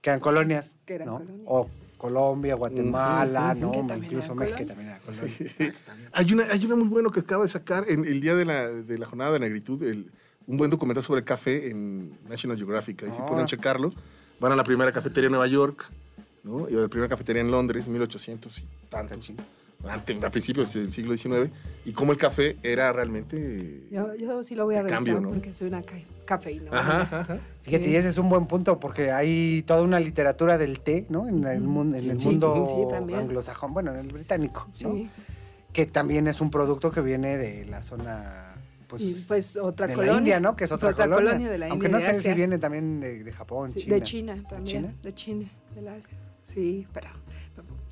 que 0.00 0.10
eran 0.10 0.20
colonias, 0.20 0.76
Que 0.86 0.94
eran 0.94 1.06
¿no? 1.08 1.14
colonias. 1.18 1.40
O 1.46 1.68
Colombia, 1.96 2.54
Guatemala, 2.54 3.54
¿no? 3.54 3.72
Incluso 3.74 4.36
México 4.36 4.64
también 4.66 4.90
era 4.90 4.98
colonia. 5.00 5.34
Hay 6.12 6.32
una, 6.32 6.44
hay 6.44 6.64
una 6.64 6.76
muy 6.76 6.86
bueno 6.86 7.10
que 7.10 7.18
acaba 7.20 7.42
de 7.42 7.48
sacar 7.48 7.84
en 7.88 8.04
el 8.04 8.20
día 8.20 8.36
de 8.36 8.44
la, 8.44 8.68
de 8.68 8.98
la 8.98 9.06
jornada 9.06 9.32
de 9.32 9.40
negritud, 9.40 9.82
el- 9.82 10.12
un 10.46 10.56
buen 10.56 10.70
documental 10.70 11.02
sobre 11.02 11.18
el 11.18 11.24
café 11.24 11.70
en 11.70 12.16
National 12.28 12.56
Geographic. 12.56 13.02
Ahí 13.02 13.10
si 13.12 13.20
Ah. 13.20 13.26
pueden 13.26 13.46
checarlo. 13.46 13.92
Van 14.40 14.52
a 14.52 14.56
la 14.56 14.62
primera 14.64 14.92
cafetería 14.92 15.26
en 15.26 15.32
Nueva 15.32 15.48
York, 15.48 15.90
¿no? 16.48 16.68
Y 16.68 16.72
la 16.72 16.88
primera 16.88 17.08
cafetería 17.08 17.42
en 17.42 17.50
Londres, 17.50 17.86
en 17.86 17.92
1800 17.92 18.58
y 18.60 18.62
tantos. 18.88 19.32
ante- 19.86 20.18
a 20.26 20.30
principios 20.30 20.72
del 20.74 20.90
siglo 20.92 21.16
XIX, 21.16 21.50
y 21.84 21.92
cómo 21.92 22.10
el 22.12 22.18
café 22.18 22.56
era 22.64 22.92
realmente... 22.92 23.82
Yo, 23.92 24.12
yo 24.16 24.42
sí 24.42 24.56
lo 24.56 24.64
voy 24.64 24.74
a 24.74 24.78
revisar 24.82 24.98
cambio, 24.98 25.20
¿no? 25.20 25.28
porque 25.30 25.54
soy 25.54 25.68
una 25.68 25.82
ca 25.82 25.94
cafeína. 26.24 26.70
Ajá. 26.72 27.38
Fíjate, 27.62 27.84
Sí. 27.84 27.90
y 27.92 27.94
ese 27.96 28.08
es 28.08 28.18
un 28.18 28.28
buen 28.28 28.46
punto 28.46 28.80
porque 28.80 29.12
hay 29.12 29.62
toda 29.62 29.82
una 29.82 30.00
literatura 30.00 30.58
del 30.58 30.80
té, 30.80 31.06
¿no? 31.10 31.28
En 31.28 31.44
el, 31.44 31.60
mun- 31.62 31.94
en 31.94 32.10
el 32.10 32.18
Sí, 32.18 32.26
mundo 32.26 32.66
sí, 32.66 33.14
anglosajón, 33.14 33.72
bueno, 33.72 33.92
en 33.94 34.00
el 34.00 34.08
británico, 34.12 34.66
¿no? 34.66 34.72
Sí. 34.74 35.08
Que 35.72 35.86
también 35.86 36.26
es 36.26 36.40
un 36.40 36.50
producto 36.50 36.90
que 36.90 37.00
viene 37.00 37.36
de 37.38 37.64
la 37.66 37.82
zona, 37.84 38.54
pues, 38.88 39.02
y 39.02 39.28
pues 39.28 39.56
otra 39.56 39.86
de 39.86 39.94
colonia. 39.94 40.12
la 40.12 40.18
India, 40.18 40.40
¿no? 40.40 40.56
Que 40.56 40.64
es 40.64 40.72
otra, 40.72 40.92
colonia. 40.92 41.48
de 41.48 41.56
la 41.56 41.68
Aunque 41.68 41.88
no 41.88 42.00
sé 42.00 42.18
si 42.20 42.34
viene 42.34 42.58
también 42.58 42.98
de, 43.00 43.22
de 43.22 43.32
Japón, 43.32 43.70
Sí, 43.72 43.80
China. 43.82 43.94
De 43.94 44.02
China 44.02 44.44
también. 44.48 44.66
China? 44.82 44.94
De 45.02 45.14
China, 45.14 45.48
de 45.76 45.82
la 45.82 45.94
Asia. 45.94 46.18
Sí, 46.52 46.86
pero 46.92 47.08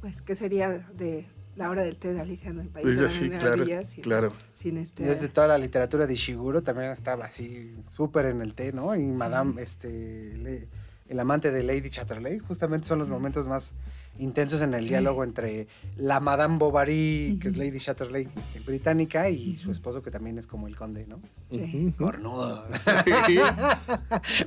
pues 0.00 0.22
qué 0.22 0.34
sería 0.34 0.70
de 0.94 1.26
la 1.56 1.70
hora 1.70 1.82
del 1.82 1.96
té 1.96 2.12
de 2.12 2.20
Alicia 2.20 2.50
en 2.50 2.60
el 2.60 2.68
país 2.68 2.84
Pues 2.84 2.98
de 2.98 3.06
así, 3.06 3.28
claro, 3.30 3.64
sin, 3.84 4.02
claro. 4.02 4.32
sin 4.54 4.76
Y 4.76 4.80
este 4.80 5.12
es 5.12 5.20
de 5.20 5.28
toda 5.28 5.46
la 5.48 5.58
literatura 5.58 6.06
de 6.06 6.14
Ishiguro 6.14 6.62
también 6.62 6.90
estaba 6.90 7.24
así 7.26 7.72
súper 7.90 8.26
en 8.26 8.40
el 8.42 8.54
té, 8.54 8.72
¿no? 8.72 8.94
Y 8.94 9.04
Madame, 9.06 9.60
este, 9.62 10.36
le- 10.36 10.68
el 11.08 11.20
amante 11.20 11.50
de 11.52 11.62
Lady 11.62 11.88
Chatterley, 11.90 12.38
justamente 12.38 12.86
son 12.88 12.98
los 12.98 13.08
momentos 13.08 13.46
más 13.46 13.74
intensos 14.18 14.62
en 14.62 14.74
el 14.74 14.82
Sí. 14.82 14.88
diálogo 14.90 15.24
entre 15.24 15.68
la 15.96 16.20
Madame 16.20 16.58
Bovary, 16.58 17.38
que 17.40 17.48
es. 17.48 17.56
Lady 17.56 17.78
Chatterley 17.78 18.28
británica, 18.64 19.28
y 19.30 19.56
su 19.56 19.70
esposo, 19.70 20.02
que 20.02 20.10
también 20.10 20.38
es 20.38 20.46
como 20.46 20.66
el 20.66 20.76
conde, 20.76 21.06
¿no? 21.06 21.20
Sí. 21.50 21.94
Cornudo. 21.98 22.64
Sí. 23.26 23.38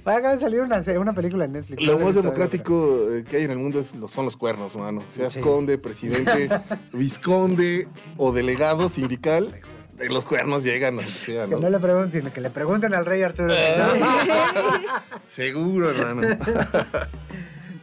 Acaba 0.05 0.33
de 0.33 0.39
salir 0.39 0.61
una, 0.61 0.81
una 0.99 1.13
película 1.13 1.45
en 1.45 1.53
Netflix. 1.53 1.81
Lo 1.85 1.97
no 1.97 2.05
más 2.05 2.15
democrático 2.15 3.07
eh, 3.11 3.23
que 3.23 3.37
hay 3.37 3.43
en 3.43 3.51
el 3.51 3.57
mundo 3.57 3.79
es, 3.79 3.93
son 4.07 4.25
los 4.25 4.37
cuernos, 4.37 4.75
mano. 4.75 5.03
Seas 5.07 5.33
Sí. 5.33 5.41
conde, 5.41 5.77
presidente, 5.77 6.49
visconde 6.93 7.87
o 8.17 8.31
delegado 8.31 8.89
sindical, 8.89 9.53
eh, 9.99 10.09
los 10.09 10.25
cuernos 10.25 10.63
llegan 10.63 10.95
donde 10.95 11.11
sea, 11.11 11.45
Que 11.45 11.51
¿no? 11.51 11.59
no 11.59 11.69
le 11.69 11.79
pregunten, 11.79 12.21
sino 12.21 12.33
que 12.33 12.41
le 12.41 12.49
pregunten 12.49 12.93
al 12.93 13.05
rey 13.05 13.21
Arturo. 13.21 13.53
Seguro, 15.25 15.91
hermano. 15.91 16.37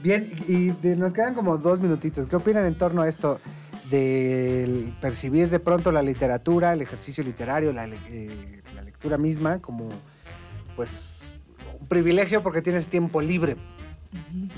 Bien, 0.07 0.31
y 0.47 0.69
de- 0.71 0.95
nos 0.95 1.13
quedan 1.13 1.35
como 1.35 1.59
dos 1.59 1.81
minutitos. 1.81 2.29
¿Qué 2.29 2.37
opinan 2.37 2.65
en 2.65 2.79
torno 2.79 3.03
a 3.03 3.09
esto 3.09 3.41
del 3.91 4.95
percibir 5.01 5.51
de 5.51 5.59
pronto 5.59 5.91
la 5.91 6.01
literatura, 6.01 6.73
el 6.75 6.81
ejercicio 6.81 7.25
literario, 7.25 7.73
la, 7.73 7.87
eh, 7.89 8.63
la 8.73 8.83
lectura 8.83 9.19
misma 9.19 9.59
como, 9.61 9.89
pues, 10.77 11.25
un 11.81 11.89
privilegio 11.89 12.41
porque 12.45 12.63
tienes 12.63 12.87
tiempo 12.87 13.21
libre, 13.21 13.57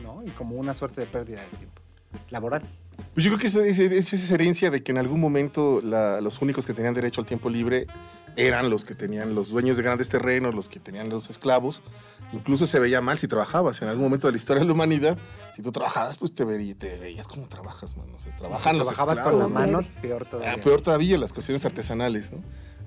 ¿no? 0.02 0.22
Y 0.22 0.28
como 0.32 0.56
una 0.56 0.74
suerte 0.74 1.00
de 1.00 1.06
pérdida 1.06 1.40
de 1.40 1.56
tiempo 1.56 1.80
laboral. 2.28 2.61
Pues 3.14 3.24
yo 3.24 3.30
creo 3.30 3.38
que 3.40 3.46
esa 3.46 3.64
es, 3.64 3.78
es 3.78 4.12
esa 4.12 4.34
herencia 4.34 4.70
de 4.70 4.82
que 4.82 4.92
en 4.92 4.98
algún 4.98 5.18
momento 5.18 5.80
la- 5.82 6.20
los 6.20 6.42
únicos 6.42 6.66
que 6.66 6.74
tenían 6.74 6.92
derecho 6.92 7.22
al 7.22 7.26
tiempo 7.26 7.48
libre 7.48 7.87
eran 8.37 8.68
los 8.68 8.84
que 8.84 8.94
tenían 8.94 9.34
los 9.34 9.48
dueños 9.48 9.78
de 9.78 9.82
grandes 9.82 10.11
terrenos, 10.11 10.54
los 10.54 10.68
que 10.68 10.78
tenían 10.78 11.08
los 11.08 11.30
esclavos. 11.30 11.80
Incluso 12.32 12.66
se 12.66 12.78
veía 12.78 13.00
mal 13.00 13.16
si 13.18 13.26
trabajabas. 13.26 13.80
En 13.82 13.88
algún 13.88 14.04
momento 14.04 14.26
de 14.28 14.32
la 14.32 14.36
historia 14.36 14.60
de 14.60 14.66
la 14.66 14.72
humanidad, 14.74 15.16
si 15.56 15.62
tú 15.62 15.72
trabajabas, 15.72 16.16
pues 16.18 16.34
te, 16.34 16.44
te 16.74 16.98
veías 16.98 17.26
como 17.26 17.48
trabajas, 17.48 17.96
mano. 17.96 18.16
O 18.16 18.20
sea, 18.20 18.36
trabajan 18.36 18.72
Si 18.72 18.78
los 18.78 18.88
trabajabas 18.88 19.20
con 19.20 19.38
la 19.38 19.46
esclavos. 19.46 19.66
mano, 19.66 19.88
peor 20.02 20.24
todavía. 20.26 20.52
Ah, 20.52 20.56
peor 20.62 20.82
todavía, 20.82 21.16
las 21.18 21.32
cuestiones 21.32 21.64
artesanales, 21.64 22.30
¿no? 22.30 22.38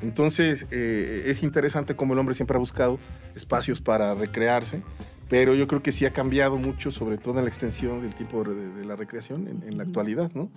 Entonces, 0.01 0.67
eh, 0.71 1.23
es 1.27 1.43
interesante 1.43 1.95
cómo 1.95 2.13
el 2.13 2.19
hombre 2.19 2.33
siempre 2.35 2.55
ha 2.55 2.59
buscado 2.59 2.99
espacios 3.35 3.81
para 3.81 4.13
recrearse, 4.15 4.81
pero 5.29 5.53
yo 5.55 5.67
creo 5.67 5.83
que 5.83 5.91
sí 5.91 6.05
ha 6.05 6.13
cambiado 6.13 6.57
mucho, 6.57 6.91
sobre 6.91 7.17
todo 7.17 7.37
en 7.37 7.45
la 7.45 7.49
extensión 7.49 8.01
del 8.01 8.15
tiempo 8.15 8.43
de, 8.43 8.69
de 8.71 8.85
la 8.85 8.95
recreación 8.95 9.47
en, 9.47 9.63
en 9.67 9.77
la 9.77 9.83
actualidad, 9.83 10.31
¿no? 10.33 10.49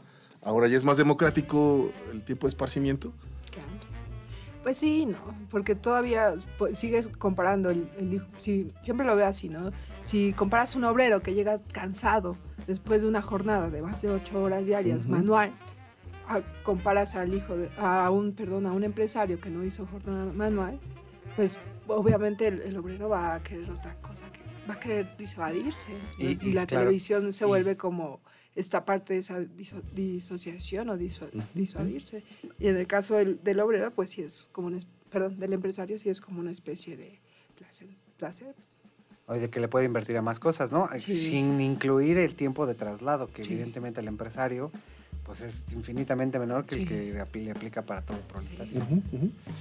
Ahora 0.42 0.68
ya 0.68 0.76
es 0.76 0.84
más 0.84 0.96
democrático 0.98 1.90
el 2.12 2.22
tiempo 2.22 2.46
de 2.46 2.50
esparcimiento. 2.50 3.12
Pues 4.64 4.78
sí, 4.78 5.04
no, 5.06 5.18
porque 5.50 5.74
todavía 5.76 6.34
pues, 6.58 6.78
sigues 6.78 7.08
comparando 7.08 7.70
el, 7.70 7.88
el 7.98 8.14
hijo, 8.14 8.26
si, 8.38 8.66
siempre 8.82 9.06
lo 9.06 9.14
veo 9.14 9.26
así, 9.26 9.48
¿no? 9.48 9.70
Si 10.02 10.32
comparas 10.32 10.74
un 10.74 10.84
obrero 10.84 11.20
que 11.20 11.34
llega 11.34 11.60
cansado 11.72 12.36
después 12.66 13.02
de 13.02 13.08
una 13.08 13.20
jornada 13.22 13.68
de 13.70 13.82
más 13.82 14.00
de 14.02 14.10
ocho 14.10 14.42
horas 14.42 14.64
diarias 14.64 15.06
manual, 15.06 15.52
a- 16.26 16.40
comparas 16.62 17.14
al 17.14 17.34
hijo 17.34 17.56
de, 17.56 17.68
a 17.78 18.10
un, 18.10 18.32
perdón, 18.32 18.64
a 18.64 18.72
un 18.72 18.84
empresario 18.84 19.38
que 19.38 19.50
no 19.50 19.62
hizo 19.64 19.86
jornada 19.86 20.32
manual, 20.32 20.80
pues 21.36 21.60
obviamente 21.86 22.46
el, 22.48 22.62
el 22.62 22.76
obrero 22.78 23.10
va 23.10 23.34
a 23.34 23.42
querer 23.42 23.70
otra 23.70 23.94
cosa, 24.00 24.24
que 24.32 24.40
va 24.68 24.74
a 24.74 24.80
querer 24.80 25.14
disuadirse. 25.18 25.92
¿no? 25.92 25.98
Y- 26.24 26.38
Y, 26.40 26.48
y 26.48 26.52
la 26.54 26.64
claro, 26.64 26.84
televisión 26.84 27.34
se 27.34 27.44
y- 27.44 27.48
vuelve 27.48 27.76
como 27.76 28.20
esta 28.56 28.84
parte 28.84 29.14
de 29.14 29.20
esa 29.20 29.40
diso- 29.40 29.82
disociación 29.94 30.88
o 30.88 30.96
disua- 30.96 31.30
disuadirse. 31.54 32.22
Y 32.58 32.68
en 32.68 32.76
el 32.76 32.86
caso 32.86 33.16
del, 33.16 33.42
del 33.42 33.60
obrero, 33.60 33.90
pues 33.90 34.10
sí 34.10 34.22
es 34.22 34.46
como 34.52 34.70
es- 34.70 34.86
perdón, 35.10 35.38
del 35.38 35.52
empresario 35.52 35.98
sí 35.98 36.08
es 36.08 36.20
como 36.20 36.40
una 36.40 36.50
especie 36.52 36.96
de 36.96 37.20
placer. 37.56 37.88
placer. 38.16 38.54
O 39.26 39.34
de 39.34 39.48
que 39.50 39.58
le 39.58 39.68
puede 39.68 39.86
invertir 39.86 40.16
a 40.16 40.22
más 40.22 40.38
cosas, 40.38 40.70
¿no? 40.70 40.86
Sí. 41.00 41.16
Sin 41.16 41.60
incluir 41.60 42.16
el 42.18 42.34
tiempo 42.34 42.66
de 42.66 42.74
traslado, 42.74 43.26
que 43.26 43.42
Sí. 43.42 43.52
evidentemente 43.54 44.00
el 44.00 44.08
empresario 44.08 44.70
pues 45.24 45.40
es 45.40 45.64
infinitamente 45.72 46.38
menor 46.38 46.66
que 46.66 46.74
Sí. 46.74 46.82
el 46.82 46.88
que 46.88 47.12
le 47.14 47.50
aplica 47.50 47.80
para 47.80 48.02
todo 48.02 48.18
proletario. 48.30 48.82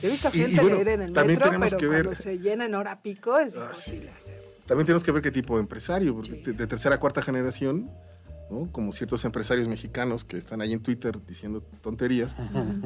He 0.02 0.10
visto 0.10 0.30
Y- 0.34 0.38
y 0.38 0.42
gente 0.42 0.62
bueno, 0.62 0.76
leer 0.76 0.88
en 0.90 1.02
el 1.04 1.14
también 1.14 1.38
metro, 1.40 1.52
tenemos 1.52 1.70
pero 1.70 1.80
que 1.80 1.88
ver- 1.88 2.04
cuando 2.06 2.22
se 2.22 2.38
llena 2.40 2.66
en 2.66 2.76
hora 2.76 3.02
pico 3.02 3.40
es 3.40 3.56
Ah, 3.56 3.70
sí. 3.74 3.92
imposible 3.94 4.12
hacer. 4.12 4.44
También 4.68 4.86
tenemos 4.86 5.04
que 5.06 5.12
ver 5.14 5.22
qué 5.24 5.32
tipo 5.32 5.56
de 5.56 5.62
empresario, 5.62 6.14
porque 6.16 6.32
Sí. 6.32 6.42
de, 6.42 6.52
de 6.54 6.68
tercera 6.68 6.96
a 6.96 7.00
cuarta 7.00 7.22
generación, 7.22 7.90
¿no? 8.54 8.72
como 8.72 8.92
ciertos 8.94 9.26
empresarios 9.26 9.68
mexicanos 9.68 10.24
que 10.24 10.38
están 10.38 10.62
ahí 10.62 10.74
en 10.74 10.80
Twitter 10.82 11.18
diciendo 11.28 11.62
tonterías, 11.82 12.36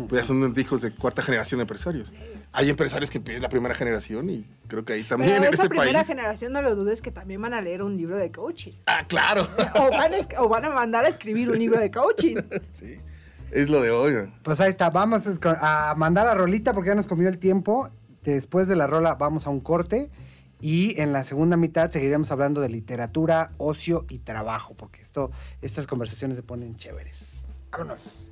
pues 0.07 0.21
ya 0.21 0.27
son 0.27 0.53
hijos 0.57 0.81
de 0.81 0.91
cuarta 0.91 1.21
generación 1.21 1.59
de 1.59 1.63
empresarios. 1.63 2.13
Hay 2.53 2.69
empresarios 2.69 3.11
que 3.11 3.21
es 3.27 3.41
la 3.41 3.49
primera 3.49 3.75
generación 3.75 4.29
y 4.29 4.45
creo 4.67 4.85
que 4.85 4.93
ahí 4.93 5.03
también 5.03 5.31
Pero 5.33 5.45
en 5.45 5.53
esa 5.53 5.63
este 5.63 5.75
primera 5.75 6.03
generación, 6.03 6.53
no 6.53 6.61
lo 6.61 6.75
dudes, 6.75 7.01
que 7.01 7.11
también 7.11 7.41
van 7.41 7.53
a 7.53 7.61
leer 7.61 7.83
un 7.83 7.97
libro 7.97 8.15
de 8.17 8.31
coaching. 8.31 8.73
Ah, 8.85 9.05
claro. 9.07 9.47
O 9.79 9.89
van, 9.91 10.13
a, 10.13 10.17
es- 10.17 10.29
o 10.39 10.47
van 10.49 10.65
a 10.65 10.69
mandar 10.69 11.05
a 11.05 11.09
escribir 11.09 11.49
un 11.49 11.59
libro 11.59 11.79
de 11.79 11.91
coaching. 11.91 12.37
sí, 12.73 12.97
es 13.51 13.69
lo 13.69 13.81
de 13.81 13.91
hoy. 13.91 14.31
Pues 14.43 14.59
ahí 14.59 14.69
está, 14.69 14.89
vamos 14.89 15.23
a 15.43 15.93
mandar 15.97 16.27
a 16.27 16.33
Rolita 16.33 16.73
porque 16.73 16.89
ya 16.89 16.95
nos 16.95 17.07
comió 17.07 17.27
el 17.29 17.37
tiempo. 17.37 17.89
Después 18.23 18.67
de 18.67 18.75
la 18.75 18.87
rola 18.87 19.15
vamos 19.15 19.47
a 19.47 19.49
un 19.49 19.59
corte 19.61 20.09
y 20.59 20.99
en 20.99 21.13
la 21.13 21.23
segunda 21.23 21.57
mitad 21.57 21.89
seguiremos 21.91 22.31
hablando 22.31 22.61
de 22.61 22.69
literatura, 22.69 23.51
ocio 23.57 24.05
y 24.09 24.19
trabajo, 24.19 24.73
porque 24.75 25.01
esto, 25.01 25.31
estas 25.61 25.87
conversaciones 25.87 26.37
se 26.37 26.43
ponen 26.43 26.75
chéveres. 26.75 27.41
Vámonos. 27.71 28.26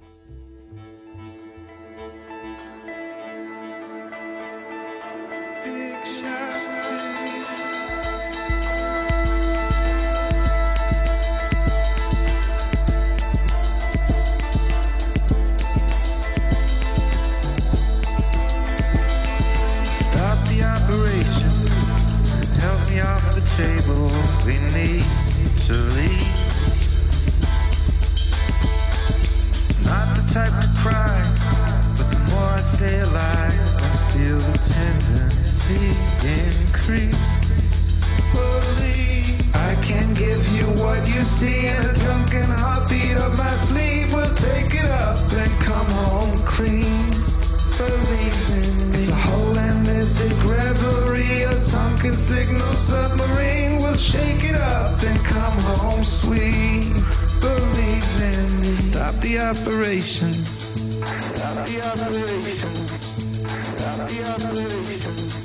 Signal 52.25 52.73
submarine. 52.73 53.77
We'll 53.77 53.95
shake 53.95 54.43
it 54.43 54.55
up 54.55 55.01
and 55.03 55.23
come 55.23 55.59
home 55.59 56.03
sweet. 56.03 56.93
Believe 57.39 58.21
in 58.21 58.61
me. 58.61 58.75
Stop 58.89 59.15
the 59.21 59.39
operation. 59.39 60.33
Stop 60.33 61.67
the 61.67 61.77
operation. 61.91 62.75
Stop 63.77 64.09
the 64.09 64.19
operation. 64.33 65.44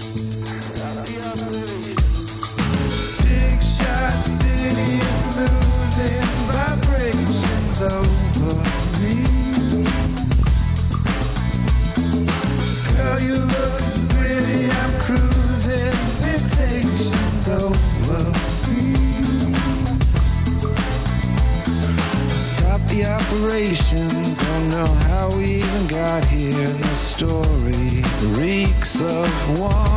got 25.91 26.23
here, 26.27 26.53
in 26.53 26.81
the 26.81 26.95
story 26.95 28.05
reeks 28.39 29.01
of 29.01 29.59
one. 29.59 29.90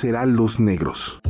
Los 0.00 0.08
heraldos 0.08 0.60
negros. 0.60 1.20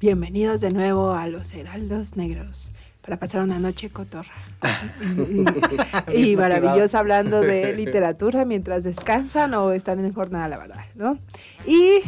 Bienvenidos 0.00 0.60
de 0.60 0.72
nuevo 0.72 1.12
a 1.12 1.28
los 1.28 1.52
Heraldos 1.54 2.16
Negros 2.16 2.72
para 3.00 3.20
pasar 3.20 3.42
una 3.42 3.60
noche 3.60 3.90
cotorra. 3.90 4.32
y 6.12 6.34
maravillosa 6.34 6.98
hablando 6.98 7.40
de 7.40 7.72
literatura 7.76 8.44
mientras 8.44 8.82
descansan 8.82 9.54
o 9.54 9.70
están 9.70 10.04
en 10.04 10.12
jornada 10.12 10.48
laboral, 10.48 10.84
¿no? 10.96 11.16
Y 11.64 12.00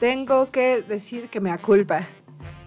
tengo 0.00 0.50
que 0.50 0.80
decir 0.80 1.28
que 1.28 1.40
me 1.40 1.50
aculpa. 1.50 2.06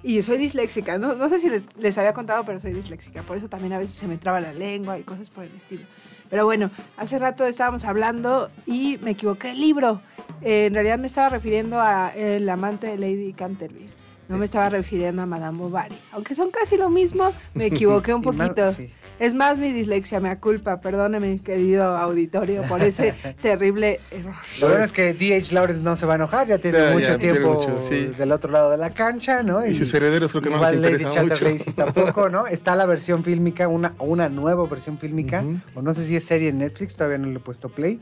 Y 0.03 0.21
soy 0.21 0.37
disléxica, 0.37 0.99
no, 0.99 1.15
no 1.15 1.29
sé 1.29 1.39
si 1.39 1.49
les, 1.49 1.63
les 1.77 1.97
había 1.97 2.13
contado, 2.13 2.45
pero 2.45 2.59
soy 2.59 2.73
disléxica. 2.73 3.23
Por 3.23 3.37
eso 3.37 3.49
también 3.49 3.73
a 3.73 3.79
veces 3.79 3.93
se 3.93 4.07
me 4.07 4.19
traba 4.19 4.39
la 4.39 4.53
lengua 4.53 4.99
y 4.99 5.01
cosas 5.01 5.31
por 5.31 5.43
el 5.43 5.55
estilo. 5.55 5.81
Pero 6.29 6.45
bueno, 6.45 6.69
hace 6.97 7.17
rato 7.19 7.45
estábamos 7.45 7.85
hablando 7.85 8.49
y 8.65 8.97
me 9.01 9.11
equivoqué 9.11 9.51
el 9.51 9.61
libro. 9.61 10.01
Eh, 10.41 10.65
en 10.67 10.73
realidad 10.73 10.99
me 10.99 11.07
estaba 11.07 11.29
refiriendo 11.29 11.79
a 11.81 12.09
El 12.15 12.47
amante 12.49 12.87
de 12.87 12.97
Lady 12.97 13.33
Canterville. 13.33 13.89
No 14.27 14.37
me 14.37 14.45
estaba 14.45 14.67
refiriendo 14.69 15.21
a 15.21 15.25
Madame 15.25 15.57
Bovary. 15.57 15.95
Aunque 16.11 16.35
son 16.35 16.51
casi 16.51 16.75
lo 16.75 16.89
mismo, 16.89 17.31
me 17.53 17.67
equivoqué 17.67 18.13
un 18.13 18.21
Y 18.23 18.27
más- 18.27 18.49
poquito. 18.49 18.71
sí. 18.73 18.91
Es 19.19 19.33
más 19.33 19.57
mi 19.59 19.71
dislexia, 19.71 20.19
me 20.19 20.37
culpa. 20.39 20.79
Perdóneme, 20.79 21.39
querido 21.39 21.97
auditorio, 21.97 22.61
por 22.63 22.81
ese 22.81 23.13
terrible 23.41 23.99
error. 24.11 24.33
Lo 24.61 24.67
bueno 24.69 24.83
es 24.83 24.91
que 24.91 25.13
D.H. 25.13 25.53
Lawrence 25.53 25.81
no 25.81 25.95
se 25.95 26.05
va 26.05 26.13
a 26.13 26.15
enojar, 26.17 26.47
ya 26.47 26.57
tiene 26.59 26.77
Ya, 26.79 26.91
mucho 26.91 27.07
ya, 27.07 27.17
tiene 27.17 27.33
tiempo 27.39 27.53
mucho, 27.55 27.81
sí. 27.81 28.05
del 28.17 28.31
otro 28.31 28.51
lado 28.51 28.69
de 28.71 28.77
la 28.77 28.89
cancha, 28.91 29.41
¿no? 29.43 29.65
Y 29.65 29.73
sus 29.75 29.93
herederos 29.93 30.31
creo 30.31 30.43
que 30.43 30.49
no 30.49 30.57
les 30.61 30.73
igual 30.73 30.81
Lady 30.81 30.93
interesa 31.03 31.21
mucho. 31.23 31.33
Chatterley 31.35 31.59
sí 31.59 31.71
tampoco, 31.73 32.29
¿no? 32.29 32.47
Está 32.57 32.75
la 32.75 32.85
versión 32.85 33.23
fílmica, 33.23 33.67
una, 33.67 33.93
una 33.99 34.29
nueva 34.29 34.65
versión 34.67 34.97
fílmica, 34.97 35.43
o 35.73 35.81
no 35.81 35.93
sé 35.93 36.05
si 36.05 36.15
es 36.15 36.23
serie 36.23 36.49
en 36.49 36.59
Netflix, 36.59 36.95
todavía 36.95 37.17
no 37.17 37.27
le 37.27 37.37
he 37.37 37.39
puesto 37.39 37.69
play, 37.69 37.99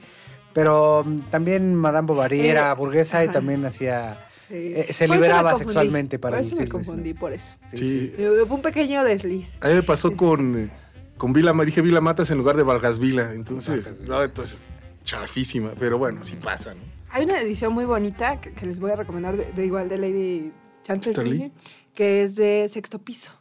pero 0.53 1.03
mm, 1.05 1.19
también 1.31 1.75
Madame 1.75 2.07
Bovary 2.07 2.41
Eh, 2.41 2.49
era 2.49 2.73
burguesa 2.73 3.23
y 3.23 3.29
también 3.29 3.65
hacía... 3.65 4.17
Sí. 4.47 4.53
Eh, 4.75 4.87
se 4.91 5.07
liberaba 5.07 5.55
sexualmente 5.57 6.19
para 6.19 6.37
Por 6.37 6.45
eso 6.45 6.55
me 6.55 6.69
confundí, 6.69 7.13
por 7.15 7.33
eso. 7.33 7.55
Sí. 7.73 8.13
Eh, 8.15 8.43
Fue 8.47 8.55
un 8.57 8.61
pequeño 8.61 9.03
desliz. 9.03 9.57
A 9.61 9.69
mí 9.69 9.73
me 9.73 9.81
pasó 9.81 10.15
con, 10.15 10.55
eh, 10.65 10.69
con 11.17 11.33
Vila, 11.33 11.53
dije 11.65 11.81
Vila 11.81 12.01
Matas 12.01 12.31
en 12.31 12.37
lugar 12.37 12.55
de 12.57 12.63
Vargas 12.63 12.99
Vila. 12.99 13.33
Entonces, 13.33 13.85
Vargas 13.85 13.99
no, 14.07 14.21
entonces, 14.23 14.63
chafísima. 15.03 15.71
Pero 15.79 15.97
bueno, 15.97 16.23
sí 16.23 16.35
pasa, 16.35 16.73
¿no? 16.73 16.81
Hay 17.11 17.23
una 17.25 17.39
edición 17.41 17.73
muy 17.73 17.85
bonita 17.85 18.41
que, 18.41 18.51
que 18.53 18.65
les 18.65 18.79
voy 18.79 18.91
a 18.91 18.95
recomendar 18.97 19.37
de, 19.37 19.51
de 19.51 19.65
igual 19.65 19.87
de 19.87 19.97
Lady 19.97 20.51
Chanterley, 20.83 21.51
que 21.93 22.23
es 22.23 22.35
de 22.35 22.65
sexto 22.67 22.99
piso. 22.99 23.31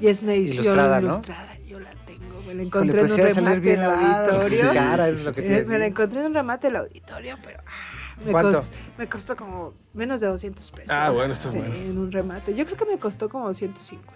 Y 0.00 0.06
es 0.08 0.22
una 0.22 0.34
edición 0.34 0.64
Ilustrada, 0.64 1.00
ilustrada. 1.00 1.54
¿no? 1.58 1.64
Yo 1.66 1.80
la 1.80 1.90
tengo, 2.06 2.40
me 2.46 2.54
la 2.54 2.62
encontré 2.62 3.00
pues 3.00 3.18
en 3.18 3.26
un 3.26 3.34
remate 3.34 3.60
bien 3.60 3.76
del 3.80 3.90
auditorio. 3.90 4.48
sí, 4.48 4.62
cara, 4.74 5.08
es 5.08 5.24
lo 5.24 5.34
que 5.34 5.58
Eh, 5.58 5.64
me 5.66 5.78
la 5.78 5.86
encontré 5.86 6.20
en 6.20 6.26
un 6.26 6.34
remate 6.34 6.66
del 6.68 6.76
auditorio, 6.76 7.36
pero 7.42 7.60
ah, 7.66 8.20
me, 8.24 8.30
¿Cuánto? 8.32 8.58
costó, 8.60 8.76
me 8.98 9.08
costó 9.08 9.36
como 9.36 9.74
menos 9.94 10.20
de 10.20 10.26
200 10.28 10.70
pesos. 10.72 10.90
Ah, 10.90 11.10
bueno, 11.10 11.32
está 11.32 11.48
Sí, 11.48 11.56
bueno. 11.58 11.74
en 11.74 11.98
un 11.98 12.12
remate. 12.12 12.54
Yo 12.54 12.64
creo 12.66 12.76
que 12.76 12.84
me 12.84 12.98
costó 12.98 13.28
como 13.28 13.52
150. 13.52 14.14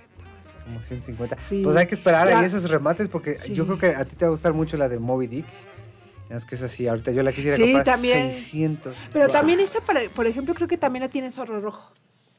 Como 0.65 0.83
150. 0.83 1.37
Sí. 1.43 1.63
Pues 1.65 1.77
hay 1.77 1.87
que 1.87 1.95
esperar 1.95 2.29
Ya. 2.29 2.39
ahí 2.41 2.47
esos 2.47 2.69
remates 2.71 3.09
porque 3.09 3.35
Sí. 3.35 3.55
yo 3.55 3.67
creo 3.67 3.79
que 3.79 3.89
a 3.95 4.05
ti 4.05 4.17
te 4.17 4.25
va 4.25 4.29
a 4.29 4.31
gustar 4.33 4.53
mucho 4.55 4.77
la 4.77 4.89
de 4.89 4.99
Moby 4.99 5.27
Dick. 5.27 5.47
Es 6.29 6.45
que 6.47 6.55
es 6.55 6.63
así, 6.63 6.87
ahorita 6.87 7.11
yo 7.11 7.23
la 7.25 7.33
quisiera 7.33 7.57
Sí, 7.57 7.63
comprar 7.63 7.85
también. 7.85 8.31
600. 8.31 8.97
Pero 9.13 9.25
Wow. 9.27 9.33
también 9.33 9.59
esa, 9.61 9.81
para- 9.81 10.09
por 10.11 10.27
ejemplo, 10.29 10.55
creo 10.55 10.69
que 10.69 10.79
también 10.79 11.03
la 11.03 11.09
tiene 11.09 11.31
Zorro 11.33 11.61
Rojo. 11.61 11.91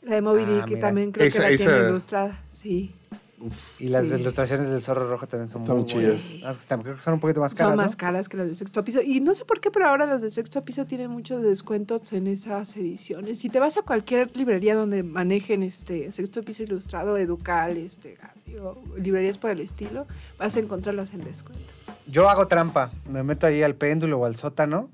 La 0.01 0.15
de 0.15 0.21
Moby 0.21 0.43
Ah, 0.47 0.49
Dick, 0.55 0.65
que 0.65 0.77
también 0.77 1.11
creo 1.11 1.27
Esa- 1.27 1.39
que 1.39 1.43
la 1.43 1.49
esa- 1.51 1.65
tiene 1.75 1.89
ilustrada. 1.89 2.39
Sí. 2.53 2.95
Uf. 3.41 3.81
Y 3.81 3.87
las 3.89 4.07
Sí. 4.07 4.15
ilustraciones 4.15 4.69
del 4.69 4.81
zorro 4.81 5.09
rojo 5.09 5.27
también 5.27 5.49
son 5.49 5.61
Están 5.61 5.77
muy 5.77 5.85
chidas. 5.85 6.29
creo 6.67 6.95
que 6.95 7.01
son 7.01 7.15
un 7.15 7.19
poquito 7.19 7.39
más 7.41 7.53
caras, 7.55 7.71
Son 7.71 7.77
¿no? 7.77 7.83
más 7.83 7.95
caras 7.95 8.29
que 8.29 8.37
las 8.37 8.47
de 8.47 8.55
sexto 8.55 8.83
piso. 8.83 9.01
Y 9.01 9.19
no 9.19 9.33
sé 9.35 9.45
por 9.45 9.59
qué, 9.59 9.71
pero 9.71 9.87
ahora 9.87 10.05
los 10.05 10.21
de 10.21 10.29
sexto 10.29 10.61
piso 10.61 10.85
tienen 10.85 11.09
muchos 11.09 11.41
descuentos 11.41 12.13
en 12.13 12.27
esas 12.27 12.75
ediciones. 12.77 13.39
Si 13.39 13.49
te 13.49 13.59
vas 13.59 13.77
a 13.77 13.81
cualquier 13.81 14.35
librería 14.37 14.75
donde 14.75 15.03
manejen 15.03 15.63
este 15.63 16.11
sexto 16.11 16.41
piso 16.43 16.63
ilustrado, 16.63 17.17
educal, 17.17 17.77
este, 17.77 18.17
digo, 18.45 18.81
librerías 18.97 19.37
por 19.37 19.49
el 19.51 19.59
estilo, 19.61 20.05
vas 20.37 20.55
a 20.55 20.59
encontrarlas 20.59 21.13
en 21.13 21.23
descuento. 21.23 21.63
Yo 22.07 22.29
hago 22.29 22.47
trampa. 22.47 22.91
Me 23.09 23.23
meto 23.23 23.47
ahí 23.47 23.63
al 23.63 23.75
péndulo 23.75 24.19
o 24.19 24.25
al 24.25 24.35
sótano 24.35 24.89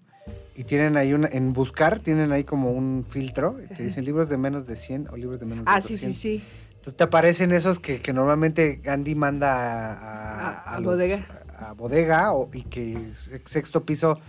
y 0.55 0.63
tienen 0.63 0.97
ahí 0.97 1.13
una, 1.13 1.27
en 1.31 1.53
buscar, 1.53 1.99
tienen 1.99 2.31
ahí 2.31 2.43
como 2.43 2.71
un 2.71 3.05
filtro 3.07 3.55
que 3.75 3.83
dicen 3.83 4.05
libros 4.05 4.27
de 4.29 4.37
menos 4.37 4.65
de 4.65 4.75
100 4.75 5.07
o 5.11 5.17
libros 5.17 5.39
de 5.39 5.45
menos 5.45 5.65
de 5.65 5.71
Ah, 5.71 5.81
sí, 5.81 5.97
sí, 5.97 6.07
200. 6.07 6.19
sí. 6.19 6.43
Entonces 6.77 6.95
te 6.95 7.03
aparecen 7.03 7.51
esos 7.51 7.79
que, 7.79 8.01
que 8.01 8.13
normalmente 8.13 8.81
Andy 8.87 9.13
manda 9.15 9.51
a, 9.53 9.93
a- 9.93 10.39
A- 10.39 10.51
a 10.61 10.75
a 10.75 10.79
los- 10.79 10.93
bodega. 10.93 11.25
a- 11.59 11.73
bodega 11.73 12.33
o, 12.33 12.49
y 12.53 12.63
que 12.63 13.11
se- 13.15 13.41
sexto 13.45 13.85
piso 13.85 14.19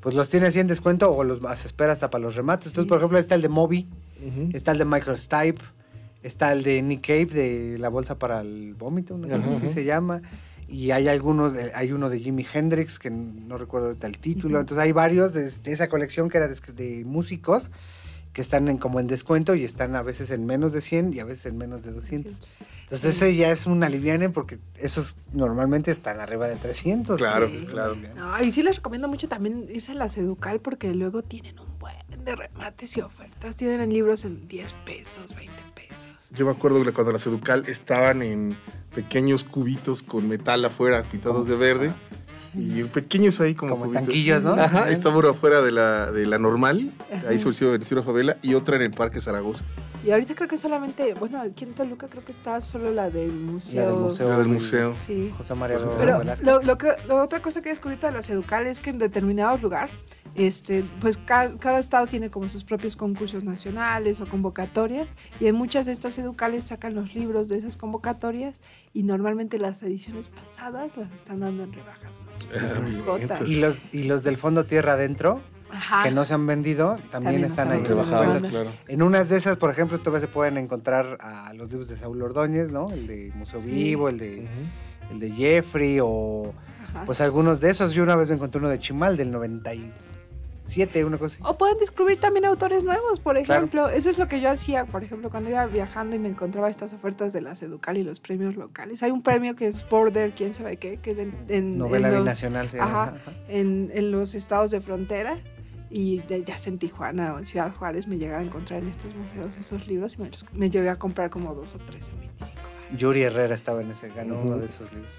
pues 0.00 0.14
los 0.14 0.28
tiene 0.28 0.46
así 0.48 0.60
en 0.60 0.66
descuento 0.68 1.10
o 1.10 1.24
los 1.24 1.40
se 1.58 1.66
espera 1.66 1.92
hasta 1.92 2.10
para 2.10 2.22
los 2.22 2.34
remates. 2.36 2.66
Entonces, 2.68 2.88
por 2.88 2.98
ejemplo, 2.98 3.18
está 3.18 3.34
el 3.36 3.42
de 3.42 3.48
Moby, 3.48 3.88
está 4.52 4.72
el 4.72 4.78
de 4.78 4.84
Michael 4.84 5.18
Stipe, 5.18 5.62
está 6.22 6.52
el 6.52 6.62
de 6.62 6.82
Nick 6.82 7.06
Cave 7.06 7.24
de 7.26 7.78
La 7.78 7.88
Bolsa 7.88 8.18
para 8.18 8.42
el 8.42 8.74
Vómito, 8.74 9.18
así 9.56 9.68
se 9.70 9.84
llama. 9.84 10.20
Y 10.68 10.90
hay 10.90 11.08
algunos, 11.08 11.54
de- 11.54 11.72
hay 11.74 11.92
uno 11.92 12.10
de 12.10 12.20
Jimi 12.20 12.44
Hendrix, 12.52 12.98
que 12.98 13.08
no 13.10 13.56
recuerdo 13.56 13.88
ahorita 13.88 14.06
el 14.06 14.18
título. 14.18 14.60
Entonces 14.60 14.84
hay 14.84 14.92
varios 14.92 15.32
de, 15.32 15.48
de 15.50 15.72
esa 15.72 15.88
colección 15.88 16.28
que 16.28 16.36
era 16.36 16.48
de, 16.48 16.54
de 16.74 17.04
músicos 17.06 17.70
que 18.34 18.42
están 18.42 18.68
en, 18.68 18.76
como 18.76 19.00
en 19.00 19.06
descuento 19.06 19.54
y 19.54 19.64
están 19.64 19.96
a 19.96 20.02
veces 20.02 20.30
en 20.30 20.44
menos 20.44 20.72
de 20.74 20.82
100 20.82 21.14
y 21.14 21.20
a 21.20 21.24
veces 21.24 21.46
en 21.46 21.56
menos 21.56 21.82
de 21.84 21.92
200. 21.92 22.32
Entonces 22.82 23.16
ese 23.16 23.34
ya 23.34 23.50
es 23.50 23.64
un 23.66 23.82
aliviane 23.82 24.28
porque 24.28 24.58
esos 24.76 25.16
normalmente 25.32 25.90
están 25.90 26.20
arriba 26.20 26.46
de 26.48 26.56
300. 26.56 27.16
Claro, 27.16 27.48
Sí. 27.48 27.64
claro. 27.70 27.96
No, 28.16 28.42
y 28.44 28.50
sí 28.50 28.62
les 28.62 28.76
recomiendo 28.76 29.08
mucho 29.08 29.28
también 29.28 29.66
irse 29.72 29.92
a 29.92 29.94
las 29.94 30.16
Educal 30.18 30.60
porque 30.60 30.92
luego 30.92 31.22
tienen 31.22 31.58
un 31.58 31.78
buen 31.78 31.94
de 32.24 32.36
remates 32.36 32.96
y 32.96 33.00
ofertas. 33.00 33.56
Tienen 33.56 33.90
libros 33.92 34.24
en 34.26 34.46
10 34.48 34.72
pesos, 34.84 35.34
20 35.34 35.54
pesos. 35.74 36.08
Yo 36.34 36.44
me 36.44 36.50
acuerdo 36.52 36.82
que 36.82 36.92
cuando 36.92 37.12
las 37.12 37.24
Educal 37.26 37.64
estaban 37.68 38.20
en 38.20 38.56
pequeños 38.94 39.44
cubitos 39.44 40.02
con 40.02 40.28
metal 40.28 40.64
afuera 40.64 41.04
pintados 41.04 41.46
de 41.46 41.56
verde. 41.56 41.94
Y 42.56 42.84
pequeños 42.84 43.40
ahí 43.40 43.54
como... 43.54 43.72
Como 43.72 43.84
cubitos. 43.84 44.02
estanquillos, 44.02 44.42
¿no? 44.42 44.52
Ajá, 44.54 44.88
está 44.90 45.08
uno 45.10 45.28
afuera 45.30 45.60
de 45.60 45.72
la, 45.72 46.10
de 46.12 46.26
la 46.26 46.38
normal, 46.38 46.90
ahí 47.28 47.38
se 47.38 47.48
el 47.74 47.84
Ciro 47.84 48.02
Favela, 48.02 48.36
y 48.42 48.54
otra 48.54 48.76
en 48.76 48.82
el 48.82 48.90
Parque 48.90 49.20
Zaragoza. 49.20 49.64
Y 50.04 50.10
ahorita 50.10 50.34
creo 50.34 50.48
que 50.48 50.58
solamente, 50.58 51.14
bueno, 51.14 51.40
aquí 51.40 51.64
en 51.64 51.72
Toluca 51.72 52.08
creo 52.08 52.24
que 52.24 52.32
está 52.32 52.60
solo 52.60 52.92
la 52.92 53.08
del 53.10 53.32
museo. 53.32 53.84
La 53.86 53.92
del 53.92 54.00
museo. 54.00 54.28
La 54.28 54.38
del 54.38 54.48
museo. 54.48 54.94
Sí. 55.06 55.32
José 55.36 55.54
María 55.54 55.78
José 55.78 55.88
Pero 55.98 56.22
lo, 56.42 56.62
lo 56.62 56.78
que, 56.78 56.88
la 57.08 57.22
otra 57.22 57.40
cosa 57.40 57.62
que 57.62 57.70
he 57.70 57.72
descubierto 57.72 58.06
de 58.06 58.12
las 58.12 58.28
educales 58.28 58.72
es 58.72 58.80
que 58.80 58.90
en 58.90 58.98
determinados 58.98 59.62
lugares, 59.62 59.94
este, 60.34 60.84
pues 61.00 61.16
ca- 61.16 61.56
cada, 61.58 61.78
estado 61.78 62.06
tiene 62.06 62.28
como 62.28 62.48
sus 62.48 62.64
propios 62.64 62.96
concursos 62.96 63.44
nacionales 63.44 64.20
o 64.20 64.26
convocatorias 64.26 65.16
y 65.40 65.46
en 65.46 65.54
muchas 65.54 65.86
de 65.86 65.92
estas 65.92 66.18
educales 66.18 66.64
sacan 66.64 66.94
los 66.94 67.14
libros 67.14 67.48
de 67.48 67.58
esas 67.58 67.76
convocatorias 67.76 68.60
y 68.92 69.04
normalmente 69.04 69.58
las 69.58 69.82
ediciones 69.82 70.28
pasadas 70.28 70.96
las 70.96 71.12
están 71.12 71.40
dando 71.40 71.62
en 71.62 71.72
rebajas. 71.72 72.12
Y 73.46 73.56
los, 73.56 73.82
y 73.94 74.04
los 74.04 74.22
del 74.22 74.36
fondo 74.36 74.64
tierra 74.64 74.92
adentro, 74.94 75.40
Ajá. 75.70 76.04
que 76.04 76.10
no 76.10 76.24
se 76.24 76.34
han 76.34 76.46
vendido, 76.46 76.90
también, 77.10 77.10
También 77.10 77.44
están 77.44 77.70
ahí. 77.72 77.82
Rebajadas, 77.84 78.40
Bueno, 78.40 78.48
claro. 78.48 78.70
En 78.88 79.02
unas 79.02 79.28
de 79.28 79.36
esas, 79.36 79.56
por 79.56 79.70
ejemplo, 79.70 79.98
todavía 79.98 80.20
se 80.20 80.28
pueden 80.32 80.56
encontrar 80.56 81.18
a 81.20 81.52
los 81.54 81.68
libros 81.70 81.88
de 81.88 81.96
Saúl 81.96 82.22
Ordóñez, 82.22 82.70
¿no? 82.70 82.90
El 82.90 83.06
de 83.06 83.32
Museo 83.34 83.60
Sí. 83.60 83.66
Vivo, 83.66 84.08
el 84.08 84.18
de, 84.18 84.46
el 85.10 85.18
de 85.20 85.30
Jeffrey 85.32 85.98
o 86.02 86.52
Ajá. 86.90 87.04
pues 87.04 87.20
algunos 87.20 87.60
de 87.60 87.70
esos. 87.70 87.92
Yo 87.92 88.02
una 88.02 88.16
vez 88.16 88.28
me 88.28 88.34
encontré 88.34 88.58
uno 88.60 88.68
de 88.68 88.78
Chimal 88.78 89.16
del 89.16 89.30
97, 90.64 91.04
una 91.04 91.18
cosa 91.18 91.34
así. 91.36 91.42
O 91.46 91.56
pueden 91.58 91.78
descubrir 91.78 92.18
también 92.18 92.44
autores 92.46 92.84
nuevos, 92.84 93.20
por 93.20 93.34
Claro. 93.42 93.60
ejemplo. 93.64 93.88
Eso 93.90 94.10
es 94.10 94.18
lo 94.18 94.28
que 94.28 94.40
yo 94.40 94.50
hacía, 94.50 94.86
por 94.86 95.04
ejemplo, 95.04 95.30
cuando 95.30 95.50
iba 95.50 95.66
viajando 95.66 96.16
y 96.16 96.18
me 96.18 96.28
encontraba 96.28 96.70
estas 96.70 96.92
ofertas 96.92 97.32
de 97.32 97.42
las 97.42 97.62
Educal 97.62 97.96
y 97.98 98.02
los 98.02 98.20
premios 98.20 98.56
locales. 98.56 99.02
Hay 99.02 99.10
un 99.10 99.22
premio 99.22 99.54
que 99.56 99.66
es 99.66 99.86
Border, 99.88 100.32
quién 100.34 100.54
sabe 100.54 100.76
qué, 100.76 100.96
que 100.98 101.10
es 101.12 101.18
en, 101.18 101.32
en- 101.48 101.78
Novela 101.78 102.08
en 102.08 102.14
los, 102.14 102.22
binacional. 102.24 102.68
llama. 102.70 102.84
ajá, 102.84 103.02
Ajá. 103.16 103.32
en, 103.48 103.90
en 103.94 104.10
los 104.10 104.34
estados 104.34 104.70
de 104.70 104.80
frontera. 104.80 105.38
Y 105.90 106.22
de, 106.22 106.42
ya 106.42 106.56
en 106.66 106.78
Tijuana 106.78 107.34
o 107.34 107.38
en 107.38 107.46
Ciudad 107.46 107.72
Juárez 107.72 108.08
me 108.08 108.16
llegaba 108.18 108.40
a 108.40 108.44
encontrar 108.44 108.82
en 108.82 108.88
estos 108.88 109.14
museos 109.14 109.56
esos 109.56 109.86
libros 109.86 110.16
y 110.18 110.56
me, 110.58 110.68
llegué 110.68 110.88
a 110.88 110.96
comprar 110.96 111.30
como 111.30 111.54
dos 111.54 111.72
o 111.74 111.78
tres 111.78 112.08
en 112.08 112.18
25 112.18 112.60
años. 112.60 113.00
Yuri 113.00 113.22
Herrera 113.22 113.54
estaba 113.54 113.80
en 113.80 113.90
ese, 113.90 114.08
ganó 114.08 114.40
uno 114.40 114.56
de 114.58 114.66
esos 114.66 114.92
libros. 114.92 115.16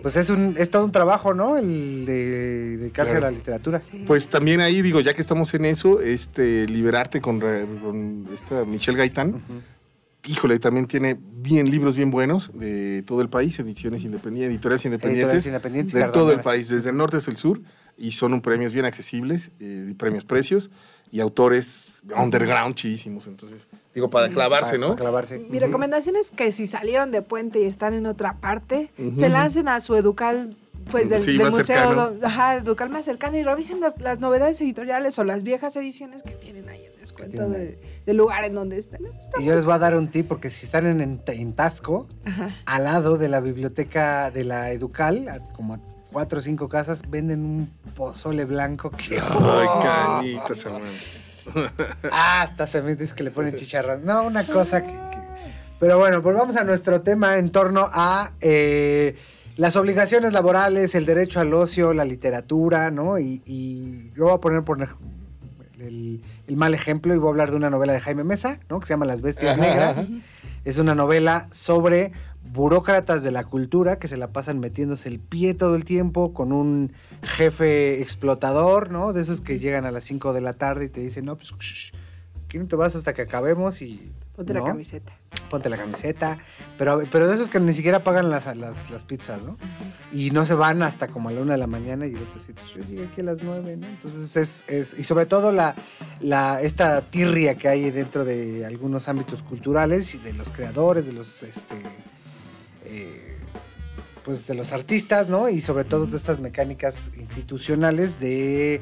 Pues 0.00 0.16
es 0.16 0.30
un 0.30 0.54
es 0.58 0.70
todo 0.70 0.84
un 0.84 0.92
trabajo, 0.92 1.34
¿no? 1.34 1.58
El 1.58 2.04
de 2.06 2.76
dedicarse 2.78 3.12
Claro. 3.12 3.26
a 3.26 3.30
la 3.30 3.36
literatura. 3.36 3.80
Sí. 3.80 4.04
Pues 4.06 4.28
también 4.28 4.60
ahí, 4.60 4.80
digo, 4.82 5.00
ya 5.00 5.14
que 5.14 5.20
estamos 5.20 5.52
en 5.54 5.64
eso, 5.66 6.00
este, 6.00 6.66
liberarte 6.66 7.20
con, 7.20 7.40
con 7.40 8.26
esta 8.32 8.64
Michelle 8.64 8.98
Gaitán. 8.98 9.30
Ujú. 9.30 9.42
Híjole, 10.28 10.60
también 10.60 10.86
tiene 10.86 11.18
bien 11.20 11.68
libros 11.68 11.96
bien 11.96 12.12
buenos 12.12 12.52
de 12.56 13.02
todo 13.04 13.22
el 13.22 13.28
país, 13.28 13.58
ediciones 13.58 14.04
independientes, 14.04 14.54
editoriales 14.54 14.84
independientes, 14.84 15.24
Editoriales 15.24 15.46
independientes 15.46 15.94
de 15.94 16.08
todo 16.08 16.30
el 16.32 16.40
país, 16.40 16.68
desde 16.68 16.90
el 16.90 16.96
norte 16.96 17.16
hasta 17.16 17.32
el 17.32 17.36
sur, 17.36 17.60
y 17.98 18.12
son 18.12 18.32
un 18.32 18.40
premios 18.40 18.72
bien 18.72 18.84
accesibles, 18.84 19.50
eh, 19.58 19.92
premios 19.98 20.24
precios, 20.24 20.70
y 21.10 21.18
autores 21.18 22.02
underground 22.16 22.76
chidísimos. 22.76 23.26
Entonces, 23.26 23.66
digo, 23.94 24.08
para 24.08 24.28
clavarse, 24.28 24.78
¿no? 24.78 24.88
para 24.88 25.00
clavarse. 25.00 25.38
Mi 25.38 25.58
recomendación 25.58 26.16
es 26.16 26.30
que 26.30 26.52
si 26.52 26.66
salieron 26.66 27.10
de 27.10 27.22
puente 27.22 27.60
y 27.60 27.64
están 27.64 27.94
en 27.94 28.06
otra 28.06 28.34
parte, 28.40 28.90
se 29.16 29.28
lancen 29.28 29.68
a 29.68 29.80
su 29.80 29.94
educal, 29.96 30.50
pues 30.90 31.08
del, 31.10 31.22
Sí, 31.22 31.32
del 31.38 31.42
más 31.44 31.52
museo, 31.52 31.94
do- 31.94 32.26
ajá, 32.26 32.56
educal 32.56 32.88
más 32.90 33.04
cercano 33.04 33.36
y 33.38 33.44
revisen 33.44 33.78
las, 33.80 34.00
las 34.00 34.18
novedades 34.18 34.60
editoriales 34.60 35.16
o 35.18 35.24
las 35.24 35.44
viejas 35.44 35.76
ediciones 35.76 36.22
que 36.24 36.32
tienen 36.32 36.68
ahí 36.68 36.84
en 36.84 37.00
descuento 37.00 37.36
tienen 37.36 37.52
de- 37.52 37.78
del 38.04 38.16
lugar 38.16 38.42
en 38.44 38.54
donde 38.54 38.78
estén. 38.78 39.04
Eso 39.06 39.18
está 39.20 39.40
Y 39.40 39.44
yo 39.44 39.54
les 39.54 39.64
voy 39.64 39.74
a 39.74 39.78
dar 39.78 39.96
un 39.96 40.08
tip 40.08 40.26
porque 40.26 40.50
si 40.50 40.66
están 40.66 40.86
en, 40.86 41.00
en, 41.00 41.22
en 41.26 41.52
Tasco, 41.52 42.08
al 42.66 42.84
lado 42.84 43.16
de 43.16 43.28
la 43.28 43.40
biblioteca 43.40 44.30
de 44.32 44.42
la 44.44 44.70
Educal, 44.72 45.28
a 45.28 45.38
como 45.52 45.74
a 45.74 45.80
cuatro 46.10 46.40
o 46.40 46.42
cinco 46.42 46.68
casas, 46.68 47.02
venden 47.08 47.44
un 47.44 47.70
pozole 47.94 48.44
blanco 48.44 48.90
que 48.90 49.20
Ay, 49.20 50.38
hermano. 50.64 50.84
Ah, 52.10 52.42
hasta 52.42 52.66
se 52.66 52.82
me 52.82 52.94
dice 52.96 53.14
que 53.14 53.22
le 53.22 53.30
ponen 53.30 53.54
chicharrón. 53.54 54.04
No, 54.04 54.24
una 54.24 54.44
cosa 54.46 54.82
que, 54.82 54.88
que- 54.92 55.22
Pero 55.80 55.98
bueno, 55.98 56.22
volvamos 56.22 56.56
a 56.56 56.64
nuestro 56.64 57.02
tema 57.02 57.38
en 57.38 57.50
torno 57.50 57.88
a 57.92 58.32
eh, 58.40 59.16
las 59.56 59.76
obligaciones 59.76 60.32
laborales, 60.32 60.94
el 60.94 61.04
derecho 61.06 61.40
al 61.40 61.52
ocio, 61.54 61.92
la 61.94 62.04
literatura, 62.04 62.90
¿no? 62.90 63.18
Y, 63.18 63.42
y 63.44 64.10
yo 64.16 64.24
voy 64.24 64.34
a 64.34 64.38
poner 64.38 64.62
por 64.62 64.78
el, 65.80 66.20
el 66.46 66.56
mal 66.56 66.74
ejemplo 66.74 67.14
y 67.14 67.18
voy 67.18 67.28
a 67.28 67.30
hablar 67.30 67.50
de 67.50 67.56
una 67.56 67.70
novela 67.70 67.92
de 67.92 68.00
Jaime 68.00 68.24
Mesa, 68.24 68.60
¿no? 68.68 68.80
Que 68.80 68.86
se 68.86 68.92
llama 68.94 69.06
Las 69.06 69.22
Bestias 69.22 69.58
Ajá, 69.58 69.60
Negras. 69.68 69.98
ajá. 69.98 70.08
Es 70.64 70.78
una 70.78 70.94
novela 70.94 71.48
sobre 71.50 72.12
burócratas 72.52 73.22
de 73.22 73.30
la 73.30 73.44
cultura 73.44 73.98
que 73.98 74.08
se 74.08 74.16
la 74.16 74.32
pasan 74.32 74.60
metiéndose 74.60 75.08
el 75.08 75.20
pie 75.20 75.54
todo 75.54 75.74
el 75.74 75.84
tiempo 75.84 76.34
con 76.34 76.52
un 76.52 76.92
jefe 77.22 78.02
explotador, 78.02 78.90
¿no? 78.90 79.12
De 79.12 79.22
esos 79.22 79.40
que 79.40 79.58
llegan 79.58 79.86
a 79.86 79.90
las 79.90 80.04
5 80.04 80.32
de 80.32 80.42
la 80.42 80.52
tarde 80.52 80.84
y 80.84 80.88
te 80.88 81.00
dicen, 81.00 81.24
no, 81.24 81.36
pues, 81.36 81.54
shh, 81.58 81.92
aquí 82.44 82.58
no 82.58 82.66
te 82.66 82.76
vas 82.76 82.94
hasta 82.94 83.14
que 83.14 83.22
acabemos 83.22 83.80
y... 83.80 84.12
Ponte 84.36 84.54
la 84.54 84.64
camiseta. 84.64 85.12
Ponte 85.50 85.68
la 85.68 85.76
camiseta. 85.76 86.38
Pero, 86.78 87.02
pero 87.10 87.28
de 87.28 87.34
esos 87.34 87.50
que 87.50 87.60
ni 87.60 87.74
siquiera 87.74 88.02
pagan 88.02 88.30
las, 88.30 88.46
las, 88.56 88.90
las 88.90 89.04
pizzas, 89.04 89.42
¿no? 89.42 89.58
Y 90.10 90.30
no 90.30 90.46
se 90.46 90.54
van 90.54 90.82
hasta 90.82 91.08
como 91.08 91.28
a 91.28 91.32
la 91.32 91.42
una 91.42 91.52
de 91.52 91.58
la 91.58 91.66
mañana 91.66 92.06
y 92.06 92.14
el 92.14 92.22
otro 92.22 92.40
sí, 92.40 92.54
yo 92.74 92.82
llegué 92.86 93.04
aquí 93.04 93.20
a 93.20 93.24
las 93.24 93.42
nueve, 93.42 93.76
¿no? 93.76 93.86
Entonces 93.86 94.36
es, 94.36 94.64
es 94.68 94.98
y 94.98 95.04
sobre 95.04 95.26
todo 95.26 95.52
la, 95.52 95.74
la, 96.20 96.62
esta 96.62 97.02
tirria 97.02 97.56
que 97.56 97.68
hay 97.68 97.90
dentro 97.90 98.24
de 98.24 98.64
algunos 98.64 99.08
ámbitos 99.08 99.42
culturales 99.42 100.14
y 100.14 100.18
de 100.18 100.32
los 100.32 100.50
creadores, 100.50 101.04
de 101.04 101.12
los, 101.12 101.42
este, 101.42 101.76
eh, 102.84 103.36
pues 104.24 104.46
de 104.46 104.54
los 104.54 104.72
artistas, 104.72 105.28
¿no? 105.28 105.48
Y 105.48 105.60
sobre 105.60 105.84
todo 105.84 106.06
de 106.06 106.16
estas 106.16 106.38
mecánicas 106.38 107.08
institucionales 107.16 108.20
de, 108.20 108.74
eh, 108.76 108.80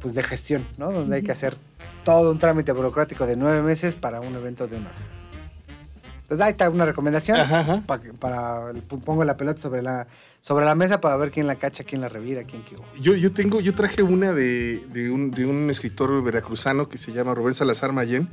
pues 0.00 0.14
de 0.14 0.22
gestión, 0.22 0.66
¿no? 0.78 0.90
Donde 0.92 1.16
hay 1.16 1.22
que 1.22 1.32
hacer 1.32 1.56
todo 2.04 2.30
un 2.30 2.38
trámite 2.38 2.72
burocrático 2.72 3.26
de 3.26 3.36
nueve 3.36 3.62
meses 3.62 3.94
para 3.96 4.20
un 4.20 4.34
evento 4.36 4.66
de 4.66 4.76
una 4.76 4.86
hora. 4.88 4.98
Entonces 6.22 6.46
ahí 6.46 6.52
está 6.52 6.70
una 6.70 6.84
recomendación. 6.86 7.40
Ajá, 7.40 7.60
ajá. 7.60 7.82
pa- 7.86 8.00
para, 8.20 8.72
pongo 9.04 9.24
la 9.24 9.36
pelota 9.36 9.60
sobre 9.60 9.82
la, 9.82 10.06
sobre 10.40 10.64
la 10.64 10.76
mesa 10.76 11.00
para 11.00 11.16
ver 11.16 11.32
quién 11.32 11.48
la 11.48 11.56
cacha, 11.56 11.82
quién 11.82 12.00
la 12.00 12.08
revira, 12.08 12.44
quién 12.44 12.62
qué. 12.62 12.76
Yo, 13.00 13.14
yo 13.14 13.32
tengo, 13.32 13.60
yo 13.60 13.74
traje 13.74 14.02
una 14.04 14.32
de, 14.32 14.80
de 14.92 15.10
un, 15.10 15.32
de 15.32 15.44
un 15.44 15.68
escritor 15.70 16.22
veracruzano 16.22 16.88
que 16.88 16.98
se 16.98 17.12
llama 17.12 17.34
Rubén 17.34 17.54
Salazar 17.54 17.92
Mayén, 17.92 18.28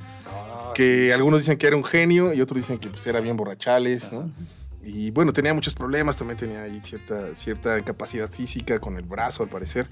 que 0.75 1.11
algunos 1.11 1.39
dicen 1.39 1.57
que 1.57 1.65
era 1.65 1.75
un 1.75 1.83
genio 1.83 2.33
y 2.33 2.41
otros 2.41 2.57
dicen 2.57 2.77
que 2.77 2.89
pues, 2.89 3.07
era 3.07 3.19
bien 3.19 3.35
borrachales, 3.35 4.11
¿no? 4.13 4.29
Y 4.87 5.11
bueno, 5.11 5.33
tenía 5.33 5.53
muchos 5.53 5.73
problemas, 5.73 6.15
también 6.15 6.37
tenía 6.37 6.63
ahí 6.63 6.79
cierta, 6.81 7.35
cierta 7.35 7.77
incapacidad 7.77 8.31
física 8.31 8.79
con 8.79 8.95
el 8.95 9.03
brazo, 9.03 9.43
al 9.43 9.49
parecer. 9.49 9.89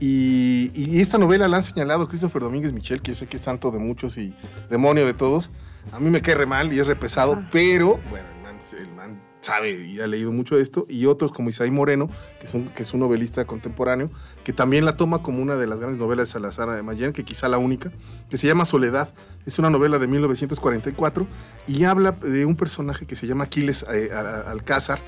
Y, 0.00 0.70
y 0.74 1.00
esta 1.00 1.18
novela 1.18 1.46
la 1.48 1.58
han 1.58 1.62
señalado 1.62 2.08
Christopher 2.08 2.42
Domínguez 2.42 2.72
Michel, 2.72 3.02
que 3.02 3.12
yo 3.12 3.14
sé 3.14 3.26
que 3.26 3.36
es 3.36 3.42
santo 3.42 3.70
de 3.70 3.78
muchos 3.78 4.16
y 4.16 4.34
demonio 4.70 5.04
de 5.04 5.12
todos. 5.12 5.50
A 5.92 6.00
mí 6.00 6.08
me 6.08 6.22
cae 6.22 6.34
re 6.34 6.46
mal 6.46 6.72
y 6.72 6.78
es 6.78 6.86
re 6.86 6.96
pesado, 6.96 7.44
pero 7.52 8.00
bueno, 8.08 8.26
el 8.36 8.42
man, 8.42 8.58
el 8.78 8.94
man 8.94 9.27
sabe 9.48 9.70
y 9.70 10.00
ha 10.00 10.06
leído 10.06 10.30
mucho 10.30 10.56
de 10.56 10.62
esto. 10.62 10.84
Y 10.88 11.06
otros 11.06 11.32
como 11.32 11.48
Isaí 11.48 11.70
Moreno, 11.70 12.08
que 12.38 12.46
es, 12.46 12.54
un, 12.54 12.68
que 12.68 12.82
es 12.82 12.92
un 12.92 13.00
novelista 13.00 13.46
contemporáneo, 13.46 14.10
que 14.44 14.52
también 14.52 14.84
la 14.84 14.96
toma 14.96 15.22
como 15.22 15.42
una 15.42 15.56
de 15.56 15.66
las 15.66 15.78
grandes 15.78 15.98
novelas 15.98 16.28
de 16.28 16.32
Salazar 16.32 16.70
de 16.70 16.82
Mayén, 16.82 17.12
que 17.12 17.24
quizá 17.24 17.48
la 17.48 17.58
única, 17.58 17.90
que 18.28 18.36
se 18.36 18.46
llama 18.46 18.64
Soledad. 18.64 19.12
Es 19.46 19.58
una 19.58 19.70
novela 19.70 19.98
de 19.98 20.06
1944 20.06 21.26
y 21.66 21.84
habla 21.84 22.12
de 22.12 22.44
un 22.44 22.56
personaje 22.56 23.06
que 23.06 23.16
se 23.16 23.26
llama 23.26 23.44
Aquiles 23.44 23.86
eh, 23.90 24.10
Alcázar 24.12 25.00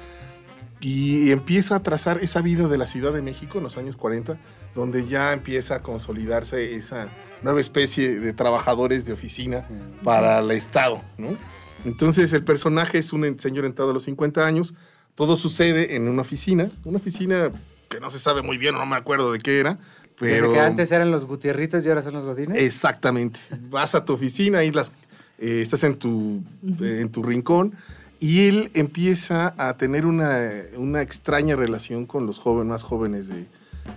y 0.80 1.30
empieza 1.30 1.76
a 1.76 1.82
trazar 1.82 2.18
esa 2.22 2.40
vida 2.40 2.66
de 2.66 2.78
la 2.78 2.86
Ciudad 2.86 3.12
de 3.12 3.20
México 3.20 3.58
en 3.58 3.64
los 3.64 3.76
años 3.76 3.98
40, 3.98 4.38
donde 4.74 5.06
ya 5.06 5.34
empieza 5.34 5.76
a 5.76 5.82
consolidarse 5.82 6.74
esa 6.74 7.08
nueva 7.42 7.60
especie 7.60 8.18
de 8.18 8.32
trabajadores 8.32 9.04
de 9.04 9.12
oficina 9.12 9.68
para 10.02 10.38
el 10.38 10.50
Estado, 10.52 11.02
¿no? 11.18 11.36
Entonces 11.84 12.32
el 12.32 12.44
personaje 12.44 12.98
es 12.98 13.12
un 13.12 13.38
señor 13.38 13.64
entrado 13.64 13.90
a 13.90 13.94
los 13.94 14.04
50 14.04 14.46
años, 14.46 14.74
todo 15.14 15.36
sucede 15.36 15.96
en 15.96 16.08
una 16.08 16.22
oficina, 16.22 16.70
una 16.84 16.98
oficina 16.98 17.50
que 17.88 18.00
no 18.00 18.10
se 18.10 18.18
sabe 18.18 18.42
muy 18.42 18.58
bien, 18.58 18.74
no 18.74 18.86
me 18.86 18.96
acuerdo 18.96 19.32
de 19.32 19.38
qué 19.38 19.58
era, 19.60 19.78
Desde 20.20 20.40
pero... 20.40 20.52
que 20.52 20.60
antes 20.60 20.92
eran 20.92 21.10
los 21.10 21.26
Gutierritos 21.26 21.84
y 21.84 21.88
ahora 21.88 22.02
son 22.02 22.14
los 22.14 22.24
Godines. 22.24 22.62
Exactamente. 22.62 23.40
Vas 23.68 23.94
a 23.94 24.04
tu 24.04 24.12
oficina 24.12 24.62
y 24.62 24.70
las, 24.70 24.92
eh, 25.38 25.60
estás 25.62 25.84
en 25.84 25.96
tu, 25.96 26.42
eh, 26.80 27.00
en 27.00 27.10
tu 27.10 27.22
rincón 27.22 27.74
y 28.20 28.46
él 28.46 28.70
empieza 28.74 29.54
a 29.56 29.76
tener 29.76 30.06
una, 30.06 30.48
una 30.76 31.02
extraña 31.02 31.56
relación 31.56 32.06
con 32.06 32.26
los 32.26 32.38
jóvenes, 32.38 32.70
más 32.70 32.82
jóvenes 32.82 33.28
de, 33.28 33.46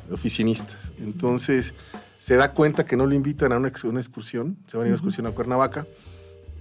de 0.07 0.13
oficinistas. 0.13 0.91
Entonces 0.97 1.73
se 2.17 2.35
da 2.35 2.53
cuenta 2.53 2.85
que 2.85 2.95
no 2.95 3.05
lo 3.05 3.13
invitan 3.13 3.51
a 3.51 3.57
una, 3.57 3.71
una 3.83 3.99
excursión, 3.99 4.57
se 4.65 4.77
van 4.77 4.85
a 4.85 4.87
ir 4.87 4.91
a 4.91 4.93
una 4.93 4.97
excursión 4.97 5.27
a 5.27 5.31
Cuernavaca 5.31 5.85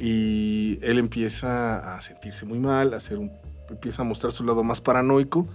y 0.02 0.80
él 0.82 0.98
empieza 0.98 1.94
a 1.94 2.00
sentirse 2.00 2.44
muy 2.44 2.58
mal, 2.58 2.92
a 2.92 2.96
hacer 2.96 3.18
un, 3.18 3.30
empieza 3.70 4.02
a 4.02 4.04
mostrar 4.04 4.32
su 4.32 4.44
lado 4.44 4.64
más 4.64 4.80
paranoico 4.80 5.46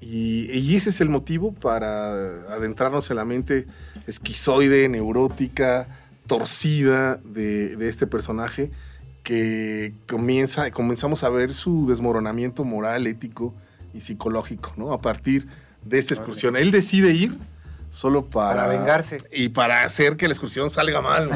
y, 0.00 0.48
y 0.52 0.76
ese 0.76 0.90
es 0.90 1.00
el 1.00 1.08
motivo 1.08 1.52
para 1.52 2.10
adentrarnos 2.52 3.10
en 3.10 3.16
la 3.16 3.24
mente 3.24 3.66
esquizoide, 4.06 4.88
neurótica, 4.88 5.88
torcida 6.28 7.16
de, 7.24 7.74
de 7.74 7.88
este 7.88 8.06
personaje 8.06 8.70
que 9.24 9.92
comienza, 10.06 10.70
comenzamos 10.70 11.24
a 11.24 11.28
ver 11.28 11.52
su 11.52 11.88
desmoronamiento 11.88 12.62
moral, 12.62 13.08
ético 13.08 13.52
y 13.92 14.02
psicológico, 14.02 14.74
¿no? 14.76 14.92
A 14.92 15.00
partir 15.00 15.48
de 15.84 15.98
esta 15.98 16.14
excursión. 16.14 16.54
Él 16.54 16.70
decide 16.70 17.10
ir 17.10 17.36
solo 17.90 18.26
para... 18.26 18.62
Para 18.62 18.78
vengarse. 18.78 19.24
Y 19.32 19.48
para 19.48 19.82
hacer 19.82 20.16
que 20.16 20.28
la 20.28 20.34
excursión 20.34 20.70
salga 20.70 21.02
mal. 21.02 21.30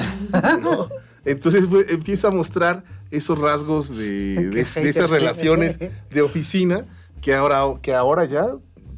¿no? 0.60 0.88
Entonces 1.25 1.66
pues, 1.66 1.91
empieza 1.91 2.29
a 2.29 2.31
mostrar 2.31 2.85
esos 3.11 3.39
rasgos 3.39 3.97
de, 3.97 4.51
esas 4.89 5.11
relaciones 5.11 5.79
de 6.11 6.23
oficina 6.23 6.85
que 7.20 7.35
ahora, 7.35 7.62
que 7.81 7.95
ahora 7.95 8.25
ya, 8.25 8.47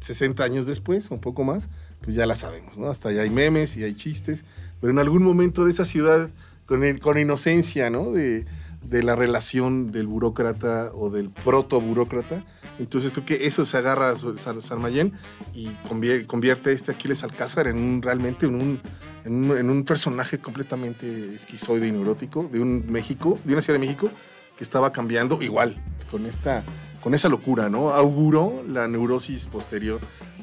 60 0.01 0.43
años 0.43 0.65
después, 0.65 1.11
un 1.11 1.19
poco 1.19 1.43
más, 1.43 1.67
pues 2.01 2.15
ya 2.15 2.25
la 2.25 2.35
sabemos, 2.35 2.77
¿no? 2.77 2.89
Hasta 2.89 3.11
ya 3.11 3.21
hay 3.21 3.29
memes 3.29 3.77
y 3.77 3.83
hay 3.83 3.95
chistes, 3.95 4.45
pero 4.81 4.91
en 4.91 4.99
algún 4.99 5.23
momento 5.23 5.65
de 5.65 5.71
esa 5.71 5.85
ciudad, 5.85 6.29
con, 6.65 6.83
el- 6.83 6.99
con 6.99 7.17
inocencia, 7.17 7.89
¿no? 7.89 8.11
De, 8.11 8.45
de 8.87 9.03
la 9.03 9.15
relación 9.15 9.91
del 9.91 10.05
burócrata 10.07 10.91
o 10.93 11.09
del 11.09 11.29
proto-burócrata. 11.31 12.43
Entonces 12.77 13.11
creo 13.11 13.25
que 13.25 13.45
eso 13.47 13.65
se 13.65 13.77
agarra 13.77 14.11
a 14.11 14.61
Sarmayén 14.61 15.13
y 15.53 15.67
convier- 15.89 16.25
convierte 16.27 16.69
a 16.71 16.73
este 16.73 16.91
Aquiles 16.91 17.23
Alcázar 17.23 17.67
en 17.67 17.77
un, 17.77 18.01
realmente 18.01 18.45
en 18.45 18.55
un, 18.55 18.79
en 19.25 19.33
un, 19.33 19.57
en 19.57 19.69
un 19.69 19.83
personaje 19.83 20.39
completamente 20.39 21.35
esquizoide 21.35 21.87
y 21.87 21.91
neurótico 21.91 22.47
de 22.51 22.59
un 22.59 22.85
México, 22.89 23.39
de 23.43 23.53
una 23.53 23.61
ciudad 23.61 23.79
de 23.79 23.85
México 23.85 24.09
que 24.57 24.63
estaba 24.63 24.91
cambiando 24.91 25.41
igual, 25.41 25.75
con 26.09 26.25
esta 26.25 26.63
con 27.05 27.13
esa 27.13 27.29
locura, 27.29 27.69
¿no? 27.69 27.91
Auguró 27.91 28.63
la 28.67 28.87
neurosis 28.87 29.45
posterior 29.45 29.99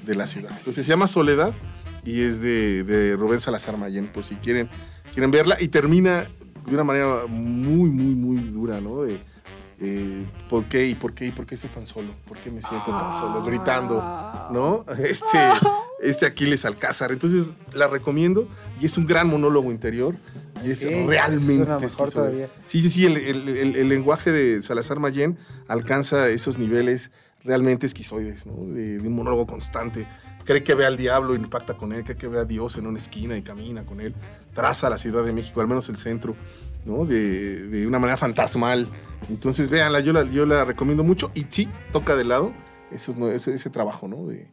de 0.07 0.15
la 0.15 0.29
ciudad. 0.29 0.53
Entonces 0.59 0.87
se 0.87 0.93
llama 0.93 1.09
Soledad 1.09 1.53
y 2.05 2.21
es 2.21 2.41
de, 2.41 2.85
de 2.85 3.17
Rubén 3.17 3.41
Salazar 3.41 3.77
Mayén, 3.77 4.07
por 4.07 4.25
si 4.25 4.37
quieren, 4.37 4.71
quieren 5.13 5.33
verla. 5.33 5.57
Y 5.61 5.67
termina 5.67 6.29
de 6.65 6.75
una 6.75 6.85
manera 6.85 7.27
muy, 7.27 7.91
muy, 7.91 8.15
muy 8.15 8.37
dura, 8.51 8.81
¿no? 8.81 9.03
De 9.03 9.19
eh, 9.81 10.25
¿por 10.49 10.67
qué 10.67 10.87
y 10.87 10.95
por 10.95 11.13
qué 11.13 11.27
y 11.27 11.31
por 11.33 11.47
qué 11.47 11.57
estoy 11.57 11.71
tan 11.71 11.85
solo? 11.85 12.13
¿Por 12.29 12.39
qué 12.39 12.49
me 12.53 12.63
siento 12.63 12.97
tan 12.97 13.13
solo? 13.13 13.43
Gritando, 13.43 13.97
¿no? 14.53 14.85
Este, 14.99 15.39
este 16.03 16.27
Aquiles 16.27 16.65
Alcázar. 16.65 17.13
Entonces 17.13 17.47
la 17.73 17.87
recomiendo 17.89 18.49
y 18.81 18.87
es 18.87 18.99
un 18.99 19.07
gran 19.07 19.29
monólogo 19.29 19.71
interior 19.71 20.17
y 20.65 20.71
es 20.71 20.85
realmente 21.07 21.87
todavía. 22.15 22.51
Sí, 22.63 22.83
sí, 22.83 22.91
sí, 22.91 23.07
el, 23.07 23.17
el- 23.17 23.49
el- 23.49 23.77
el 23.77 23.89
lenguaje 23.89 24.31
de 24.31 24.63
Salazar 24.63 24.99
Mayén 24.99 25.39
alcanza 25.69 26.29
esos 26.29 26.59
niveles 26.59 27.11
realmente 27.45 27.87
esquizoides, 27.87 28.47
¿no? 28.47 28.65
De, 28.73 28.99
de 28.99 29.09
un 29.09 29.15
monólogo 29.15 29.47
constante. 29.47 30.07
Cree 30.45 30.63
que 30.63 30.75
ve 30.75 30.87
al 30.87 30.97
diablo 30.97 31.35
y 31.35 31.39
impacta 31.39 31.75
con 31.77 31.93
él, 31.93 32.05
cree 32.05 32.17
que 32.17 32.29
ve 32.29 32.39
a 32.39 32.45
Dios 32.45 32.77
en 32.77 32.87
una 32.87 32.99
esquina 32.99 33.37
y 33.37 33.43
camina 33.43 33.85
con 33.85 34.01
él, 34.01 34.15
traza 34.55 34.89
la 34.91 34.99
Ciudad 34.99 35.25
de 35.25 35.33
México, 35.33 35.61
al 35.61 35.69
menos 35.69 35.89
el 35.89 35.97
centro, 35.97 36.35
¿no? 36.85 37.05
De, 37.05 37.63
de 37.69 37.87
una 37.87 37.99
manera 37.99 38.17
fantasmal. 38.17 38.89
Entonces, 39.31 39.69
véanla, 39.71 40.01
yo 40.01 40.13
la, 40.13 40.25
yo 40.25 40.47
la 40.47 40.65
recomiendo 40.65 41.03
mucho 41.05 41.31
y 41.35 41.47
sí, 41.49 41.69
toca 41.93 42.15
de 42.17 42.25
lado 42.25 42.53
esos, 42.91 43.17
ese, 43.17 43.55
ese 43.55 43.71
trabajo, 43.71 44.07
¿no? 44.09 44.27
De 44.27 44.49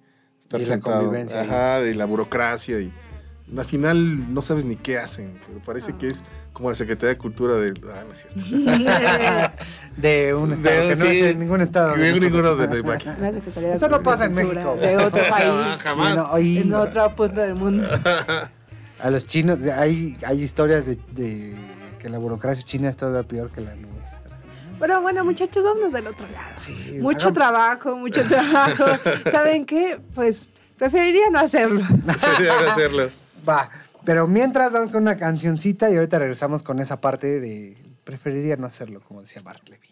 estar 0.58 0.62
Y 0.62 0.66
la 0.66 0.80
convivencia. 0.80 1.42
Ajá, 1.42 1.80
de 1.80 1.96
la 1.96 2.06
burocracia 2.06 2.80
y 2.80 2.94
al 3.58 3.66
final 3.66 4.34
no 4.34 4.42
sabes 4.44 4.66
ni 4.66 4.76
qué 4.76 5.00
hacen, 5.00 5.40
pero 5.48 5.60
parece 5.66 5.94
que 5.94 6.10
es 6.10 6.22
como 6.54 6.70
la 6.70 6.76
Secretaría 6.76 7.10
de 7.16 7.18
Cultura 7.18 7.56
del... 7.56 7.82
Ah, 7.92 8.04
no 8.06 8.14
es 8.14 8.20
cierto. 8.20 9.52
De 9.98 10.34
un 10.34 10.54
estado 10.54 10.76
De- 10.82 10.90
que 10.90 10.96
no 10.96 11.06
sí, 11.06 11.20
es 11.20 11.32
en 11.32 11.40
ningún 11.40 11.62
estado. 11.62 11.96
de 11.96 11.98
nosotros. 12.12 12.22
ninguno 12.32 12.56
de, 12.56 12.68
de 12.68 12.94
aquí. 12.94 13.10
De 13.60 13.72
Eso 13.74 13.90
no 13.90 14.02
pasa 14.04 14.26
en 14.26 14.34
México. 14.36 14.76
De 14.80 14.98
otro 14.98 15.20
Ah, 15.26 15.30
país. 15.72 15.82
jamás. 15.82 16.42
Y 16.42 16.60
En 16.60 16.74
otro 16.74 17.16
punto 17.16 17.42
del 17.42 17.56
mundo. 17.56 17.88
a 19.00 19.10
los 19.10 19.26
chinos, 19.26 19.60
de- 19.60 19.74
hay, 19.74 20.18
hay 20.26 20.42
historias 20.44 20.86
de, 20.86 20.98
de 21.14 21.54
que 22.00 22.08
la 22.10 22.18
burocracia 22.20 22.64
china 22.66 22.88
es 22.90 22.98
todavía 22.98 23.28
peor 23.28 23.50
que 23.52 23.62
la 23.62 23.76
nuestra. 23.76 24.19
Pero 24.80 25.02
bueno, 25.02 25.26
muchachos, 25.26 25.64
vámonos 25.64 25.92
del 25.92 26.08
otro 26.08 26.28
lado. 26.30 26.54
Sí, 26.58 26.98
mucho 27.02 27.28
hagan- 27.28 27.34
trabajo, 27.34 27.96
mucho 27.96 28.24
trabajo. 28.28 28.86
¿Saben 29.30 29.66
qué? 29.66 30.00
Pues 30.16 30.48
preferiría 30.78 31.30
no 31.30 31.40
hacerlo. 31.40 31.82
Debería 32.40 32.72
hacerlo. 32.72 33.10
Va, 33.48 33.70
pero 34.06 34.28
mientras 34.28 34.72
vamos 34.72 34.92
con 34.92 35.02
una 35.02 35.18
cancioncita 35.18 35.90
y 35.90 35.96
ahorita 35.96 36.20
regresamos 36.20 36.64
con 36.64 36.80
esa 36.80 37.02
parte 37.02 37.40
de 37.40 37.78
preferiría 38.04 38.56
no 38.56 38.66
hacerlo, 38.68 39.02
como 39.08 39.22
decía 39.22 39.42
Bart 39.44 39.68
Levy. 39.70 39.89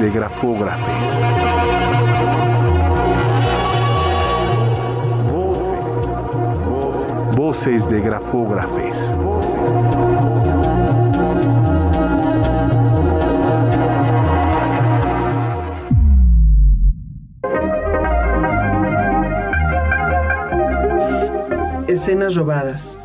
De 0.00 0.10
grafógrafes. 0.10 1.18
Voces 7.36 7.86
de 7.86 8.00
grafógrafes. 8.00 9.12
Escenas 21.88 22.34
robadas. 22.34 22.96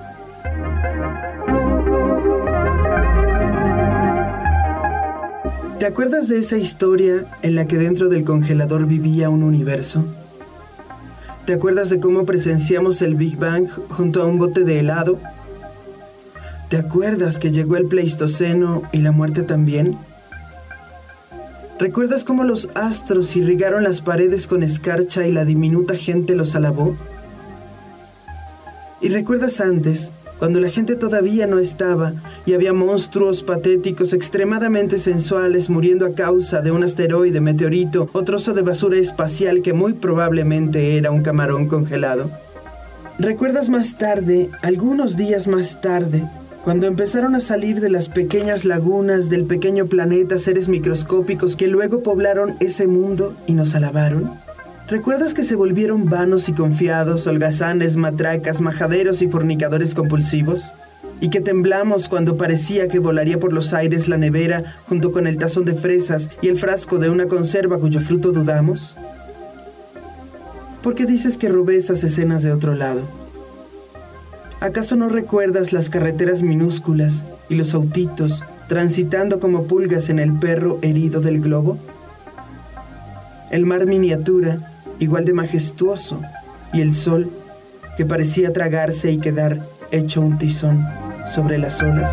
¿Te 5.86 5.92
acuerdas 5.92 6.30
de 6.30 6.40
esa 6.40 6.58
historia 6.58 7.28
en 7.44 7.54
la 7.54 7.68
que 7.68 7.78
dentro 7.78 8.10
del 8.10 8.24
congelador 8.24 8.88
vivía 8.88 9.30
un 9.30 9.44
universo? 9.44 10.04
¿Te 11.46 11.54
acuerdas 11.54 11.92
de 11.92 12.00
cómo 12.00 12.26
presenciamos 12.26 13.04
el 13.04 13.14
Big 13.14 13.38
Bang 13.38 13.68
junto 13.90 14.24
a 14.24 14.26
un 14.26 14.40
bote 14.40 14.62
de 14.62 14.80
helado? 14.80 15.20
¿Te 16.72 16.78
acuerdas 16.78 17.38
que 17.38 17.52
llegó 17.52 17.78
el 17.78 17.86
Pleistoceno 17.86 18.82
y 18.94 18.98
la 18.98 19.12
muerte 19.12 19.44
también? 19.44 19.96
¿Recuerdas 21.78 22.24
cómo 22.24 22.46
los 22.46 22.68
astros 22.74 23.36
irrigaron 23.36 23.84
las 23.84 24.02
paredes 24.02 24.48
con 24.48 24.64
escarcha 24.64 25.28
y 25.28 25.32
la 25.32 25.46
diminuta 25.46 25.94
gente 25.94 26.34
los 26.34 26.56
alabó? 26.56 26.98
¿Y 29.02 29.10
recuerdas 29.10 29.62
antes, 29.62 30.12
cuando 30.40 30.60
la 30.60 30.70
gente 30.70 30.96
todavía 30.96 31.48
no 31.48 31.60
estaba 31.60 32.14
y 32.46 32.54
había 32.54 32.74
monstruos 32.74 33.44
patéticos 33.44 34.14
extremadamente 34.14 34.98
sensuales 34.98 35.70
muriendo 35.70 36.06
a 36.06 36.14
causa 36.14 36.62
de 36.62 36.72
un 36.72 36.84
asteroide, 36.84 37.40
meteorito 37.40 38.10
o 38.12 38.24
trozo 38.24 38.54
de 38.54 38.62
basura 38.62 38.98
espacial 38.98 39.62
que 39.62 39.74
muy 39.74 39.94
probablemente 39.94 40.98
era 40.98 41.12
un 41.12 41.24
camarón 41.24 41.68
congelado? 41.68 42.30
¿Recuerdas 43.18 43.70
más 43.70 43.98
tarde, 43.98 44.50
algunos 44.62 45.16
días 45.16 45.48
más 45.48 45.80
tarde, 45.80 46.24
cuando 46.66 46.88
empezaron 46.88 47.36
a 47.36 47.42
salir 47.42 47.80
de 47.80 47.90
las 47.90 48.10
pequeñas 48.10 48.66
lagunas 48.66 49.30
del 49.30 49.46
pequeño 49.46 49.86
planeta 49.86 50.38
seres 50.38 50.68
microscópicos 50.68 51.56
que 51.56 51.68
luego 51.68 52.02
poblaron 52.02 52.56
ese 52.60 52.88
mundo 52.88 53.34
y 53.48 53.54
nos 53.54 53.74
alabaron? 53.74 54.45
¿Recuerdas 54.88 55.34
que 55.34 55.44
se 55.44 55.56
volvieron 55.56 56.06
vanos 56.06 56.48
y 56.48 56.54
confiados, 56.54 57.26
holgazanes, 57.26 57.96
matracas, 57.96 58.62
majaderos 58.62 59.24
y 59.24 59.28
fornicadores 59.28 59.96
compulsivos? 59.96 60.74
¿Y 61.20 61.30
que 61.30 61.42
temblamos 61.42 62.08
cuando 62.08 62.38
parecía 62.38 62.88
que 62.88 63.00
volaría 63.00 63.40
por 63.40 63.52
los 63.52 63.74
aires 63.74 64.08
la 64.08 64.18
nevera 64.18 64.76
junto 64.88 65.12
con 65.12 65.26
el 65.26 65.40
tazón 65.40 65.66
de 65.66 65.74
fresas 65.74 66.30
y 66.40 66.50
el 66.50 66.60
frasco 66.60 67.00
de 67.00 67.10
una 67.10 67.26
conserva 67.26 67.80
cuyo 67.80 68.00
fruto 68.00 68.32
dudamos? 68.32 68.96
¿Por 70.84 70.94
qué 70.94 71.08
dices 71.08 71.40
que 71.40 71.50
robé 71.50 71.78
esas 71.78 72.04
escenas 72.04 72.44
de 72.44 72.52
otro 72.52 72.76
lado? 72.76 73.02
¿Acaso 74.60 74.96
no 74.96 75.10
recuerdas 75.10 75.74
las 75.74 75.90
carreteras 75.90 76.44
minúsculas 76.44 77.24
y 77.50 77.56
los 77.56 77.74
autitos 77.74 78.44
transitando 78.68 79.40
como 79.40 79.64
pulgas 79.64 80.10
en 80.10 80.20
el 80.20 80.32
perro 80.34 80.78
herido 80.84 81.22
del 81.22 81.42
globo? 81.42 81.80
El 83.50 83.66
mar 83.66 83.88
miniatura, 83.88 84.60
igual 85.00 85.26
de 85.26 85.34
majestuoso, 85.34 86.22
y 86.74 86.82
el 86.82 86.94
sol, 86.94 87.30
que 87.98 88.06
parecía 88.06 88.52
tragarse 88.52 89.12
y 89.12 89.20
quedar 89.20 89.60
hecho 89.92 90.22
un 90.22 90.38
tizón 90.38 90.86
sobre 91.34 91.58
las 91.58 91.82
olas. 91.82 92.12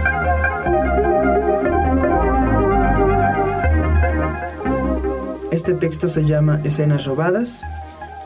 Este 5.51 5.75
texto 5.75 6.09
se 6.09 6.25
llama 6.25 6.61
Escenas 6.65 7.05
robadas 7.05 7.63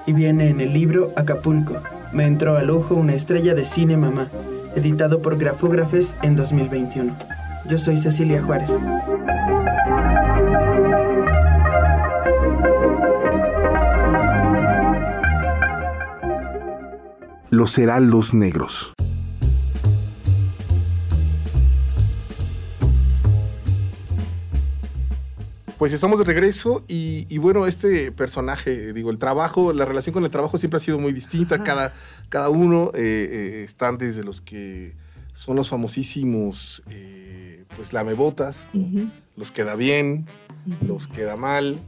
y 0.06 0.12
viene 0.12 0.48
en 0.48 0.60
el 0.60 0.72
libro 0.72 1.12
Acapulco. 1.16 1.76
Me 2.12 2.24
entró 2.26 2.56
al 2.56 2.70
ojo 2.70 2.94
una 2.94 3.14
estrella 3.14 3.54
de 3.54 3.64
cine 3.64 3.96
mamá, 3.96 4.28
editado 4.76 5.20
por 5.20 5.36
Grafógrafes 5.36 6.16
en 6.22 6.36
2021. 6.36 7.12
Yo 7.68 7.78
soy 7.78 7.96
Cecilia 7.96 8.40
Juárez. 8.42 8.78
Los 17.50 17.78
heraldos 17.78 18.34
negros. 18.34 18.92
Pues 25.78 25.92
estamos 25.92 26.18
de 26.18 26.24
regreso 26.24 26.84
y, 26.88 27.26
y 27.28 27.38
bueno, 27.38 27.66
este 27.66 28.10
personaje, 28.10 28.92
digo, 28.92 29.10
el 29.10 29.18
trabajo, 29.18 29.72
la 29.72 29.84
relación 29.84 30.14
con 30.14 30.24
el 30.24 30.30
trabajo 30.30 30.58
siempre 30.58 30.78
ha 30.78 30.80
sido 30.80 30.98
muy 30.98 31.12
distinta. 31.12 31.62
Cada, 31.62 31.94
cada 32.30 32.48
uno 32.48 32.90
eh, 32.94 32.98
eh, 32.98 33.62
están 33.64 33.96
desde 33.96 34.24
los 34.24 34.40
que 34.40 34.96
son 35.32 35.54
los 35.54 35.68
famosísimos, 35.68 36.82
eh, 36.90 37.64
pues, 37.76 37.92
lamebotas, 37.92 38.66
¿no? 38.72 39.12
los 39.36 39.52
que 39.52 39.62
da 39.62 39.76
bien, 39.76 40.26
los 40.80 41.06
que 41.06 41.22
da 41.22 41.36
mal, 41.36 41.78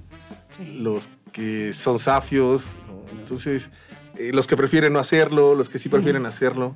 los 0.74 1.10
que 1.32 1.72
son 1.72 1.98
safios, 1.98 2.76
¿no? 2.86 3.18
entonces, 3.18 3.70
eh, 4.16 4.30
los 4.32 4.46
que 4.46 4.56
prefieren 4.56 4.92
no 4.92 4.98
hacerlo, 4.98 5.54
los 5.54 5.68
que 5.68 5.78
sí, 5.78 5.88
prefieren 5.88 6.26
hacerlo. 6.26 6.74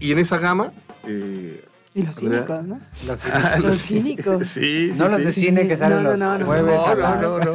Y 0.00 0.12
en 0.12 0.18
esa 0.18 0.38
gama... 0.38 0.72
eh, 1.06 1.64
Y 1.94 2.02
los 2.02 2.18
Andrea. 2.18 2.44
cínicos, 2.46 2.66
¿no? 2.66 2.80
Los 3.06 3.26
ah, 3.32 3.50
cínicos. 3.56 3.64
Los 3.64 3.76
cínicos. 3.76 4.48
Sí, 4.48 4.90
sí, 4.92 4.98
no 4.98 5.08
los 5.08 5.18
sí. 5.18 5.24
de 5.24 5.32
cine 5.32 5.68
que 5.68 5.76
salen 5.76 5.98
No, 5.98 6.02
no, 6.04 6.10
los 6.10 6.18
no, 6.20 6.38
no. 6.38 6.46
jueves. 6.46 6.80
No, 6.86 6.94
no, 6.96 7.38
no, 7.38 7.44
no. 7.44 7.54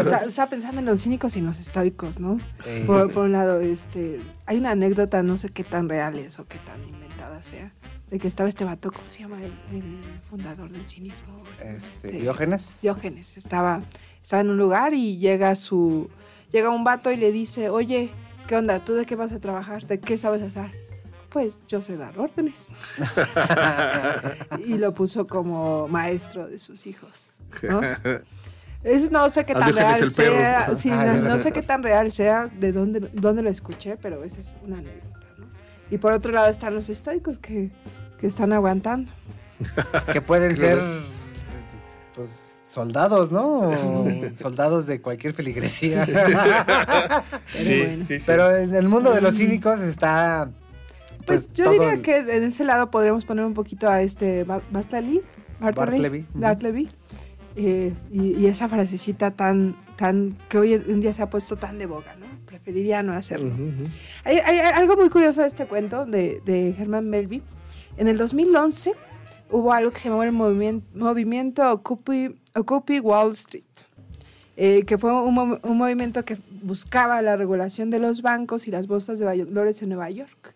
Está- 0.00 0.24
estaba 0.26 0.50
pensando 0.50 0.80
en 0.80 0.86
los 0.86 1.02
cínicos 1.02 1.36
y 1.36 1.38
en 1.38 1.46
los 1.46 1.60
estoicos, 1.60 2.18
¿no? 2.18 2.40
Eh, 2.64 2.82
Por, 2.86 3.12
por 3.12 3.24
un 3.24 3.32
lado, 3.32 3.60
este, 3.60 4.20
hay 4.46 4.56
una 4.58 4.72
anécdota, 4.72 5.22
no 5.22 5.38
sé 5.38 5.48
qué 5.50 5.62
tan 5.64 5.88
real 5.88 6.16
es 6.16 6.38
o 6.38 6.44
qué 6.46 6.58
tan 6.58 6.82
inventada 6.88 7.42
sea, 7.44 7.72
de 8.10 8.18
que 8.18 8.26
estaba 8.28 8.48
este 8.48 8.64
vato, 8.64 8.90
¿cómo 8.92 9.04
se 9.10 9.20
llama? 9.20 9.36
El, 9.38 9.52
el 9.72 9.84
fundador 10.28 10.70
del 10.70 10.88
cinismo. 10.88 11.42
este, 11.62 12.08
Diógenes. 12.12 12.78
Diógenes. 12.82 13.36
Estaba, 13.36 13.80
estaba 14.22 14.40
en 14.40 14.50
un 14.50 14.56
lugar 14.58 14.94
y 14.94 15.18
llega 15.18 15.54
su, 15.54 16.08
llega 16.50 16.70
un 16.70 16.82
vato 16.84 17.10
y 17.12 17.16
le 17.16 17.30
dice, 17.32 17.68
oye, 17.68 18.10
¿qué 18.46 18.56
onda? 18.56 18.84
¿Tú 18.84 18.94
de 18.94 19.06
qué 19.06 19.16
vas 19.16 19.32
a 19.32 19.38
trabajar? 19.38 19.86
¿De 19.86 19.98
qué 19.98 20.16
sabes 20.16 20.42
hacer? 20.42 20.70
Pues 21.30 21.60
yo 21.66 21.82
sé 21.82 21.96
dar 21.96 22.18
órdenes. 22.18 22.66
y 24.64 24.78
lo 24.78 24.94
puso 24.94 25.26
como 25.26 25.88
maestro 25.88 26.46
de 26.46 26.58
sus 26.58 26.86
hijos. 26.86 27.30
¿no? 27.62 27.80
Es, 28.84 29.10
no 29.10 29.28
sé 29.30 29.44
qué 29.44 29.52
tan 29.52 29.74
real 29.74 30.10
sea, 30.12 30.74
sí, 30.76 30.90
no, 30.90 31.02
ya. 31.02 31.14
no 31.14 31.40
sé 31.40 31.50
qué 31.50 31.62
tan 31.62 31.82
real 31.82 32.12
sea, 32.12 32.46
de 32.46 32.70
dónde, 32.70 33.10
dónde 33.14 33.42
lo 33.42 33.50
escuché, 33.50 33.96
pero 33.96 34.22
esa 34.22 34.38
es 34.38 34.54
una 34.62 34.78
anécdota, 34.78 35.26
¿no? 35.38 35.46
Y 35.90 35.98
por 35.98 36.12
otro 36.12 36.30
lado 36.30 36.46
están 36.48 36.72
los 36.72 36.88
estoicos 36.88 37.40
que, 37.40 37.72
que 38.20 38.28
están 38.28 38.52
aguantando. 38.52 39.10
Que 40.12 40.20
pueden 40.20 40.56
ser 40.56 40.78
pues 42.14 42.45
soldados, 42.76 43.32
¿no? 43.32 43.60
O 43.70 44.06
soldados 44.36 44.84
de 44.86 45.00
cualquier 45.00 45.32
feligresía. 45.32 46.04
Sí, 47.54 47.78
bueno. 47.86 48.04
sí, 48.04 48.18
sí. 48.18 48.24
Pero 48.26 48.54
en 48.54 48.74
el 48.74 48.86
mundo 48.88 49.12
de 49.14 49.20
los 49.22 49.36
cínicos 49.36 49.80
está. 49.80 50.50
Pues, 51.24 51.44
Pues, 51.46 51.54
yo 51.54 51.64
todo 51.64 51.72
diría 51.74 51.92
el- 51.94 52.02
que 52.02 52.16
en 52.18 52.42
ese 52.44 52.64
lado 52.64 52.90
podríamos 52.90 53.24
poner 53.24 53.44
un 53.46 53.54
poquito 53.54 53.88
a 53.88 54.02
este 54.02 54.44
Bar- 54.44 54.62
Bartleby. 54.70 55.22
Bartleby. 55.58 56.24
Bartleby. 56.34 56.90
Eh, 57.56 57.94
y, 58.12 58.32
y 58.34 58.46
esa 58.46 58.68
frasecita 58.68 59.30
tan, 59.30 59.74
tan, 59.96 60.36
que 60.50 60.58
hoy 60.58 60.74
en 60.74 61.00
día 61.00 61.14
se 61.14 61.22
ha 61.22 61.30
puesto 61.30 61.56
tan 61.56 61.78
de 61.78 61.86
boga, 61.86 62.14
¿no? 62.16 62.26
Preferiría 62.44 63.02
no 63.02 63.14
hacerlo. 63.14 63.50
Hay, 64.24 64.38
algo 64.74 64.96
muy 64.96 65.08
curioso 65.08 65.40
de 65.40 65.46
este 65.46 65.64
cuento 65.66 66.04
de, 66.04 66.42
de 66.44 66.70
Herman 66.78 67.08
Melville. 67.08 67.42
En 67.96 68.08
el 68.08 68.18
2011 68.18 68.92
hubo 69.50 69.72
algo 69.72 69.90
que 69.90 69.98
se 69.98 70.08
llamó 70.08 70.22
el 70.22 70.32
movimiento, 70.32 70.86
movimiento 70.94 71.72
Occupy, 71.72 72.36
Occupy 72.54 73.00
Wall 73.00 73.32
Street, 73.32 73.64
eh, 74.56 74.84
que 74.84 74.98
fue 74.98 75.12
un, 75.12 75.58
un 75.62 75.76
movimiento 75.76 76.24
que 76.24 76.38
buscaba 76.62 77.20
la 77.22 77.36
regulación 77.36 77.90
de 77.90 77.98
los 77.98 78.22
bancos 78.22 78.66
y 78.68 78.70
las 78.70 78.86
bolsas 78.86 79.18
de 79.18 79.24
valores 79.24 79.82
en 79.82 79.90
Nueva 79.90 80.10
York. 80.10 80.54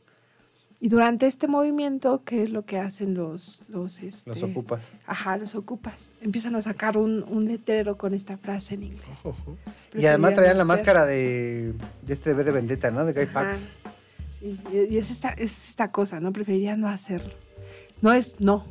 Y 0.82 0.88
durante 0.88 1.26
este 1.26 1.46
movimiento, 1.46 2.22
¿qué 2.24 2.42
es 2.42 2.50
lo 2.50 2.64
que 2.64 2.78
hacen 2.78 3.12
los... 3.12 3.62
Los, 3.68 4.02
este, 4.02 4.30
Los 4.30 4.42
ocupas. 4.42 4.92
Ajá, 5.06 5.36
los 5.36 5.54
ocupas. 5.54 6.12
Empiezan 6.22 6.56
a 6.56 6.62
sacar 6.62 6.96
un, 6.96 7.22
un 7.24 7.44
letrero 7.44 7.98
con 7.98 8.14
esta 8.14 8.38
frase 8.38 8.76
en 8.76 8.84
inglés. 8.84 9.04
Y 9.94 10.06
además 10.06 10.34
traían 10.34 10.56
la 10.56 10.64
máscara 10.64 11.04
de, 11.04 11.74
de 12.00 12.12
este 12.14 12.30
bebé 12.30 12.44
de 12.44 12.52
vendetta, 12.52 12.90
¿no? 12.90 13.04
De 13.04 13.12
Guy 13.12 13.26
Fawkes. 13.26 13.72
Sí, 14.38 14.58
y, 14.72 14.94
y 14.94 14.96
es, 14.96 15.10
esta, 15.10 15.28
es 15.28 15.68
esta 15.68 15.92
cosa, 15.92 16.18
¿no? 16.18 16.32
Preferiría 16.32 16.74
no 16.76 16.88
hacerlo. 16.88 17.34
No 18.02 18.12
es 18.12 18.40
no, 18.40 18.64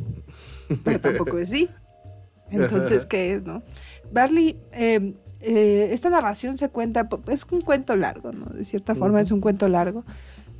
pero 0.83 0.99
tampoco 0.99 1.37
es 1.37 1.49
sí. 1.49 1.69
Entonces, 2.51 3.05
¿qué 3.05 3.35
es, 3.35 3.43
no? 3.43 3.61
Barley, 4.11 4.59
eh, 4.71 5.13
eh, 5.39 5.89
esta 5.91 6.09
narración 6.09 6.57
se 6.57 6.69
cuenta, 6.69 7.07
es 7.27 7.45
un 7.51 7.61
cuento 7.61 7.95
largo, 7.95 8.31
¿no? 8.31 8.47
De 8.47 8.65
cierta 8.65 8.95
forma 8.95 9.21
es 9.21 9.31
un 9.31 9.39
cuento 9.39 9.67
largo. 9.67 10.03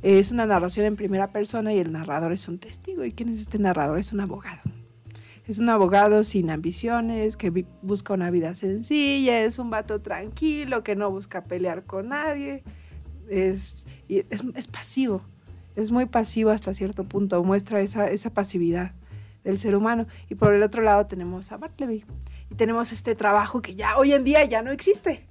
Eh, 0.02 0.18
es 0.18 0.30
una 0.30 0.46
narración 0.46 0.86
en 0.86 0.96
primera 0.96 1.32
persona 1.32 1.72
y 1.72 1.78
el 1.78 1.92
narrador 1.92 2.32
es 2.32 2.48
un 2.48 2.58
testigo. 2.58 3.04
¿Y 3.04 3.12
quién 3.12 3.28
es 3.28 3.40
este 3.40 3.58
narrador? 3.58 3.98
Es 3.98 4.12
un 4.12 4.20
abogado. 4.20 4.60
Es 5.46 5.58
un 5.58 5.68
abogado 5.68 6.22
sin 6.22 6.50
ambiciones, 6.50 7.36
que 7.36 7.66
busca 7.82 8.14
una 8.14 8.30
vida 8.30 8.54
sencilla, 8.54 9.40
es 9.40 9.58
un 9.58 9.68
vato 9.68 10.00
tranquilo, 10.00 10.84
que 10.84 10.94
no 10.94 11.10
busca 11.10 11.42
pelear 11.42 11.84
con 11.84 12.10
nadie. 12.10 12.62
Es, 13.28 13.86
y 14.06 14.18
es, 14.30 14.44
es 14.54 14.68
pasivo, 14.68 15.22
es 15.76 15.90
muy 15.90 16.06
pasivo 16.06 16.50
hasta 16.50 16.74
cierto 16.74 17.04
punto, 17.04 17.42
muestra 17.44 17.80
esa, 17.80 18.06
esa 18.08 18.30
pasividad 18.30 18.92
del 19.44 19.58
ser 19.58 19.74
humano. 19.76 20.06
Y 20.28 20.34
por 20.34 20.54
el 20.54 20.62
otro 20.62 20.82
lado 20.82 21.06
tenemos 21.06 21.52
a 21.52 21.56
Bartleby. 21.56 22.04
Y 22.50 22.54
tenemos 22.54 22.92
este 22.92 23.14
trabajo 23.14 23.62
que 23.62 23.74
ya 23.74 23.96
hoy 23.96 24.12
en 24.12 24.24
día 24.24 24.44
ya 24.44 24.62
no 24.62 24.70
existe. 24.70 25.26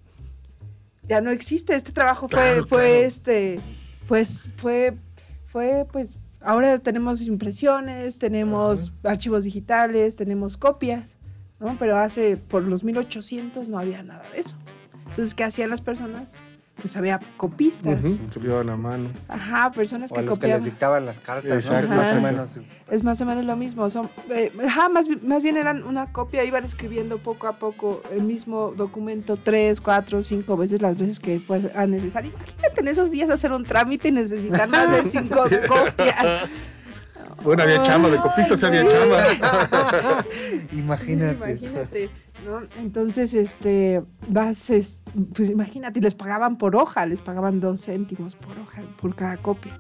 Ya 1.08 1.22
no 1.22 1.32
existe. 1.32 1.76
Este 1.76 1.92
trabajo 1.92 2.28
fue, 2.30 2.40
Claro, 2.40 2.66
fue 2.68 2.80
claro. 2.82 3.06
este, 3.06 3.60
fue, 4.06 4.24
fue, 4.58 4.98
fue, 5.46 5.86
pues, 5.92 6.18
ahora 6.42 6.78
tenemos 6.78 7.22
impresiones, 7.28 8.18
tenemos 8.18 8.94
archivos 9.04 9.44
digitales, 9.44 10.16
tenemos 10.16 10.58
copias, 10.58 11.18
¿no? 11.60 11.78
Pero 11.78 11.98
hace, 11.98 12.38
por 12.38 12.64
los 12.64 12.84
1800 12.84 13.68
no 13.68 13.78
había 13.80 14.02
nada 14.04 14.24
de 14.34 14.40
eso. 14.42 14.56
Entonces, 15.08 15.36
¿qué 15.36 15.44
hacían 15.44 15.70
las 15.70 15.82
personas? 15.82 16.40
Pues 16.80 16.96
había 16.98 17.20
copistas. 17.38 18.20
Que 18.34 18.40
llevaban 18.40 18.70
a 18.70 18.78
mano. 18.78 19.10
Ajá, 19.28 19.72
personas 19.72 20.12
O 20.12 20.16
que 20.16 20.22
a 20.22 20.24
los 20.24 20.40
que 20.40 20.48
les 20.48 20.56
copiaban. 20.56 20.64
dictaban 20.64 21.06
las 21.06 21.20
cartas, 21.20 21.50
¿no? 21.50 21.56
Exacto, 21.56 21.90
Más 21.96 22.12
o 22.14 22.22
menos. 22.22 22.50
Es 22.90 23.04
más 23.04 23.22
o 23.22 23.26
menos 23.26 23.46
lo 23.46 23.56
mismo. 23.56 23.90
Son, 23.90 24.10
eh, 24.32 24.52
ajá, 24.66 24.90
más, 24.90 25.08
más 25.24 25.44
bien 25.44 25.58
eran 25.58 25.84
una 25.84 26.12
copia, 26.12 26.44
iban 26.44 26.66
escribiendo 26.66 27.18
poco 27.20 27.48
a 27.48 27.58
poco 27.60 28.02
el 28.12 28.24
mismo 28.24 28.74
documento 28.76 29.38
tres, 29.38 29.82
cuatro, 29.82 30.24
cinco 30.24 30.58
veces 30.58 30.82
las 30.82 30.98
veces 30.98 31.20
que 31.20 31.40
fuera 31.40 31.86
necesario. 31.86 32.32
Imagínate 32.32 32.82
en 32.82 32.88
esos 32.88 33.12
días 33.12 33.30
hacer 33.30 33.52
un 33.52 33.66
trámite 33.66 34.08
y 34.08 34.12
necesitar 34.12 34.68
más 34.70 34.92
de 34.92 35.10
cinco 35.10 35.44
copias. 35.68 36.50
Bueno, 37.44 37.64
había 37.64 37.82
chamba, 37.84 38.10
de 38.10 38.18
copistas 38.18 38.64
había 38.64 38.86
chamba. 38.88 39.24
Imagínate. 40.74 41.52
Imagínate, 41.52 42.10
¿no? 42.46 42.62
Entonces, 42.78 43.34
este, 43.34 44.04
vas, 44.28 44.70
es- 44.70 45.02
pues 45.36 45.50
imagínate, 45.50 46.02
les 46.02 46.16
pagaban 46.16 46.58
por 46.58 46.76
hoja, 46.76 47.06
les 47.06 47.22
pagaban 47.22 47.60
dos 47.60 47.86
céntimos 47.86 48.36
por 48.36 48.58
hoja, 48.60 48.82
por 49.02 49.16
cada 49.16 49.38
copia. 49.38 49.80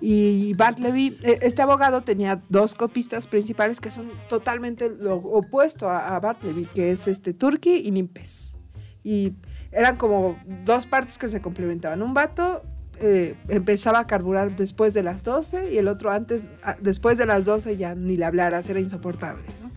Y 0.00 0.54
Bartleby, 0.54 1.18
eh, 1.22 1.38
este 1.42 1.62
abogado 1.62 2.02
tenía 2.02 2.40
dos 2.48 2.74
copistas 2.74 3.28
principales 3.28 3.80
que 3.80 3.90
son 3.90 4.10
totalmente 4.28 4.88
lo 4.90 5.16
opuesto 5.16 5.88
a, 5.88 6.16
a 6.16 6.20
Bartleby, 6.20 6.66
que 6.74 6.90
es 6.90 7.06
este 7.06 7.32
Turkey 7.32 7.82
y 7.86 7.90
Nimpes. 7.92 8.58
Y 9.04 9.34
eran 9.70 9.96
como 9.96 10.36
dos 10.64 10.86
partes 10.86 11.18
que 11.18 11.28
se 11.28 11.40
complementaban. 11.40 12.02
Un 12.02 12.14
vato 12.14 12.62
eh, 13.00 13.36
empezaba 13.48 14.00
a 14.00 14.06
carburar 14.06 14.54
después 14.56 14.92
de 14.94 15.02
las 15.02 15.24
12 15.24 15.72
y 15.72 15.78
el 15.78 15.88
otro 15.88 16.10
antes, 16.10 16.48
después 16.80 17.18
de 17.18 17.26
las 17.26 17.44
12 17.44 17.76
ya 17.76 17.94
ni 17.94 18.16
le 18.16 18.24
hablaras, 18.24 18.68
era 18.70 18.78
insoportable. 18.80 19.42
¿no? 19.62 19.71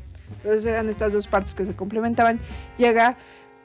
Entonces 0.45 0.67
eran 0.67 0.89
estas 0.89 1.11
dos 1.11 1.27
partes 1.27 1.55
que 1.55 1.65
se 1.65 1.75
complementaban. 1.75 2.39
Llega 2.77 3.17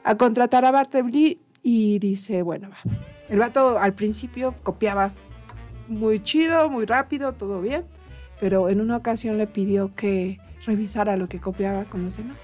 a 0.02 0.16
contratar 0.16 0.64
a 0.64 0.70
Bartleby 0.70 1.38
y 1.62 1.98
dice, 1.98 2.40
bueno, 2.40 2.70
va. 2.70 2.76
El 3.28 3.38
vato 3.38 3.78
al 3.78 3.92
principio 3.92 4.54
copiaba 4.62 5.12
muy 5.88 6.22
chido, 6.22 6.70
muy 6.70 6.86
rápido, 6.86 7.34
todo 7.34 7.60
bien, 7.60 7.84
pero 8.40 8.70
en 8.70 8.80
una 8.80 8.96
ocasión 8.96 9.36
le 9.36 9.46
pidió 9.46 9.94
que 9.94 10.40
revisara 10.64 11.18
lo 11.18 11.28
que 11.28 11.38
copiaba 11.38 11.84
con 11.84 12.02
los 12.02 12.16
demás. 12.16 12.38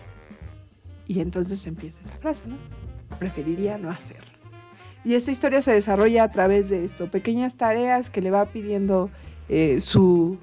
Y 1.07 1.21
entonces 1.21 1.67
empieza 1.67 2.03
esa 2.03 2.19
frase, 2.19 2.43
¿no? 2.47 2.59
Preferiría 3.19 3.79
no 3.79 3.89
hacerlo. 3.89 4.31
Y 5.03 5.15
esta 5.15 5.31
historia 5.31 5.63
se 5.63 5.73
desarrolla 5.73 6.25
a 6.25 6.31
través 6.31 6.69
de 6.69 6.85
esto, 6.85 7.11
pequeñas 7.11 7.57
tareas 7.57 8.11
que 8.11 8.21
le 8.21 8.31
va 8.31 8.45
pidiendo 8.45 9.09
eh, 9.49 9.81
su, 9.81 10.37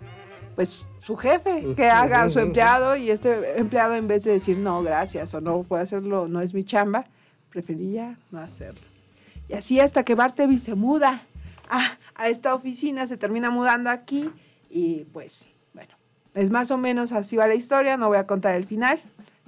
pues, 0.56 0.88
su 1.00 1.16
jefe 1.16 1.74
que 1.76 1.90
haga 1.90 2.24
a 2.24 2.30
su 2.30 2.40
empleado 2.40 2.96
y 2.96 3.10
este 3.10 3.60
empleado 3.60 3.96
en 3.96 4.08
vez 4.08 4.24
de 4.24 4.32
decir 4.32 4.58
no, 4.58 4.84
gracias 4.84 5.34
o 5.34 5.42
no 5.42 5.64
puedo 5.64 5.82
hacerlo, 5.82 6.28
no 6.28 6.42
es 6.42 6.54
mi 6.54 6.64
chamba, 6.64 7.06
preferiría 7.50 8.18
no 8.32 8.40
hacerlo. 8.40 8.82
Y 9.50 9.54
así 9.54 9.80
hasta 9.80 10.04
que 10.04 10.16
Bartleby 10.16 10.60
se 10.60 10.76
muda 10.76 11.24
a, 11.70 11.98
a 12.16 12.30
esta 12.30 12.56
oficina, 12.56 13.08
se 13.08 13.18
termina 13.18 13.50
mudando 13.50 13.90
aquí 13.90 14.30
y 14.70 15.06
pues 15.12 15.48
bueno, 15.74 15.94
es 16.34 16.50
más 16.50 16.72
o 16.72 16.78
menos 16.78 17.12
así 17.12 17.36
va 17.36 17.48
la 17.48 17.56
historia, 17.56 17.98
no 17.98 18.08
voy 18.08 18.18
a 18.18 18.28
contar 18.28 18.56
el 18.56 18.66
final, 18.66 19.00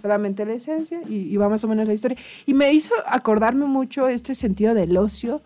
solamente 0.02 0.46
la 0.46 0.54
esencia 0.54 1.02
y, 1.08 1.34
y 1.34 1.38
va 1.38 1.50
más 1.50 1.64
o 1.64 1.68
menos 1.68 1.88
la 1.88 1.94
historia. 1.94 2.18
Y 2.46 2.54
me 2.54 2.74
hizo 2.74 2.94
acordarme 3.06 3.66
mucho 3.66 4.08
este 4.08 4.36
sentido 4.36 4.74
del 4.74 4.96
ocio, 4.98 5.42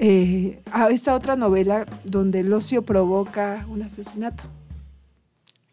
eh, 0.00 0.60
a 0.70 0.88
esta 0.90 1.12
otra 1.14 1.34
novela 1.34 1.84
donde 2.04 2.40
el 2.40 2.52
ocio 2.52 2.82
provoca 2.82 3.66
un 3.68 3.82
asesinato, 3.82 4.44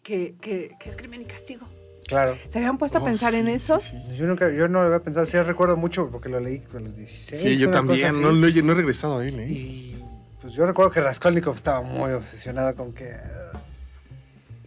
que, 0.06 0.36
que- 0.40 0.76
que 0.80 0.90
es 0.90 0.96
crimen 0.96 1.22
y 1.24 1.26
castigo. 1.26 1.66
Claro. 2.08 2.38
¿Se 2.50 2.60
habían 2.60 2.78
puesto 2.78 3.00
a 3.00 3.02
Oh, 3.02 3.04
pensar 3.04 3.34
en 3.34 3.48
eso? 3.48 3.80
Sí, 3.80 3.98
sí. 4.10 4.16
Yo 4.16 4.28
nunca, 4.28 4.52
yo 4.52 4.68
no 4.68 4.80
lo 4.82 4.86
había 4.86 5.00
pensado, 5.04 5.26
sí 5.26 5.38
recuerdo 5.42 5.76
mucho 5.76 6.12
porque 6.12 6.30
lo 6.30 6.40
leí 6.40 6.60
con 6.60 6.84
los 6.84 6.96
16. 6.96 7.42
Sí, 7.42 7.58
yo 7.58 7.72
también. 7.72 8.22
No, 8.22 8.32
no 8.32 8.48
he- 8.48 8.62
no 8.62 8.72
he 8.74 8.76
regresado 8.76 9.18
a 9.18 9.26
él, 9.28 9.40
¿eh? 9.40 9.50
Y 9.50 10.04
pues 10.40 10.54
yo 10.54 10.68
recuerdo 10.68 10.92
que 10.92 11.02
Raskolnikov 11.02 11.56
estaba 11.56 11.82
muy 11.82 12.12
obsesionado 12.12 12.76
con 12.76 12.94
que... 12.94 13.10
ah, 13.12 13.60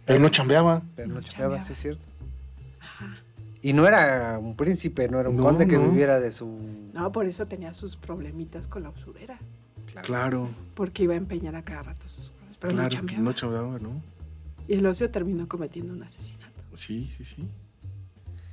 Pero 0.05 0.19
no 0.19 0.27
chambeaba. 0.27 0.81
Pero 0.97 1.07
no 1.07 1.13
No 1.15 1.21
chambeaba, 1.21 1.55
chambeaba. 1.55 1.61
sí 1.65 1.71
es 1.71 1.79
cierto. 1.79 2.07
Ajá. 2.81 3.15
Y 3.61 3.71
no 3.71 3.87
era 3.87 4.37
un 4.37 4.57
príncipe, 4.57 5.07
no 5.07 5.21
era 5.21 5.29
un 5.29 5.37
No, 5.37 5.43
conde 5.43 5.65
que 5.65 5.77
no. 5.77 5.89
viviera 5.89 6.19
de 6.19 6.33
su... 6.33 6.59
No, 6.93 7.09
por 7.13 7.25
eso 7.25 7.45
tenía 7.47 7.73
sus 7.73 7.95
problemitas 7.95 8.67
con 8.67 8.83
la 8.83 8.89
usurera, 8.89 9.39
Claro, 10.03 10.49
porque 10.75 11.03
iba 11.03 11.13
a 11.13 11.17
empeñar 11.17 11.55
a 11.55 11.63
cada 11.63 11.83
rato 11.83 12.09
sus 12.09 12.31
cosas, 12.31 12.57
pero 12.57 12.73
no 12.73 12.79
claro. 12.79 12.89
chambeaba. 12.89 13.21
No 13.23 13.31
chambeaba, 13.33 13.79
¿no? 13.79 14.01
Y 14.69 14.75
el 14.75 14.85
ocio 14.85 15.09
terminó 15.09 15.47
cometiendo 15.47 15.91
un 15.93 16.03
asesinato. 16.03 16.61
Sí, 16.73 17.09
sí, 17.17 17.23
sí. 17.23 17.47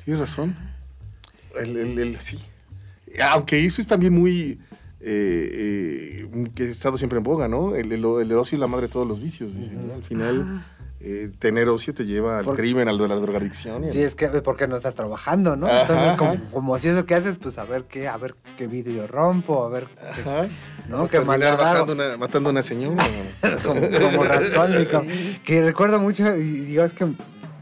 Tienes 0.05 0.19
razón. 0.21 0.57
El, 1.61 1.77
el- 1.77 1.99
el- 1.99 2.21
sí. 2.21 2.39
Aunque 3.31 3.64
eso 3.64 3.81
es 3.81 3.87
también 3.87 4.12
muy. 4.14 4.59
eh, 5.01 6.27
eh, 6.33 6.51
que 6.55 6.64
ha 6.64 6.67
estado 6.71 6.97
siempre 6.97 7.19
en 7.19 7.23
boga, 7.25 7.49
¿no? 7.49 7.75
El, 7.77 7.93
ocio 8.05 8.57
es 8.57 8.61
la 8.61 8.67
madre 8.67 8.87
de 8.87 8.93
todos 8.93 9.07
los 9.07 9.21
vicios. 9.21 9.57
dicen, 9.57 9.87
¿no? 9.89 9.95
Al 9.95 10.03
final, 10.03 10.43
Ah, 10.47 10.67
eh, 11.01 11.31
tener 11.39 11.69
ocio 11.69 11.93
te 11.95 12.05
lleva 12.07 12.39
al 12.39 12.47
crimen, 12.55 12.89
al 12.89 12.97
de 12.99 13.07
la 13.09 13.17
drogadicción. 13.17 13.85
y 13.85 13.89
Sí, 13.93 14.03
es 14.03 14.15
que 14.15 14.29
porque 14.29 14.67
no 14.67 14.77
estás 14.77 14.95
trabajando, 14.95 15.55
¿no? 15.57 15.67
Ajá, 15.67 15.83
Entonces, 15.83 16.07
ajá. 16.09 16.17
como, 16.17 16.51
como 16.51 16.79
si 16.79 16.89
eso 16.89 17.05
que 17.07 17.15
haces, 17.15 17.37
pues 17.37 17.59
a 17.59 17.65
ver 17.65 17.85
qué, 17.85 18.09
a 18.09 18.17
ver 18.17 18.35
qué 18.57 18.67
vídeo 18.67 19.07
rompo, 19.07 19.65
a 19.65 19.69
ver 19.69 19.87
qué- 19.87 20.21
Ajá. 20.23 20.49
¿no? 20.89 21.09
Que 21.09 21.19
bajando 21.19 21.93
una- 21.93 22.17
matando 22.17 22.49
a 22.49 22.53
una 22.53 22.63
señora. 22.63 23.05
como, 23.65 23.81
como. 23.81 25.05
Que 25.45 25.63
recuerdo 25.63 25.99
mucho, 26.01 26.35
y 26.37 26.43
digo, 26.43 26.83
es 26.85 26.93
que 26.93 27.07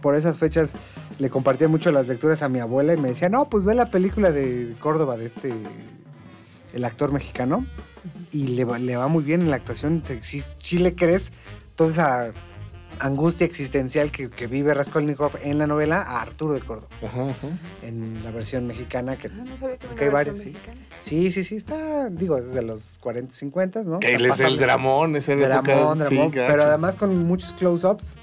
por 0.00 0.14
esas 0.14 0.38
fechas 0.38 0.74
le 1.18 1.30
compartía 1.30 1.68
mucho 1.68 1.90
las 1.92 2.06
lecturas 2.08 2.42
a 2.42 2.48
mi 2.48 2.60
abuela 2.60 2.94
y 2.94 2.96
me 2.96 3.08
decía, 3.08 3.28
no, 3.28 3.48
pues 3.48 3.64
ve 3.64 3.74
la 3.74 3.86
película 3.86 4.32
de 4.32 4.74
Córdoba, 4.80 5.16
de 5.16 5.26
este, 5.26 5.52
el 6.72 6.84
actor 6.84 7.12
mexicano, 7.12 7.66
y 8.32 8.48
le 8.48 8.64
va, 8.64 8.78
le 8.78 8.96
va 8.96 9.08
muy 9.08 9.22
bien 9.24 9.42
en 9.42 9.50
la 9.50 9.56
actuación, 9.56 10.02
si, 10.04 10.20
si- 10.22 10.52
si 10.58 10.78
le 10.78 10.94
crees 10.94 11.32
toda 11.76 11.90
esa 11.90 12.30
angustia 13.00 13.44
existencial 13.46 14.10
que, 14.10 14.30
que 14.30 14.46
vive 14.46 14.72
Raskolnikov 14.74 15.32
en 15.42 15.58
la 15.58 15.66
novela 15.66 16.02
a 16.02 16.22
Arturo 16.22 16.54
de 16.54 16.60
Córdoba, 16.60 16.88
Ajá, 17.02 17.30
ajá. 17.30 17.48
en 17.82 18.22
la 18.24 18.30
versión 18.30 18.66
mexicana 18.66 19.16
que... 19.16 19.28
ah, 19.28 19.44
no 19.44 19.56
sabía 19.56 19.78
que 19.78 20.08
varios, 20.08 20.36
versión 20.36 20.54
sí. 20.54 20.58
mexicana. 20.58 20.86
Sí, 21.00 21.32
sí, 21.32 21.44
sí, 21.44 21.56
está, 21.56 22.08
digo, 22.10 22.36
es 22.38 22.52
de 22.52 22.62
los 22.62 22.98
40, 23.00 23.34
50, 23.34 23.82
¿no? 23.84 24.00
Que 24.00 24.14
él 24.14 24.24
es 24.26 24.40
el 24.40 24.58
dramón, 24.58 25.16
es 25.16 25.28
el 25.28 25.40
Dramón, 25.40 25.98
dramón, 25.98 26.30
claro. 26.30 26.52
pero 26.52 26.62
además 26.64 26.96
con 26.96 27.16
muchos 27.26 27.52
close-ups. 27.54 28.16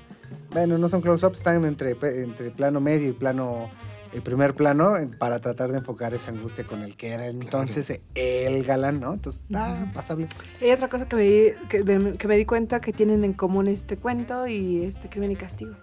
Bueno, 0.51 0.77
no 0.77 0.89
son 0.89 1.01
close-ups, 1.01 1.37
están 1.37 1.63
entre, 1.65 1.91
entre 1.91 2.49
plano 2.51 2.81
medio 2.81 3.09
y 3.09 3.13
plano, 3.13 3.69
el 4.13 4.21
primer 4.21 4.55
plano, 4.55 4.93
para 5.17 5.39
tratar 5.39 5.71
de 5.71 5.77
enfocar 5.77 6.13
esa 6.13 6.31
angustia 6.31 6.65
con 6.65 6.81
el 6.81 6.95
que 6.95 7.09
era 7.09 7.27
entonces 7.27 8.01
el 8.15 8.63
galán, 8.63 8.99
¿no? 8.99 9.13
Entonces 9.13 9.43
está 9.43 9.91
pasable. 9.93 10.27
Y 10.59 10.65
hay 10.65 10.71
otra 10.71 10.89
cosa 10.89 11.05
que 11.07 11.15
me, 11.15 11.23
di, 11.23 11.51
que, 11.69 11.83
me, 11.83 12.17
que 12.17 12.27
me 12.27 12.37
di 12.37 12.45
cuenta 12.45 12.81
que 12.81 12.93
tienen 12.93 13.23
en 13.23 13.33
común 13.33 13.67
este 13.67 13.97
cuento 13.97 14.47
y 14.47 14.83
este 14.83 15.09
crimen 15.09 15.31
y 15.31 15.35
castigo. 15.35 15.75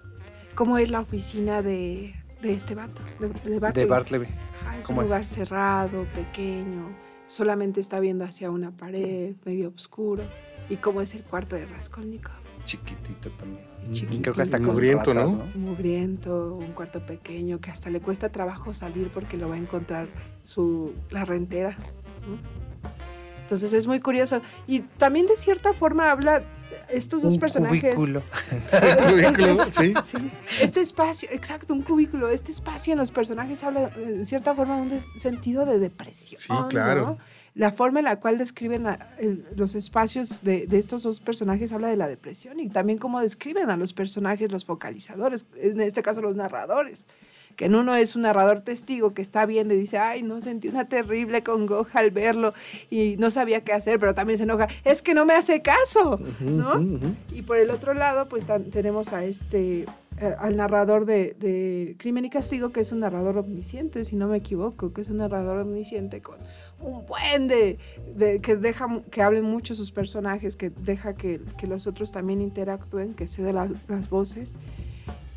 ¿Cómo 0.54 0.78
es 0.78 0.90
la 0.90 1.00
oficina 1.00 1.62
de, 1.62 2.14
de 2.42 2.52
este 2.52 2.74
vato? 2.74 3.00
De, 3.20 3.28
de 3.50 3.58
Bartleby. 3.60 3.80
De 3.80 3.86
Bartleby. 3.86 4.26
Ajá, 4.60 4.78
es 4.78 4.88
un 4.88 4.96
lugar 4.96 5.26
cerrado, 5.26 6.04
pequeño, 6.14 6.96
solamente 7.26 7.80
está 7.80 8.00
viendo 8.00 8.24
hacia 8.24 8.50
una 8.50 8.76
pared, 8.76 9.36
medio 9.44 9.68
oscuro. 9.68 10.24
¿Y 10.68 10.76
cómo 10.76 11.00
es 11.00 11.14
el 11.14 11.22
cuarto 11.22 11.56
de 11.56 11.64
Raskolnikov? 11.64 12.34
Chiquitito 12.64 13.30
también. 13.30 13.67
Chiquitito. 13.90 14.22
Creo 14.22 14.34
que 14.34 14.42
hasta 14.42 14.58
Mugriento, 14.58 15.12
ratas, 15.12 15.32
¿no? 15.32 15.42
Es 15.44 15.56
mugriento, 15.56 16.54
un 16.54 16.72
cuarto 16.72 17.04
pequeño 17.04 17.60
que 17.60 17.70
hasta 17.70 17.90
le 17.90 18.00
cuesta 18.00 18.30
trabajo 18.30 18.74
salir 18.74 19.10
porque 19.12 19.36
lo 19.36 19.48
va 19.48 19.54
a 19.54 19.58
encontrar 19.58 20.08
su, 20.44 20.92
la 21.10 21.24
rentera. 21.24 21.76
¿no? 22.26 22.38
Entonces 23.48 23.72
es 23.72 23.86
muy 23.86 24.00
curioso. 24.00 24.42
Y 24.66 24.80
también 24.80 25.26
de 25.26 25.36
cierta 25.36 25.72
forma 25.72 26.10
habla 26.10 26.42
estos 26.90 27.22
dos 27.22 27.34
Un 27.34 27.40
personajes. 27.40 27.94
cubículo. 27.94 28.22
Cubículo, 29.10 29.56
sí. 29.70 29.94
Sí, 30.04 30.30
este 30.60 30.80
espacio, 30.80 31.28
exacto, 31.32 31.74
un 31.74 31.82
cubículo, 31.82 32.28
este 32.28 32.52
espacio 32.52 32.92
en 32.92 32.98
los 32.98 33.10
personajes 33.10 33.62
habla 33.62 33.88
de 33.88 34.24
cierta 34.24 34.54
forma 34.54 34.76
de 34.76 34.82
un 34.82 34.88
de- 34.90 35.02
sentido 35.20 35.64
de 35.64 35.78
depresión. 35.78 36.40
Sí, 36.40 36.52
claro. 36.70 37.06
¿no? 37.06 37.18
La 37.54 37.72
forma 37.72 37.98
en 38.00 38.04
la 38.06 38.20
cual 38.20 38.38
describen 38.38 38.86
a- 38.86 39.10
el- 39.18 39.44
los 39.56 39.74
espacios 39.74 40.42
de, 40.42 40.66
de 40.66 40.78
estos 40.78 41.02
dos 41.02 41.20
personajes 41.20 41.72
habla 41.72 41.88
de 41.88 41.96
la 41.96 42.08
depresión 42.08 42.60
y 42.60 42.68
también 42.68 42.98
cómo 42.98 43.20
describen 43.20 43.70
a 43.70 43.76
los 43.76 43.92
personajes, 43.92 44.50
los 44.52 44.64
focalizadores, 44.64 45.44
en 45.56 45.80
este 45.80 46.02
caso 46.02 46.20
los 46.20 46.36
narradores. 46.36 47.04
Que 47.58 47.64
en 47.64 47.74
uno 47.74 47.96
es 47.96 48.14
un 48.14 48.22
narrador 48.22 48.60
testigo 48.60 49.14
que 49.14 49.20
está 49.20 49.44
viendo 49.44 49.74
y 49.74 49.78
dice, 49.78 49.98
ay, 49.98 50.22
no, 50.22 50.40
sentí 50.40 50.68
una 50.68 50.88
terrible 50.88 51.42
congoja 51.42 51.98
al 51.98 52.12
verlo 52.12 52.54
y 52.88 53.16
no 53.18 53.32
sabía 53.32 53.62
qué 53.64 53.72
hacer, 53.72 53.98
pero 53.98 54.14
también 54.14 54.38
se 54.38 54.44
enoja, 54.44 54.68
es 54.84 55.02
que 55.02 55.12
no 55.12 55.26
me 55.26 55.34
hace 55.34 55.60
caso, 55.60 56.20
¿no? 56.38 56.78
Y 57.34 57.42
por 57.42 57.56
el 57.56 57.72
otro 57.72 57.94
lado, 57.94 58.28
pues 58.28 58.46
tenemos 58.70 59.12
a 59.12 59.24
este, 59.24 59.86
eh, 60.20 60.34
al 60.38 60.56
narrador 60.56 61.04
de, 61.04 61.34
de 61.40 61.96
Crimen 61.98 62.24
y 62.26 62.30
Castigo, 62.30 62.70
que 62.70 62.78
es 62.78 62.92
un 62.92 63.00
narrador 63.00 63.36
omnisciente, 63.38 64.04
si 64.04 64.14
no 64.14 64.28
me 64.28 64.36
equivoco, 64.36 64.92
que 64.92 65.00
es 65.00 65.10
un 65.10 65.16
narrador 65.16 65.58
omnisciente 65.58 66.20
con 66.22 66.36
un 66.80 67.04
buen 67.06 67.48
de, 67.48 67.76
de- 68.14 68.38
que 68.38 68.54
deja 68.54 68.86
que 69.10 69.20
hablen 69.20 69.42
mucho 69.42 69.74
sus 69.74 69.90
personajes, 69.90 70.54
que 70.54 70.70
deja 70.70 71.14
que, 71.14 71.40
que 71.58 71.66
los 71.66 71.88
otros 71.88 72.12
también 72.12 72.40
interactúen, 72.40 73.14
que 73.14 73.26
se 73.26 73.42
den 73.42 73.56
la- 73.56 73.68
las 73.88 74.08
voces. 74.08 74.54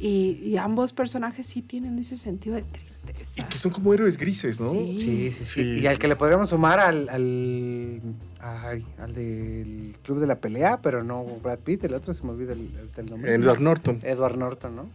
Y, 0.04 0.40
y 0.44 0.58
ambos 0.58 0.94
personajes 0.94 1.46
sí 1.46 1.62
tienen 1.62 2.00
ese 2.00 2.18
sentido 2.18 2.56
de 2.56 2.64
tristeza. 2.64 3.40
Y 3.40 3.44
que 3.44 3.60
son 3.60 3.72
como 3.72 3.94
héroes 3.94 4.18
grises, 4.18 4.60
¿no? 4.60 4.72
Sí. 4.72 4.96
Sí, 4.98 5.32
sí, 5.32 5.46
sí, 5.46 5.46
Sí. 5.46 5.80
Y 5.82 5.86
al 5.86 6.00
que 6.00 6.08
le 6.08 6.16
podríamos 6.16 6.50
sumar 6.50 6.80
al, 6.80 7.08
al, 7.10 8.02
ay, 8.40 8.84
al 8.98 9.14
del 9.14 9.96
Club 10.04 10.20
de 10.20 10.26
la 10.26 10.40
Pelea, 10.40 10.82
pero 10.82 11.04
no 11.04 11.24
Brad 11.44 11.60
Pitt, 11.60 11.84
el 11.84 11.94
otro 11.94 12.14
se 12.16 12.24
me 12.24 12.32
olvida 12.32 12.54
el, 12.54 12.62
el- 12.62 12.90
el 12.98 13.06
nombre. 13.12 13.34
Edward 13.36 13.62
Norton. 13.62 14.00
Edward 14.02 14.38
Norton, 14.38 14.76
¿no? 14.76 14.90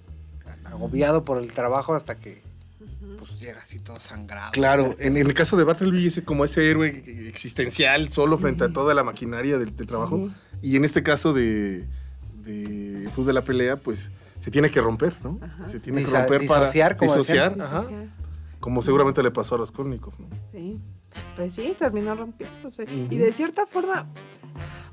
Agobiado 0.64 1.24
por 1.24 1.38
el 1.40 1.52
trabajo 1.52 1.94
hasta 1.94 2.16
que 2.16 2.42
pues 3.18 3.38
llega 3.40 3.60
así 3.60 3.78
todo 3.78 4.00
sangrado. 4.00 4.50
Claro, 4.50 4.96
en, 4.98 5.16
en 5.16 5.26
el 5.28 5.34
caso 5.34 5.56
de 5.56 5.62
Bartleby 5.62 6.08
es 6.08 6.20
como 6.24 6.44
ese 6.44 6.68
héroe 6.68 7.02
existencial 7.28 8.08
solo 8.08 8.38
frente 8.38 8.64
a 8.64 8.72
toda 8.72 8.92
la 8.94 9.04
maquinaria 9.04 9.58
del, 9.58 9.76
del 9.76 9.86
trabajo. 9.86 10.28
Y 10.62 10.74
en 10.76 10.84
este 10.84 11.04
caso 11.04 11.32
de, 11.32 11.84
de 12.44 13.08
Club 13.14 13.26
de 13.28 13.32
la 13.32 13.44
Pelea, 13.44 13.76
pues 13.76 14.10
se 14.46 14.52
tiene 14.52 14.70
que 14.70 14.80
romper, 14.80 15.12
¿no? 15.24 15.40
Se 15.66 15.80
tiene 15.80 16.04
que 16.04 16.10
romper 16.12 16.46
para 16.46 16.60
disociar, 16.60 16.96
como 16.96 17.10
disociar, 17.12 17.56
decían. 17.56 17.66
ajá, 17.68 17.78
Disociar. 17.80 18.08
como 18.60 18.80
seguramente 18.80 19.20
le 19.20 19.32
pasó 19.32 19.56
a 19.56 19.58
Raskolnikov, 19.58 20.12
¿no? 20.20 20.28
Sí, 20.52 20.78
pues 21.34 21.52
sí, 21.52 21.74
terminó 21.76 22.14
rompiéndose. 22.14 22.84
Y 23.10 23.16
de 23.18 23.32
cierta 23.32 23.66
forma, 23.66 24.06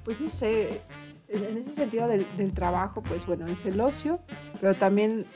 pues 0.03 0.19
no 0.19 0.27
sé, 0.27 0.81
en 1.27 1.43
en 1.43 1.57
ese 1.59 1.71
sentido 1.71 2.07
del, 2.07 2.25
del 2.35 2.51
trabajo, 2.51 3.03
pues 3.03 3.27
bueno, 3.27 3.45
es 3.45 3.63
el 3.65 3.79
ocio, 3.79 4.19
pero 4.59 4.73
también 4.73 5.27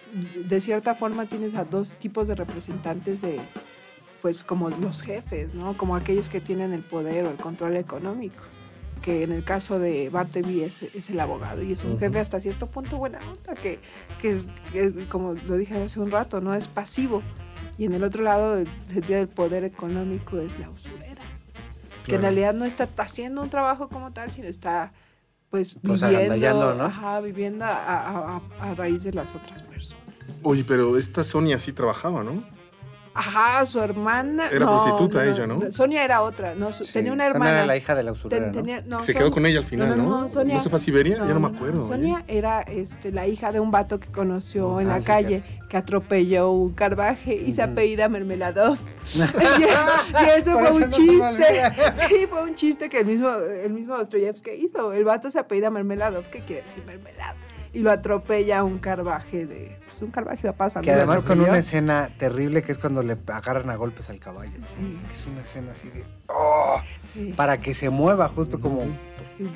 de 0.50 0.62
cierta 0.62 0.96
forma 0.96 1.28
tienes 1.28 1.54
a 1.54 1.64
dos 1.66 1.92
tipos 1.94 2.28
de 2.28 2.34
representantes 2.34 3.22
de, 3.22 3.40
pues 4.24 4.44
como 4.44 4.72
los 4.72 5.04
jefes, 5.04 5.54
¿no? 5.54 5.78
Como 5.78 5.96
aquellos 5.96 6.28
que 6.28 6.42
tienen 6.42 6.74
el 6.74 6.82
poder 6.82 7.26
o 7.26 7.30
el 7.30 7.38
control 7.38 7.76
económico. 7.78 8.42
Que 9.08 9.24
en 9.24 9.32
el 9.32 9.46
caso 9.46 9.80
de 9.80 10.10
Bartleby 10.10 10.64
es, 10.64 10.82
es 10.84 11.10
el 11.10 11.18
abogado 11.22 11.64
y 11.64 11.72
es 11.72 11.82
un 11.86 11.98
jefe 11.98 12.20
hasta 12.20 12.42
cierto 12.42 12.68
punto 12.68 12.98
buena 12.98 13.22
nota, 13.22 13.56
que, 13.56 13.80
que, 14.22 14.42
que, 14.74 15.08
como 15.08 15.32
lo 15.34 15.56
dije 15.56 15.82
hace 15.82 16.02
un 16.02 16.12
rato, 16.12 16.42
no 16.42 16.54
es 16.54 16.68
pasivo. 16.68 17.24
Y 17.78 17.86
en 17.86 17.94
el 17.94 18.04
otro 18.04 18.22
lado, 18.22 18.58
el 18.58 18.68
sentido 18.90 19.20
del 19.20 19.30
poder 19.30 19.64
económico 19.64 20.38
es 20.40 20.60
la 20.60 20.70
usurera. 20.70 21.22
Que 22.04 22.16
en 22.16 22.20
Claro. 22.20 22.22
realidad 22.24 22.54
no 22.54 22.66
está 22.66 22.90
haciendo 22.98 23.42
un 23.42 23.50
trabajo 23.50 23.88
como 23.88 24.12
tal, 24.12 24.30
sino 24.30 24.50
está 24.50 24.92
pues 25.50 25.78
Pues 25.82 26.02
viviendo, 26.06 26.74
¿no? 26.74 26.84
ajá, 26.84 27.22
viviendo 27.22 27.64
a, 27.64 27.70
a- 27.78 28.42
a- 28.60 28.72
a 28.72 28.76
raíz 28.76 29.04
de 29.04 29.14
las 29.14 29.34
otras 29.34 29.64
personas. 29.64 30.04
Oye, 30.44 30.66
pero 30.66 30.98
esta 30.98 31.24
Sonia 31.24 31.58
sí 31.60 31.72
trabajaba, 31.72 32.26
¿no? 32.26 32.44
Ajá, 33.20 33.66
su 33.66 33.80
hermana. 33.80 34.48
Era 34.52 34.66
prostituta 34.68 35.26
ella, 35.26 35.48
¿no? 35.48 35.72
Sonia 35.72 36.04
era 36.06 36.22
otra, 36.22 36.54
no, 36.56 36.72
su- 36.72 36.84
Sí, 36.84 36.94
tenía 36.94 37.12
una 37.14 37.24
Sonia 37.26 37.34
hermana. 37.36 37.52
era 37.58 37.66
la 37.66 37.76
hija 37.78 37.96
de 37.96 38.04
la 38.04 38.12
usurera, 38.12 38.44
Ten- 38.46 38.52
¿no? 38.52 38.58
tenía- 38.58 38.82
no, 38.86 39.04
Se 39.04 39.14
Son- 39.14 39.20
quedó 39.22 39.32
con 39.32 39.46
ella 39.46 39.60
al 39.60 39.66
final, 39.66 39.98
¿no? 39.98 40.30
Sonia, 40.30 40.56
¿No 40.56 40.62
se 40.62 40.70
fue 40.70 40.78
a 40.78 40.80
Siberia? 40.82 41.16
Ya 41.16 41.26
no 41.34 41.40
me 41.40 41.50
no, 41.50 41.56
acuerdo, 41.58 41.84
¿eh? 41.84 41.88
Sonia 41.88 42.24
era 42.28 42.62
este, 42.62 43.12
la 43.12 43.26
hija 43.28 43.52
de 43.52 43.60
un 43.60 43.72
vato 43.72 44.00
que 44.00 44.08
conoció 44.10 44.80
en 44.80 44.90
Ah, 44.92 44.96
la 44.96 45.02
sí, 45.02 45.08
calle, 45.08 45.44
que 45.70 45.78
atropelló 45.78 46.52
un 46.52 46.74
carvaje 46.74 47.34
y 47.36 47.52
se 47.54 47.64
apellida 47.64 48.08
Mermeladov. 48.08 48.78
y, 49.16 49.20
y 49.20 50.30
eso 50.38 50.52
fue 50.60 50.72
un 50.72 50.82
no 50.82 50.90
chiste. 50.90 51.64
sí, 51.96 52.28
fue 52.30 52.44
un 52.44 52.56
chiste 52.56 52.90
que 52.90 53.00
el 53.00 53.06
mismo, 53.06 53.30
el 53.30 53.72
mismo 53.74 53.98
Dostoyevsky 53.98 54.52
hizo. 54.52 54.94
El 54.94 55.04
vato 55.06 55.32
se 55.32 55.40
apellida 55.40 55.70
Mermeladov, 55.70 56.26
¿qué 56.30 56.42
quiere 56.42 56.62
decir 56.62 56.84
mermelada? 56.86 57.36
Y 57.74 57.80
lo 57.80 57.92
atropella 57.92 58.64
un 58.64 58.78
carvaje 58.80 59.46
de. 59.46 59.77
Pues 59.98 60.06
un 60.06 60.12
carvaje 60.12 60.46
va 60.46 60.54
pasando. 60.54 60.86
Que 60.86 60.92
además 60.92 61.24
con 61.24 61.42
una 61.42 61.58
escena 61.58 62.12
terrible 62.20 62.62
que 62.62 62.72
es 62.72 62.78
cuando 62.78 63.02
le 63.02 63.18
agarran 63.26 63.72
a 63.72 63.76
golpes 63.76 64.12
al 64.12 64.20
caballo. 64.20 64.52
Sí, 64.58 65.00
Que 65.08 65.14
es 65.14 65.26
una 65.26 65.42
escena 65.42 65.72
así 65.72 65.90
de... 65.90 66.06
¡oh! 66.28 66.80
sí, 67.12 67.34
Para 67.36 67.58
que 67.58 67.74
se 67.74 67.90
mueva 67.90 68.28
justo 68.28 68.62
como, 68.62 68.84
sí. 69.38 69.50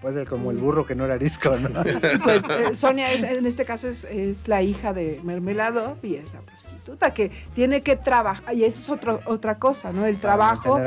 Puede, 0.00 0.26
como 0.26 0.50
el 0.50 0.58
burro 0.58 0.86
que 0.86 0.94
no 0.94 1.04
era 1.04 1.14
arisco, 1.14 1.56
¿no? 1.56 1.68
Y 1.82 2.18
pues 2.22 2.44
eh, 2.48 2.74
Sonia 2.74 3.12
es- 3.12 3.22
en 3.22 3.46
este 3.46 3.64
caso 3.64 3.88
es, 3.88 4.04
es 4.04 4.48
la 4.48 4.62
hija 4.62 4.92
de 4.92 5.20
Mermelado 5.24 5.96
y 6.02 6.14
es 6.16 6.32
la 6.32 6.40
prostituta 6.40 7.12
que 7.14 7.30
tiene 7.54 7.82
que 7.82 7.96
trabajar. 7.96 8.54
Y 8.54 8.64
esa 8.64 8.78
es 8.80 8.90
otro, 8.90 9.20
otra 9.26 9.58
cosa, 9.58 9.92
¿no? 9.92 10.06
El 10.06 10.18
trabajo, 10.20 10.78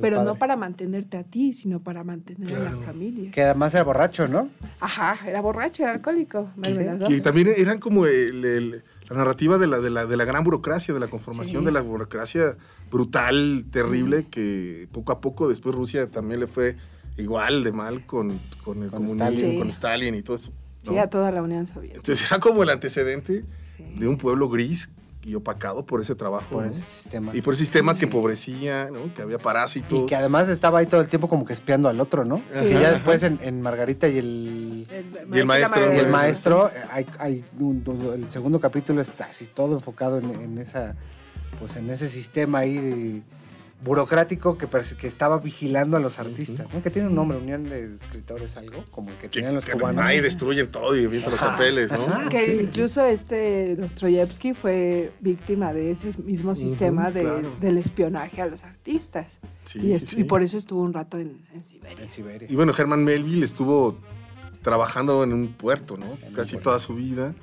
pero 0.00 0.22
no 0.24 0.36
para 0.36 0.56
mantenerte 0.56 1.16
a 1.16 1.24
ti, 1.24 1.52
sino 1.52 1.80
para 1.80 2.04
mantener 2.04 2.54
a 2.56 2.60
la 2.60 2.70
familia. 2.72 3.30
Que 3.30 3.42
además 3.42 3.74
era 3.74 3.84
borracho, 3.84 4.28
¿no? 4.28 4.48
Ajá, 4.80 5.18
era 5.26 5.40
borracho, 5.40 5.82
era 5.82 5.92
alcohólico. 5.92 6.50
Mermelado. 6.56 7.06
Que 7.08 7.20
también 7.20 7.48
eran 7.56 7.78
como 7.78 8.06
el- 8.06 8.44
el- 8.44 8.84
la 9.08 9.16
narrativa 9.16 9.58
de 9.58 9.66
la, 9.66 9.80
de, 9.80 9.90
la, 9.90 10.06
de 10.06 10.16
la 10.16 10.24
gran 10.24 10.44
burocracia, 10.44 10.94
de 10.94 11.00
la 11.00 11.08
conformación 11.08 11.62
Sí. 11.62 11.66
de 11.66 11.72
la 11.72 11.80
burocracia 11.80 12.56
brutal, 12.92 13.64
terrible, 13.72 14.26
que 14.30 14.86
poco 14.92 15.12
a 15.12 15.20
poco 15.20 15.48
después 15.48 15.74
Rusia 15.74 16.08
también 16.10 16.40
le 16.40 16.46
fue 16.46 16.76
igual 17.20 17.62
de 17.64 17.72
mal 17.72 18.04
con, 18.06 18.40
con 18.64 18.82
el 18.82 18.90
Con 18.90 19.06
comunismo, 19.06 19.24
Stalin. 19.28 19.58
con. 19.58 19.68
Stalin 19.68 20.14
y 20.14 20.22
todo 20.22 20.36
eso. 20.36 20.52
¿no? 20.84 20.92
Sí, 20.92 20.98
a 20.98 21.08
toda 21.08 21.30
la 21.30 21.42
Unión 21.42 21.66
Soviética. 21.66 21.96
Entonces 21.98 22.26
era 22.30 22.40
como 22.40 22.62
el 22.62 22.70
antecedente 22.70 23.44
Sí. 23.76 23.84
de 23.98 24.08
un 24.08 24.16
pueblo 24.18 24.48
gris 24.48 24.90
y 25.22 25.34
opacado 25.34 25.84
por 25.84 26.00
ese 26.00 26.14
trabajo. 26.14 26.46
Por 26.50 26.64
¿no? 26.64 26.70
ese 26.70 26.80
sistema. 26.80 27.32
Y 27.34 27.42
por 27.42 27.52
ese 27.54 27.64
sistema 27.64 27.94
que 27.94 28.06
empobrecía, 28.06 28.88
¿no? 28.90 29.12
que 29.12 29.20
había 29.22 29.38
parásitos. 29.38 29.98
Y 30.00 30.06
que 30.06 30.16
además 30.16 30.48
estaba 30.48 30.78
ahí 30.78 30.86
todo 30.86 31.02
el 31.02 31.08
tiempo 31.08 31.28
como 31.28 31.44
que 31.44 31.52
espiando 31.52 31.88
al 31.90 32.00
otro, 32.00 32.24
¿no? 32.24 32.42
Sí. 32.52 32.64
Que 32.64 32.72
ya 32.74 32.90
después 32.90 33.22
en, 33.22 33.38
en 33.42 33.60
Margarita 33.60 34.08
y 34.08 34.16
el, 34.18 34.86
Y 35.32 35.38
el 35.38 35.44
maestro, 35.44 35.94
y 35.94 35.98
el 35.98 36.08
maestro, 36.08 36.68
eh, 36.68 36.72
hay, 36.90 37.06
hay 37.18 37.44
un- 37.58 37.82
un- 37.86 38.22
el 38.22 38.30
segundo 38.30 38.60
capítulo 38.60 39.00
está 39.02 39.26
así 39.26 39.46
todo 39.46 39.74
enfocado 39.74 40.18
en, 40.18 40.30
en 40.40 40.56
esa, 40.58 40.96
pues 41.58 41.76
en 41.76 41.90
ese 41.90 42.08
sistema 42.08 42.60
ahí 42.60 42.76
de- 42.78 43.22
burocrático 43.82 44.58
que, 44.58 44.66
parece 44.66 44.96
que 44.96 45.06
estaba 45.06 45.38
vigilando 45.38 45.96
a 45.96 46.00
los 46.00 46.18
artistas, 46.18 46.72
¿no? 46.72 46.82
Que 46.82 46.90
tiene 46.90 47.08
un 47.08 47.14
nombre, 47.14 47.38
Unión 47.38 47.64
de 47.68 47.94
Escritores, 47.94 48.56
algo, 48.56 48.84
como 48.90 49.10
el 49.10 49.16
que 49.16 49.22
que, 49.22 49.28
tenían 49.30 49.54
los 49.54 49.64
que 49.64 49.72
cubanos. 49.72 50.04
ahí 50.04 50.20
destruyen 50.20 50.68
todo 50.68 50.94
y 50.96 51.04
avientan 51.06 51.30
los 51.32 51.40
papeles, 51.40 51.90
¿no? 51.92 52.04
Ajá. 52.04 52.28
Que 52.28 52.58
Sí. 52.58 52.64
incluso 52.64 53.04
este 53.04 53.76
Dostoyevsky 53.76 54.52
fue 54.54 55.12
víctima 55.20 55.72
de 55.72 55.92
ese 55.92 56.10
mismo 56.22 56.54
sistema 56.54 57.10
de- 57.10 57.22
claro. 57.22 57.56
del 57.60 57.78
espionaje 57.78 58.42
a 58.42 58.46
los 58.46 58.64
artistas. 58.64 59.38
Sí, 59.64 59.78
y, 59.78 59.82
sí, 59.82 59.92
est- 59.92 60.08
sí. 60.08 60.20
y 60.20 60.24
por 60.24 60.42
eso 60.42 60.56
estuvo 60.58 60.82
un 60.82 60.92
rato 60.92 61.18
en, 61.18 61.40
en 61.54 61.64
Siberia. 61.64 62.02
En 62.02 62.10
Siberia. 62.10 62.48
Y 62.50 62.56
bueno, 62.56 62.72
Herman 62.76 63.02
Melville 63.04 63.44
estuvo 63.44 63.98
trabajando 64.62 65.22
en 65.24 65.32
un 65.32 65.52
puerto, 65.54 65.96
¿no? 65.96 66.06
Casi 66.34 66.52
puerto. 66.52 66.60
toda 66.70 66.78
su 66.78 66.94
vida, 66.94 67.34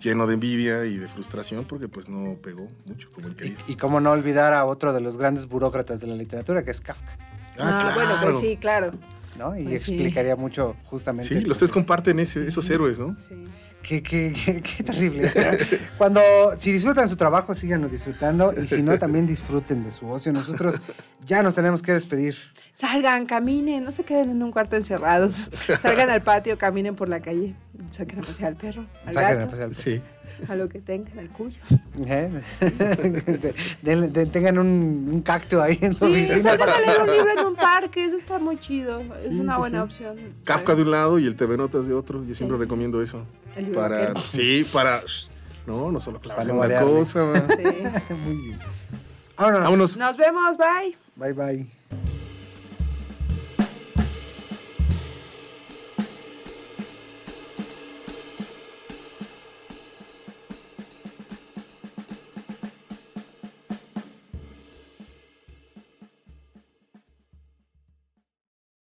lleno 0.00 0.26
de 0.26 0.34
envidia 0.34 0.84
y 0.84 0.96
de 0.98 1.08
frustración, 1.08 1.64
porque 1.64 1.88
pues 1.88 2.08
no 2.08 2.34
pegó 2.42 2.68
mucho 2.86 3.10
como 3.12 3.26
él 3.28 3.32
Y, 3.32 3.36
quería. 3.36 3.56
y 3.66 3.76
cómo 3.76 4.00
no 4.00 4.10
olvidar 4.12 4.52
a 4.52 4.64
otro 4.66 4.92
de 4.92 5.00
los 5.00 5.16
grandes 5.16 5.46
burócratas 5.46 6.00
de 6.00 6.06
la 6.06 6.14
literatura, 6.14 6.64
que 6.64 6.70
es 6.70 6.80
Kafka, 6.80 7.16
Ah, 7.58 7.92
bueno, 7.94 8.14
pues 8.22 8.38
sí, 8.38 8.56
claro. 8.58 8.92
¿no? 9.38 9.56
Y 9.58 9.64
Pues 9.64 9.82
sí. 9.84 9.94
explicaría 9.94 10.36
mucho 10.36 10.76
justamente... 10.84 11.28
Sí, 11.28 11.40
los 11.42 11.58
tres 11.58 11.72
comparten 11.72 12.18
ese- 12.20 12.46
esos 12.46 12.68
héroes, 12.70 12.98
¿no? 12.98 13.16
Sí. 13.20 13.34
Qué, 13.82 14.02
qué, 14.02 14.32
qué, 14.32 14.60
qué 14.62 14.82
terrible. 14.82 15.30
Cuando, 15.98 16.20
si 16.58 16.72
disfrutan 16.72 17.08
su 17.08 17.16
trabajo, 17.16 17.54
síganlo 17.54 17.88
disfrutando. 17.88 18.52
Y 18.60 18.66
si 18.66 18.82
no, 18.82 18.98
también 18.98 19.26
disfruten 19.26 19.84
de 19.84 19.92
su 19.92 20.08
ocio. 20.08 20.32
Nosotros 20.32 20.80
ya 21.24 21.42
nos 21.42 21.54
tenemos 21.54 21.82
que 21.82 21.92
despedir. 21.92 22.36
Salgan, 22.80 23.24
caminen, 23.24 23.84
no 23.84 23.90
se 23.92 24.04
queden 24.04 24.28
en 24.28 24.42
un 24.42 24.52
cuarto 24.52 24.76
encerrados. 24.76 25.48
Salgan 25.82 26.10
al 26.10 26.20
patio, 26.20 26.58
caminen 26.58 26.94
por 26.94 27.08
la 27.08 27.20
calle. 27.20 27.54
Saquen 27.90 28.18
a 28.18 28.22
pasear 28.22 28.48
al 28.48 28.56
perro, 28.56 28.84
al 29.06 29.14
Saquen 29.14 29.30
a 29.30 29.34
gato, 29.36 29.50
pasear 29.50 29.68
al 29.68 29.74
Sí. 29.74 30.02
a 30.46 30.54
lo 30.56 30.68
que 30.68 30.80
tengan, 30.82 31.18
al 31.18 31.30
cuyo. 31.30 31.56
¿Eh? 32.06 32.30
De- 32.60 33.96
de- 33.96 34.08
de- 34.08 34.26
tengan 34.26 34.58
un, 34.58 35.08
un 35.10 35.22
cacto 35.22 35.62
ahí 35.62 35.78
en 35.80 35.94
su 35.94 36.04
Sí, 36.06 36.12
oficina. 36.12 36.38
salgan 36.40 36.68
a 36.68 36.72
para- 36.74 36.86
leer 36.86 37.00
un 37.00 37.10
libro 37.10 37.30
en 37.40 37.46
un 37.46 37.54
parque, 37.56 38.04
eso 38.04 38.16
está 38.16 38.38
muy 38.38 38.58
chido. 38.60 39.00
es 39.14 39.22
Sí, 39.22 39.40
una 39.40 39.54
sí, 39.54 39.58
buena 39.58 39.78
sí. 39.78 39.84
opción. 39.84 40.16
Kafka 40.44 40.74
de 40.74 40.82
un 40.82 40.90
lado 40.90 41.18
y 41.18 41.24
el 41.24 41.34
TV 41.34 41.56
Notas 41.56 41.86
de 41.86 41.94
otro. 41.94 42.22
Yo 42.24 42.34
siempre 42.34 42.58
Sí. 42.58 42.62
recomiendo 42.64 43.00
eso. 43.00 43.24
El 43.56 43.64
libro 43.66 43.80
Para, 43.80 43.98
vaquero. 44.00 44.20
sí, 44.20 44.66
para... 44.70 45.00
No, 45.66 45.90
no 45.90 45.98
solo 45.98 46.20
clavarse 46.20 46.52
Para 46.52 46.76
en 46.82 46.82
una 46.84 46.98
cosa. 46.98 47.46
Sí. 47.56 48.12
Muy 48.14 48.36
bien. 48.36 48.58
Vámonos. 49.38 49.62
Vámonos. 49.62 49.96
Nos 49.96 50.16
vemos, 50.18 50.58
bye. 50.58 50.94
Bye, 51.16 51.32
bye. 51.32 51.66